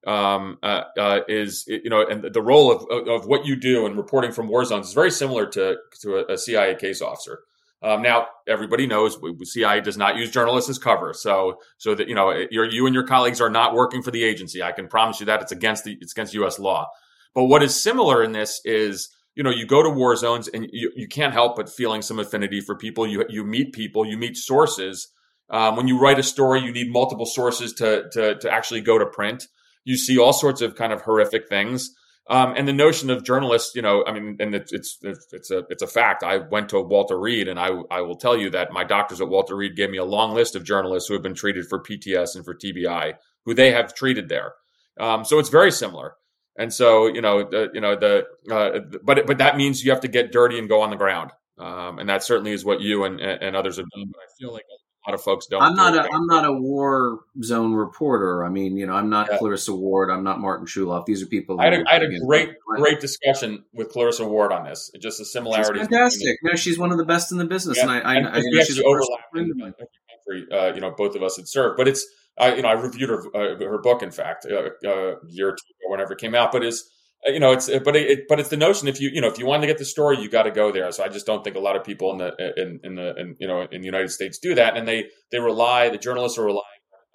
um, 0.05 0.57
uh, 0.61 0.83
uh, 0.97 1.19
is 1.27 1.65
you 1.67 1.89
know, 1.89 2.05
and 2.05 2.23
the 2.23 2.41
role 2.41 2.71
of, 2.71 3.07
of 3.07 3.25
what 3.25 3.45
you 3.45 3.55
do 3.55 3.85
in 3.85 3.95
reporting 3.95 4.31
from 4.31 4.47
war 4.47 4.65
zones 4.65 4.87
is 4.87 4.93
very 4.93 5.11
similar 5.11 5.45
to 5.47 5.77
to 6.01 6.25
a, 6.29 6.37
CIA 6.37 6.75
case 6.75 7.01
officer. 7.01 7.39
Um, 7.81 8.01
now, 8.01 8.27
everybody 8.47 8.87
knows 8.87 9.17
CIA 9.43 9.81
does 9.81 9.97
not 9.97 10.15
use 10.15 10.31
journalists 10.31 10.69
as 10.69 10.77
cover, 10.77 11.13
so 11.13 11.59
so 11.77 11.95
that 11.95 12.07
you 12.07 12.15
know 12.15 12.31
you 12.49 12.85
and 12.85 12.93
your 12.93 13.05
colleagues 13.05 13.41
are 13.41 13.49
not 13.49 13.73
working 13.73 14.01
for 14.01 14.11
the 14.11 14.23
agency. 14.23 14.61
I 14.61 14.71
can 14.71 14.87
promise 14.87 15.19
you 15.19 15.25
that 15.27 15.41
it's 15.41 15.51
against 15.51 15.83
the 15.83 15.97
it's 15.99 16.13
against 16.13 16.33
U.S. 16.33 16.59
law. 16.59 16.87
But 17.33 17.45
what 17.45 17.63
is 17.63 17.81
similar 17.81 18.23
in 18.23 18.31
this 18.31 18.61
is 18.65 19.09
you 19.35 19.43
know 19.43 19.49
you 19.49 19.65
go 19.65 19.83
to 19.83 19.89
war 19.89 20.15
zones 20.15 20.47
and 20.47 20.67
you, 20.71 20.91
you 20.95 21.07
can't 21.07 21.33
help 21.33 21.55
but 21.55 21.69
feeling 21.69 22.01
some 22.01 22.19
affinity 22.19 22.61
for 22.61 22.75
people. 22.75 23.07
You 23.07 23.25
you 23.29 23.43
meet 23.43 23.73
people, 23.73 24.05
you 24.05 24.17
meet 24.17 24.37
sources. 24.37 25.09
Um, 25.49 25.75
when 25.75 25.87
you 25.87 25.99
write 25.99 26.19
a 26.19 26.23
story, 26.23 26.61
you 26.61 26.71
need 26.71 26.91
multiple 26.91 27.25
sources 27.25 27.73
to 27.73 28.09
to 28.11 28.35
to 28.35 28.51
actually 28.51 28.81
go 28.81 28.97
to 28.97 29.05
print. 29.05 29.47
You 29.85 29.97
see 29.97 30.17
all 30.17 30.33
sorts 30.33 30.61
of 30.61 30.75
kind 30.75 30.93
of 30.93 31.01
horrific 31.01 31.47
things. 31.49 31.91
Um, 32.29 32.53
and 32.55 32.65
the 32.65 32.73
notion 32.73 33.09
of 33.09 33.25
journalists, 33.25 33.75
you 33.75 33.81
know, 33.81 34.05
I 34.05 34.13
mean, 34.13 34.37
and 34.39 34.55
it's, 34.55 34.71
it's 34.71 34.97
it's 35.03 35.51
a 35.51 35.65
it's 35.69 35.81
a 35.81 35.87
fact. 35.87 36.23
I 36.23 36.37
went 36.37 36.69
to 36.69 36.79
Walter 36.79 37.19
Reed, 37.19 37.49
and 37.49 37.59
I 37.59 37.71
I 37.91 37.99
will 37.99 38.15
tell 38.15 38.37
you 38.37 38.49
that 38.51 38.71
my 38.71 38.85
doctors 38.85 39.19
at 39.19 39.27
Walter 39.27 39.57
Reed 39.57 39.75
gave 39.75 39.89
me 39.89 39.97
a 39.97 40.05
long 40.05 40.33
list 40.33 40.55
of 40.55 40.63
journalists 40.63 41.09
who 41.09 41.15
have 41.15 41.23
been 41.23 41.33
treated 41.33 41.65
for 41.67 41.83
PTS 41.83 42.35
and 42.35 42.45
for 42.45 42.55
TBI, 42.55 43.15
who 43.43 43.53
they 43.53 43.71
have 43.71 43.93
treated 43.93 44.29
there. 44.29 44.53
Um, 44.97 45.25
so 45.25 45.37
it's 45.37 45.49
very 45.49 45.71
similar. 45.71 46.13
And 46.57 46.71
so 46.71 47.07
you 47.07 47.21
know 47.21 47.43
the 47.43 47.69
you 47.73 47.81
know 47.81 47.97
the 47.97 48.23
uh, 48.49 48.79
but 49.03 49.27
but 49.27 49.39
that 49.39 49.57
means 49.57 49.83
you 49.83 49.91
have 49.91 50.01
to 50.01 50.07
get 50.07 50.31
dirty 50.31 50.57
and 50.57 50.69
go 50.69 50.81
on 50.81 50.91
the 50.91 50.95
ground. 50.95 51.31
Um, 51.57 51.99
and 51.99 52.09
that 52.09 52.23
certainly 52.23 52.51
is 52.51 52.63
what 52.63 52.79
you 52.79 53.03
and 53.03 53.19
and 53.19 53.55
others 53.55 53.77
have 53.77 53.89
done. 53.93 54.05
But 54.11 54.19
I 54.19 54.29
feel 54.39 54.53
like 54.53 54.63
a 55.05 55.11
lot 55.11 55.15
of 55.15 55.23
folks 55.23 55.47
don't. 55.47 55.61
I'm 55.61 55.75
not. 55.75 55.95
A, 55.95 56.09
I'm 56.13 56.25
not 56.27 56.45
a 56.45 56.53
war 56.53 57.19
zone 57.43 57.73
reporter. 57.73 58.45
I 58.45 58.49
mean, 58.49 58.77
you 58.77 58.85
know, 58.85 58.93
I'm 58.93 59.09
not 59.09 59.27
yeah. 59.29 59.37
Clarissa 59.37 59.73
Ward. 59.73 60.09
I'm 60.09 60.23
not 60.23 60.39
Martin 60.39 60.65
Chulov. 60.65 61.05
These 61.05 61.21
are 61.21 61.25
people. 61.25 61.59
I 61.59 61.65
had 61.65 61.73
a, 61.73 61.83
I 61.87 61.93
had 61.93 62.03
a 62.03 62.19
great, 62.25 62.51
great 62.77 63.01
discussion 63.01 63.65
with 63.73 63.89
Clarissa 63.89 64.25
Ward 64.25 64.53
on 64.53 64.63
this. 64.63 64.91
Just 65.01 65.17
the 65.17 65.25
similarities. 65.25 65.81
She's 65.81 65.89
fantastic. 65.89 66.37
No, 66.43 66.55
she's 66.55 66.79
one 66.79 66.91
of 66.91 66.97
the 66.97 67.05
best 67.05 67.31
in 67.33 67.37
the 67.37 67.45
business, 67.45 67.77
yeah. 67.77 67.83
and 67.83 67.91
I, 67.91 67.99
I, 67.99 68.15
and 68.15 68.27
I, 68.29 68.37
I 68.37 68.63
she's 68.63 68.79
overlap 68.79 69.19
in 69.35 69.49
the 69.49 69.73
country. 69.73 70.47
Uh, 70.51 70.73
you 70.73 70.79
know, 70.79 70.91
both 70.91 71.15
of 71.15 71.23
us 71.23 71.35
had 71.37 71.47
served, 71.47 71.77
but 71.77 71.87
it's. 71.87 72.05
I, 72.35 72.55
you 72.55 72.63
know, 72.63 72.69
I 72.69 72.73
reviewed 72.73 73.09
her 73.09 73.23
uh, 73.35 73.59
her 73.59 73.77
book, 73.77 74.01
in 74.01 74.09
fact, 74.09 74.47
uh, 74.49 74.69
uh 74.83 74.89
a 74.89 75.15
year 75.27 75.49
or 75.49 75.51
two 75.51 75.69
ago, 75.69 75.91
whenever 75.91 76.13
it 76.13 76.19
came 76.19 76.33
out. 76.33 76.51
But 76.51 76.63
is 76.63 76.89
you 77.25 77.39
know, 77.39 77.51
it's 77.51 77.69
but 77.83 77.95
it, 77.95 78.27
but 78.27 78.39
it's 78.39 78.49
the 78.49 78.57
notion 78.57 78.87
if 78.87 78.99
you 78.99 79.09
you 79.13 79.21
know 79.21 79.27
if 79.27 79.37
you 79.37 79.45
want 79.45 79.63
to 79.63 79.67
get 79.67 79.77
the 79.77 79.85
story, 79.85 80.19
you 80.19 80.29
got 80.29 80.43
to 80.43 80.51
go 80.51 80.71
there. 80.71 80.91
So 80.91 81.03
I 81.03 81.07
just 81.07 81.25
don't 81.25 81.43
think 81.43 81.55
a 81.55 81.59
lot 81.59 81.75
of 81.75 81.83
people 81.83 82.11
in 82.11 82.17
the 82.17 82.53
in 82.57 82.79
in 82.83 82.95
the 82.95 83.15
in, 83.15 83.35
you 83.39 83.47
know 83.47 83.61
in 83.61 83.81
the 83.81 83.85
United 83.85 84.09
States 84.09 84.37
do 84.39 84.55
that, 84.55 84.75
and 84.75 84.87
they 84.87 85.09
they 85.31 85.39
rely 85.39 85.89
the 85.89 85.97
journalists 85.97 86.37
are 86.37 86.45
relying 86.45 86.63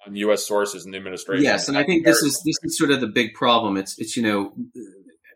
on 0.07 0.15
U.S. 0.15 0.47
sources 0.47 0.85
and 0.85 0.93
the 0.93 0.97
administration. 0.97 1.43
Yes, 1.43 1.67
and 1.67 1.77
I 1.77 1.83
think 1.83 2.05
this 2.05 2.23
is 2.23 2.41
this 2.45 2.57
is 2.63 2.77
sort 2.77 2.91
of 2.91 3.01
the 3.01 3.07
big 3.07 3.33
problem. 3.33 3.77
It's 3.77 3.99
it's 3.99 4.17
you 4.17 4.23
know, 4.23 4.53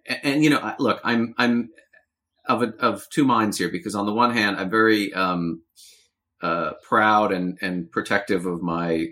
and, 0.07 0.19
and 0.23 0.43
you 0.43 0.49
know, 0.49 0.73
look, 0.79 0.99
I'm 1.03 1.35
I'm 1.37 1.69
of 2.45 2.63
a, 2.63 2.73
of 2.79 3.07
two 3.09 3.25
minds 3.25 3.57
here 3.57 3.69
because 3.69 3.95
on 3.95 4.05
the 4.05 4.13
one 4.13 4.33
hand, 4.33 4.57
I'm 4.57 4.69
very 4.69 5.13
um, 5.13 5.61
uh, 6.41 6.71
proud 6.81 7.31
and 7.31 7.57
and 7.61 7.91
protective 7.91 8.45
of 8.45 8.61
my 8.61 9.07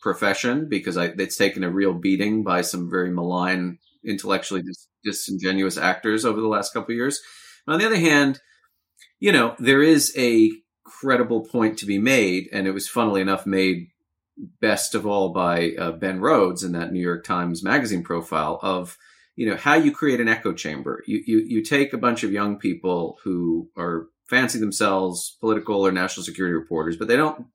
profession 0.00 0.68
because 0.68 0.96
I, 0.96 1.06
it's 1.16 1.36
taken 1.36 1.64
a 1.64 1.70
real 1.70 1.94
beating 1.94 2.42
by 2.42 2.62
some 2.62 2.90
very 2.90 3.10
malign, 3.10 3.78
intellectually 4.04 4.62
dis- 4.62 4.88
disingenuous 5.04 5.76
actors 5.76 6.24
over 6.24 6.40
the 6.40 6.48
last 6.48 6.72
couple 6.72 6.94
years. 6.94 7.20
On 7.66 7.78
the 7.78 7.86
other 7.86 7.96
hand, 7.96 8.40
you 9.20 9.32
know, 9.32 9.54
there 9.58 9.82
is 9.82 10.12
a 10.16 10.50
credible 10.84 11.44
point 11.44 11.78
to 11.78 11.86
be 11.86 11.98
made, 11.98 12.48
and 12.52 12.66
it 12.66 12.72
was 12.72 12.88
funnily 12.88 13.20
enough 13.20 13.46
made 13.46 13.88
best 14.60 14.94
of 14.94 15.06
all 15.06 15.30
by 15.30 15.72
uh, 15.78 15.92
Ben 15.92 16.20
Rhodes 16.20 16.62
in 16.62 16.72
that 16.72 16.92
New 16.92 17.00
York 17.00 17.24
Times 17.24 17.62
Magazine 17.62 18.02
profile 18.02 18.58
of 18.62 18.96
you 19.36 19.48
know 19.48 19.56
how 19.56 19.74
you 19.74 19.92
create 19.92 20.20
an 20.20 20.28
echo 20.28 20.52
chamber. 20.52 21.02
You 21.06 21.22
you 21.26 21.38
you 21.38 21.62
take 21.62 21.92
a 21.92 21.98
bunch 21.98 22.22
of 22.22 22.32
young 22.32 22.58
people 22.58 23.18
who 23.24 23.70
are 23.76 24.06
fancy 24.28 24.58
themselves 24.58 25.36
political 25.40 25.86
or 25.86 25.92
national 25.92 26.24
security 26.24 26.54
reporters, 26.54 26.96
but 26.96 27.08
they 27.08 27.16
don't 27.16 27.46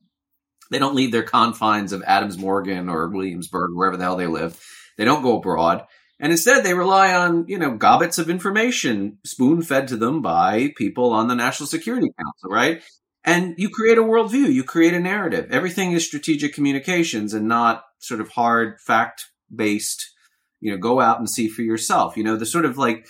they 0.71 0.79
don't 0.79 0.95
leave 0.95 1.11
their 1.11 1.23
confines 1.23 1.93
of 1.93 2.03
Adams 2.05 2.37
Morgan 2.37 2.89
or 2.89 3.09
Williamsburg, 3.09 3.71
wherever 3.73 3.97
the 3.97 4.03
hell 4.03 4.17
they 4.17 4.27
live. 4.27 4.59
They 4.97 5.05
don't 5.05 5.21
go 5.21 5.37
abroad. 5.37 5.85
And 6.19 6.31
instead, 6.31 6.63
they 6.63 6.73
rely 6.73 7.13
on, 7.13 7.45
you 7.47 7.59
know, 7.59 7.75
gobbets 7.75 8.17
of 8.17 8.29
information 8.29 9.19
spoon 9.23 9.61
fed 9.61 9.87
to 9.89 9.97
them 9.97 10.21
by 10.21 10.73
people 10.75 11.11
on 11.11 11.27
the 11.27 11.35
National 11.35 11.67
Security 11.67 12.07
Council, 12.17 12.49
right? 12.49 12.81
And 13.23 13.55
you 13.57 13.69
create 13.69 13.97
a 13.97 14.03
worldview, 14.03 14.51
you 14.51 14.63
create 14.63 14.93
a 14.93 14.99
narrative. 14.99 15.51
Everything 15.51 15.91
is 15.91 16.05
strategic 16.05 16.53
communications 16.53 17.33
and 17.33 17.47
not 17.47 17.83
sort 17.99 18.21
of 18.21 18.29
hard 18.29 18.79
fact 18.79 19.25
based, 19.53 20.11
you 20.59 20.71
know, 20.71 20.77
go 20.77 20.99
out 20.99 21.19
and 21.19 21.29
see 21.29 21.47
for 21.47 21.61
yourself. 21.61 22.17
You 22.17 22.23
know, 22.23 22.35
the 22.35 22.45
sort 22.45 22.65
of 22.65 22.77
like 22.77 23.05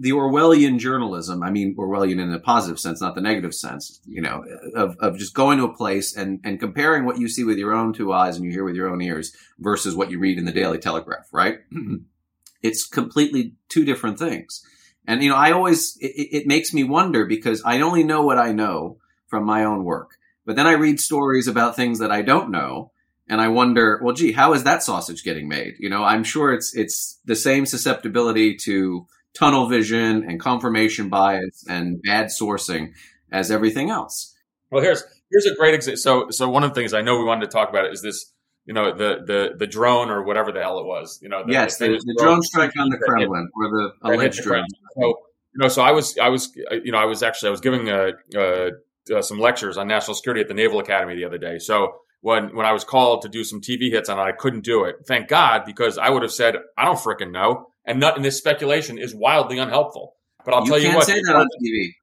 the 0.00 0.12
Orwellian 0.12 0.78
journalism, 0.78 1.42
I 1.42 1.50
mean, 1.50 1.74
Orwellian 1.76 2.20
in 2.20 2.32
a 2.32 2.38
positive 2.38 2.78
sense, 2.78 3.00
not 3.00 3.16
the 3.16 3.20
negative 3.20 3.52
sense, 3.52 4.00
you 4.06 4.22
know, 4.22 4.44
of, 4.76 4.96
of 5.00 5.18
just 5.18 5.34
going 5.34 5.58
to 5.58 5.64
a 5.64 5.74
place 5.74 6.16
and, 6.16 6.40
and 6.44 6.60
comparing 6.60 7.04
what 7.04 7.18
you 7.18 7.28
see 7.28 7.42
with 7.42 7.58
your 7.58 7.74
own 7.74 7.92
two 7.92 8.12
eyes 8.12 8.36
and 8.36 8.44
you 8.44 8.52
hear 8.52 8.64
with 8.64 8.76
your 8.76 8.88
own 8.88 9.02
ears 9.02 9.36
versus 9.58 9.96
what 9.96 10.10
you 10.10 10.20
read 10.20 10.38
in 10.38 10.44
the 10.44 10.52
Daily 10.52 10.78
Telegraph, 10.78 11.26
right? 11.32 11.58
it's 12.62 12.86
completely 12.86 13.54
two 13.68 13.84
different 13.84 14.18
things. 14.18 14.62
And, 15.06 15.22
you 15.22 15.30
know, 15.30 15.36
I 15.36 15.52
always, 15.52 15.96
it, 16.00 16.28
it 16.42 16.46
makes 16.46 16.72
me 16.72 16.84
wonder 16.84 17.24
because 17.24 17.62
I 17.64 17.80
only 17.80 18.04
know 18.04 18.22
what 18.22 18.38
I 18.38 18.52
know 18.52 18.98
from 19.26 19.44
my 19.44 19.64
own 19.64 19.84
work. 19.84 20.12
But 20.44 20.56
then 20.56 20.66
I 20.66 20.72
read 20.72 21.00
stories 21.00 21.48
about 21.48 21.76
things 21.76 21.98
that 21.98 22.10
I 22.10 22.22
don't 22.22 22.50
know 22.50 22.92
and 23.28 23.40
I 23.40 23.48
wonder, 23.48 24.00
well, 24.02 24.14
gee, 24.14 24.32
how 24.32 24.54
is 24.54 24.64
that 24.64 24.82
sausage 24.82 25.22
getting 25.22 25.48
made? 25.48 25.74
You 25.78 25.90
know, 25.90 26.04
I'm 26.04 26.24
sure 26.24 26.52
it's, 26.52 26.74
it's 26.74 27.18
the 27.24 27.36
same 27.36 27.66
susceptibility 27.66 28.56
to, 28.64 29.06
tunnel 29.34 29.68
vision 29.68 30.24
and 30.28 30.40
confirmation 30.40 31.08
bias 31.08 31.64
and 31.68 32.02
bad 32.02 32.26
sourcing 32.26 32.92
as 33.30 33.50
everything 33.50 33.90
else. 33.90 34.34
Well, 34.70 34.82
here's 34.82 35.02
here's 35.30 35.46
a 35.46 35.54
great 35.54 35.74
example. 35.74 35.98
So 35.98 36.30
so 36.30 36.48
one 36.48 36.64
of 36.64 36.70
the 36.70 36.74
things 36.74 36.92
I 36.92 37.02
know 37.02 37.18
we 37.18 37.24
wanted 37.24 37.46
to 37.46 37.52
talk 37.52 37.68
about 37.68 37.90
is 37.92 38.02
this. 38.02 38.32
You 38.68 38.74
know 38.74 38.92
the 38.92 39.22
the 39.26 39.50
the 39.56 39.66
drone 39.66 40.10
or 40.10 40.22
whatever 40.22 40.52
the 40.52 40.60
hell 40.60 40.78
it 40.78 40.84
was. 40.84 41.18
You 41.22 41.30
know, 41.30 41.42
the, 41.46 41.52
yes, 41.52 41.78
the, 41.78 41.86
the, 41.86 41.92
the 42.04 42.14
drone, 42.18 42.34
drone 42.34 42.42
strike 42.42 42.72
on 42.78 42.90
the 42.90 42.98
Kremlin 42.98 43.48
hit, 43.48 43.50
or 43.56 43.68
the 43.70 43.92
alleged 44.02 44.42
drone. 44.42 44.66
So 44.94 45.06
you 45.54 45.58
know, 45.62 45.68
so 45.68 45.80
I 45.80 45.92
was 45.92 46.18
I 46.18 46.28
was 46.28 46.54
you 46.84 46.92
know 46.92 46.98
I 46.98 47.06
was 47.06 47.22
actually 47.22 47.48
I 47.48 47.50
was 47.50 47.62
giving 47.62 47.88
a, 47.88 48.10
a, 48.36 48.70
a, 49.16 49.22
some 49.22 49.40
lectures 49.40 49.78
on 49.78 49.88
national 49.88 50.16
security 50.16 50.42
at 50.42 50.48
the 50.48 50.54
Naval 50.54 50.80
Academy 50.80 51.14
the 51.14 51.24
other 51.24 51.38
day. 51.38 51.58
So 51.58 51.94
when 52.20 52.54
when 52.54 52.66
I 52.66 52.72
was 52.72 52.84
called 52.84 53.22
to 53.22 53.30
do 53.30 53.42
some 53.42 53.62
TV 53.62 53.90
hits 53.90 54.10
on 54.10 54.18
it, 54.18 54.22
I 54.22 54.32
couldn't 54.32 54.64
do 54.64 54.84
it. 54.84 54.96
Thank 55.06 55.28
God, 55.28 55.62
because 55.64 55.96
I 55.96 56.10
would 56.10 56.20
have 56.20 56.32
said 56.32 56.56
I 56.76 56.84
don't 56.84 56.98
freaking 56.98 57.30
know 57.30 57.68
and 57.88 57.98
not 57.98 58.18
in 58.18 58.22
this 58.22 58.36
speculation 58.36 58.98
is 58.98 59.14
wildly 59.14 59.58
unhelpful. 59.58 60.14
But 60.44 60.52
I'll 60.52 60.64
you 60.64 60.70
tell 60.70 60.78
you 60.78 60.94
what, 60.94 61.06
say 61.06 61.20
that 61.22 61.34
on 61.34 61.46
TV. 61.64 61.94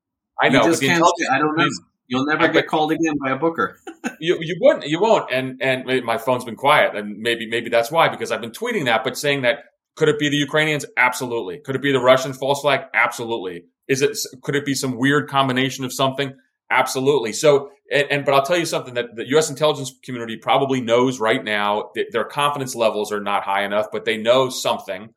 I 0.41 0.49
know. 0.49 0.63
You 0.63 0.72
just 0.72 0.82
can't 0.82 1.03
I 1.32 1.38
don't 1.38 1.55
know. 1.55 1.70
You'll 2.08 2.26
never 2.26 2.47
get 2.47 2.68
called 2.68 2.91
again 2.91 3.16
by 3.24 3.32
a 3.32 3.36
booker. 3.36 3.80
you 4.20 4.38
you 4.41 4.58
wouldn't. 4.62 4.88
You 4.88 4.99
won't. 4.99 5.32
And 5.32 5.62
and 5.62 5.86
my 6.03 6.18
phone's 6.18 6.45
been 6.45 6.56
quiet, 6.56 6.95
and 6.95 7.18
maybe 7.20 7.47
maybe 7.47 7.70
that's 7.70 7.91
why 7.91 8.10
because 8.10 8.32
I've 8.32 8.41
been 8.41 8.51
tweeting 8.51 8.86
that, 8.86 9.03
but 9.03 9.18
saying 9.18 9.41
that 9.41 9.66
could 9.95 10.10
it 10.10 10.20
be 10.20 10.30
the 10.30 10.38
Ukrainians? 10.38 10.86
Absolutely. 10.97 11.60
Could 11.60 11.76
it 11.76 11.82
be 11.82 11.91
the 11.91 12.01
Russian 12.01 12.34
false 12.34 12.62
flag? 12.62 12.82
Absolutely. 12.93 13.66
Is 13.88 14.01
it? 14.01 14.18
Could 14.43 14.56
it 14.56 14.66
be 14.66 14.76
some 14.76 14.97
weird 14.97 15.30
combination 15.30 15.86
of 15.86 15.93
something? 15.93 16.36
Absolutely. 16.70 17.32
So, 17.32 17.70
and, 17.91 18.08
and, 18.10 18.26
but 18.26 18.34
I'll 18.34 18.45
tell 18.45 18.58
you 18.58 18.66
something 18.66 18.95
that 18.95 19.16
the 19.16 19.28
U.S. 19.30 19.49
intelligence 19.49 19.93
community 20.03 20.38
probably 20.38 20.82
knows 20.82 21.20
right 21.20 21.43
now. 21.43 21.91
That 21.95 22.08
their 22.12 22.26
confidence 22.26 22.76
levels 22.76 23.12
are 23.12 23.22
not 23.22 23.43
high 23.43 23.64
enough, 23.64 23.88
but 23.91 24.06
they 24.06 24.18
know 24.18 24.49
something 24.49 25.10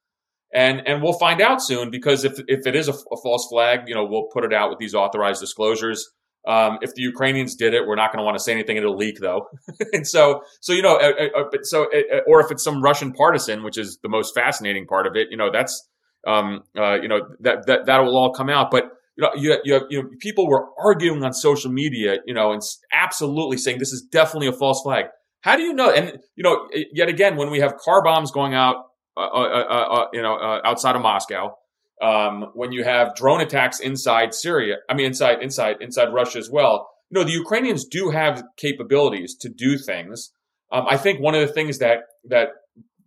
and 0.53 0.87
and 0.87 1.03
we'll 1.03 1.19
find 1.19 1.41
out 1.41 1.63
soon 1.63 1.91
because 1.91 2.25
if 2.25 2.41
if 2.49 2.67
it 2.67 2.75
is 2.75 2.89
a, 2.89 2.93
a 2.93 3.17
false 3.23 3.49
flag, 3.49 3.89
you 3.89 3.95
know, 3.95 4.05
we'll 4.05 4.29
put 4.33 4.45
it 4.45 4.53
out 4.53 4.71
with 4.71 4.79
these 4.79 4.95
authorized 4.95 5.41
disclosures. 5.41 6.09
Um, 6.47 6.79
if 6.81 6.95
the 6.95 7.03
Ukrainians 7.03 7.57
did 7.57 7.75
it, 7.75 7.87
we're 7.87 7.97
not 7.97 8.13
going 8.13 8.21
to 8.21 8.25
want 8.25 8.37
to 8.37 8.43
say 8.43 8.53
anything; 8.53 8.77
it'll 8.77 8.97
leak, 8.97 9.19
though. 9.21 9.49
and 9.93 10.07
so, 10.07 10.43
so 10.61 10.73
you 10.73 10.83
know, 10.83 10.97
uh, 10.97 11.13
uh, 11.21 11.41
uh 11.41 11.59
so 11.63 11.85
uh, 11.85 12.21
or 12.27 12.41
if 12.41 12.51
it's 12.51 12.65
some 12.65 12.83
Russian 12.83 13.13
partisan, 13.13 13.63
which 13.63 13.77
is 13.77 13.99
the 14.03 14.09
most 14.09 14.35
fascinating 14.35 14.87
part 14.87 15.07
of 15.07 15.17
it, 15.17 15.29
you 15.31 15.37
know, 15.37 15.51
that's 15.53 15.89
um, 16.27 16.63
uh, 16.77 16.95
you 17.01 17.09
know 17.09 17.21
that 17.41 17.67
that 17.67 17.87
that 17.87 17.99
will 17.99 18.17
all 18.17 18.33
come 18.33 18.49
out. 18.49 18.71
But 18.71 18.85
you 19.17 19.23
know, 19.23 19.31
you, 19.35 19.59
you, 19.65 19.81
you 19.91 20.03
know, 20.03 20.09
people 20.21 20.49
were 20.49 20.67
arguing 20.79 21.25
on 21.25 21.33
social 21.33 21.71
media, 21.71 22.19
you 22.25 22.35
know, 22.35 22.53
and 22.53 22.63
absolutely 22.93 23.59
saying 23.59 23.79
this 23.79 23.93
is 23.93 24.03
definitely 24.03 24.47
a 24.47 24.53
false 24.53 24.81
flag. 24.83 25.07
How 25.41 25.57
do 25.57 25.63
you 25.63 25.75
know? 25.75 25.91
And 25.91 26.19
you 26.37 26.45
know, 26.45 26.69
yet 26.93 27.09
again, 27.09 27.37
when 27.37 27.51
we 27.51 27.61
have 27.61 27.77
car 27.77 28.03
bombs 28.03 28.31
going 28.31 28.55
out 28.55 28.87
uh, 29.19 29.21
uh, 29.21 29.87
uh, 29.91 30.07
you 30.13 30.23
know, 30.23 30.61
outside 30.65 30.95
of 30.95 31.03
Moscow. 31.03 31.57
Um, 32.01 32.51
when 32.55 32.71
you 32.71 32.85
have 32.85 33.15
drone 33.17 33.41
attacks 33.41 33.81
inside 33.81 34.33
Syria, 34.33 34.77
I 34.89 34.95
mean, 34.95 35.07
inside, 35.07 35.43
inside, 35.43 35.77
inside 35.81 36.13
Russia 36.13 36.39
as 36.39 36.49
well. 36.49 36.89
You 37.11 37.19
know, 37.19 37.25
the 37.25 37.33
Ukrainians 37.33 37.87
do 37.87 38.11
have 38.11 38.45
capabilities 38.57 39.35
to 39.41 39.49
do 39.49 39.79
things. 39.79 40.33
Um, 40.71 40.85
I 40.89 40.97
think 40.97 41.21
one 41.21 41.35
of 41.35 41.47
the 41.47 41.53
things 41.53 41.79
that 41.79 42.01
that 42.29 42.49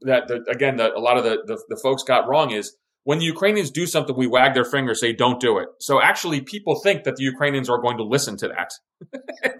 that 0.02 0.28
the, 0.28 0.44
again, 0.50 0.78
the, 0.78 0.94
a 0.94 1.00
lot 1.00 1.18
of 1.18 1.24
the, 1.24 1.38
the, 1.46 1.62
the 1.70 1.80
folks 1.82 2.04
got 2.04 2.28
wrong 2.28 2.52
is 2.52 2.76
when 3.04 3.20
the 3.20 3.26
Ukrainians 3.26 3.72
do 3.72 3.88
something, 3.88 4.16
we 4.16 4.28
wag 4.28 4.54
their 4.54 4.66
finger, 4.66 4.94
say, 4.94 5.12
don't 5.12 5.40
do 5.40 5.58
it. 5.58 5.70
So 5.80 6.02
actually, 6.02 6.42
people 6.42 6.76
think 6.76 7.04
that 7.06 7.16
the 7.16 7.24
Ukrainians 7.24 7.70
are 7.70 7.82
going 7.82 7.98
to 7.98 8.04
listen 8.04 8.38
to 8.38 8.50
that. 8.50 8.72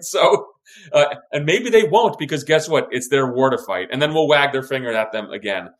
so, 0.04 0.46
uh, 0.92 1.06
and 1.32 1.44
maybe 1.44 1.68
they 1.68 1.82
won't 1.84 2.18
because 2.18 2.44
guess 2.44 2.68
what? 2.68 2.88
It's 2.92 3.08
their 3.08 3.32
war 3.32 3.50
to 3.50 3.58
fight. 3.58 3.88
And 3.90 4.00
then 4.00 4.14
we'll 4.14 4.28
wag 4.28 4.52
their 4.52 4.62
finger 4.62 4.92
at 4.92 5.10
them 5.10 5.30
again. 5.30 5.70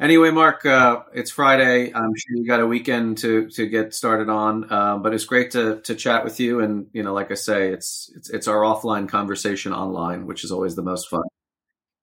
Anyway, 0.00 0.30
Marc, 0.30 0.64
uh, 0.64 1.02
it's 1.12 1.30
Friday. 1.30 1.92
I'm 1.92 2.14
sure 2.16 2.36
you 2.36 2.46
got 2.46 2.60
a 2.60 2.66
weekend 2.66 3.18
to 3.18 3.48
to 3.50 3.66
get 3.66 3.92
started 3.92 4.30
on, 4.30 4.72
uh, 4.72 4.96
but 4.96 5.12
it's 5.12 5.26
great 5.26 5.50
to 5.50 5.82
to 5.82 5.94
chat 5.94 6.24
with 6.24 6.40
you. 6.40 6.60
And 6.60 6.86
you 6.94 7.02
know, 7.02 7.12
like 7.12 7.30
I 7.30 7.34
say, 7.34 7.68
it's 7.68 8.10
it's 8.16 8.30
it's 8.30 8.48
our 8.48 8.62
offline 8.62 9.10
conversation 9.10 9.74
online, 9.74 10.26
which 10.26 10.42
is 10.42 10.52
always 10.52 10.74
the 10.74 10.82
most 10.82 11.10
fun. 11.10 11.24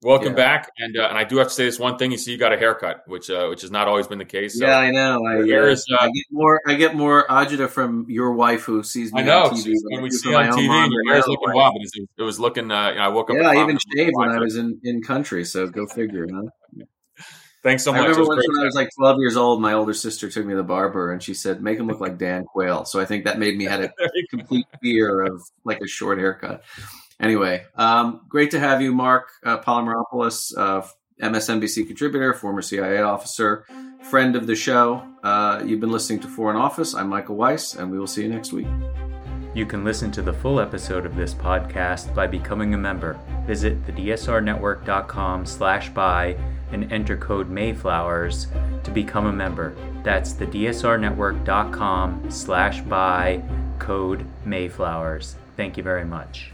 Welcome 0.04 0.30
yeah. 0.30 0.36
back, 0.36 0.72
and 0.78 0.96
uh, 0.96 1.08
and 1.08 1.18
I 1.18 1.24
do 1.24 1.38
have 1.38 1.48
to 1.48 1.54
say 1.54 1.66
this 1.66 1.80
one 1.80 1.98
thing. 1.98 2.12
You 2.12 2.20
see, 2.20 2.32
you 2.32 2.38
got 2.38 2.54
a 2.54 2.58
haircut, 2.58 3.04
which 3.08 3.32
uh, 3.32 3.48
which 3.48 3.62
has 3.62 3.72
not 3.72 3.88
always 3.88 4.06
been 4.06 4.20
the 4.20 4.26
case. 4.26 4.60
So 4.60 4.68
yeah, 4.68 4.78
I 4.78 4.92
know. 4.92 5.26
I, 5.26 5.38
uh, 5.38 5.66
is, 5.66 5.84
I 6.00 6.06
get 6.06 6.26
more 6.30 6.62
I 6.68 6.76
get 6.76 6.96
more 6.96 7.26
agita 7.28 7.68
from 7.68 8.06
your 8.08 8.34
wife 8.34 8.62
who 8.62 8.84
sees 8.84 9.12
me. 9.12 9.22
I 9.22 9.24
know. 9.24 9.46
On 9.46 9.56
TV 9.56 9.74
when 9.90 10.04
we 10.04 10.12
see 10.12 10.36
on 10.36 10.52
TV, 10.52 10.92
your 10.92 11.14
hair's 11.14 11.28
looking. 11.28 11.50
It 11.50 11.56
was, 11.56 12.08
it 12.20 12.22
was 12.22 12.40
looking. 12.40 12.70
Uh, 12.70 12.90
you 12.90 12.96
know, 12.98 13.02
I 13.02 13.08
woke 13.08 13.32
up. 13.32 13.38
Yeah, 13.38 13.50
I 13.50 13.64
even 13.64 13.80
shaved 13.96 14.12
when 14.14 14.30
I 14.30 14.38
was 14.38 14.56
in 14.56 14.80
in 14.84 15.02
country. 15.02 15.44
So 15.46 15.66
go 15.68 15.88
figure, 15.88 16.28
huh? 16.32 16.44
Thanks 17.64 17.84
so 17.84 17.92
much. 17.92 18.02
I 18.02 18.04
remember 18.06 18.28
once 18.28 18.48
when 18.48 18.62
I 18.62 18.66
was 18.66 18.76
like 18.76 18.90
12 18.96 19.18
years 19.20 19.36
old, 19.36 19.62
my 19.62 19.74
older 19.74 19.94
sister 19.94 20.30
took 20.30 20.46
me 20.46 20.54
to 20.54 20.58
the 20.58 20.64
barber 20.64 21.12
and 21.12 21.22
she 21.22 21.34
said, 21.34 21.62
make 21.62 21.80
him 21.80 21.88
look 21.88 22.00
like 22.00 22.18
Dan 22.18 22.46
Quayle. 22.46 22.86
So 22.86 23.00
I 23.00 23.06
think 23.06 23.26
that 23.26 23.40
made 23.40 23.58
me 23.58 23.66
had 23.66 23.84
a 23.84 23.92
complete 24.30 24.68
fear 24.82 25.24
of 25.24 25.42
like 25.66 25.82
a 25.82 25.88
short 25.88 26.20
haircut. 26.20 26.64
Anyway, 27.20 27.66
um, 27.76 28.22
great 28.30 28.52
to 28.52 28.60
have 28.60 28.82
you, 28.82 28.94
Marc 28.94 29.30
uh, 29.44 29.58
Polymeropoulos, 29.60 30.56
uh, 30.58 30.86
MSNBC 31.22 31.88
contributor, 31.88 32.34
former 32.34 32.62
CIA 32.62 33.02
officer, 33.02 33.66
friend 34.04 34.36
of 34.36 34.46
the 34.46 34.56
show. 34.56 35.04
Uh, 35.24 35.64
you've 35.66 35.80
been 35.80 35.92
listening 35.92 36.20
to 36.20 36.28
Foreign 36.28 36.58
Office. 36.58 36.94
I'm 36.94 37.10
Michael 37.10 37.36
Weiss, 37.36 37.74
and 37.74 37.92
we 37.92 37.98
will 37.98 38.08
see 38.08 38.22
you 38.22 38.30
next 38.30 38.54
week. 38.54 38.68
You 39.56 39.66
can 39.66 39.84
listen 39.84 40.12
to 40.12 40.22
the 40.22 40.34
full 40.34 40.60
episode 40.60 41.08
of 41.08 41.16
this 41.16 41.34
podcast 41.34 42.14
by 42.14 42.28
becoming 42.28 42.76
a 42.76 42.78
member. 42.78 43.20
Visit 43.48 43.84
thedsrnetwork.com 43.88 45.46
slash 45.48 45.90
buy 45.90 46.38
and 46.72 46.92
enter 46.94 47.18
code 47.18 47.50
Mayflowers 47.50 48.46
to 48.84 48.92
become 48.92 49.26
a 49.26 49.34
member. 49.34 49.76
That's 50.04 50.34
thedsrnetwork.com 50.34 52.30
slash 52.30 52.82
buy 52.82 53.42
code 53.80 54.24
Mayflowers. 54.46 55.36
Thank 55.56 55.78
you 55.78 55.84
very 55.84 56.06
much. 56.06 56.52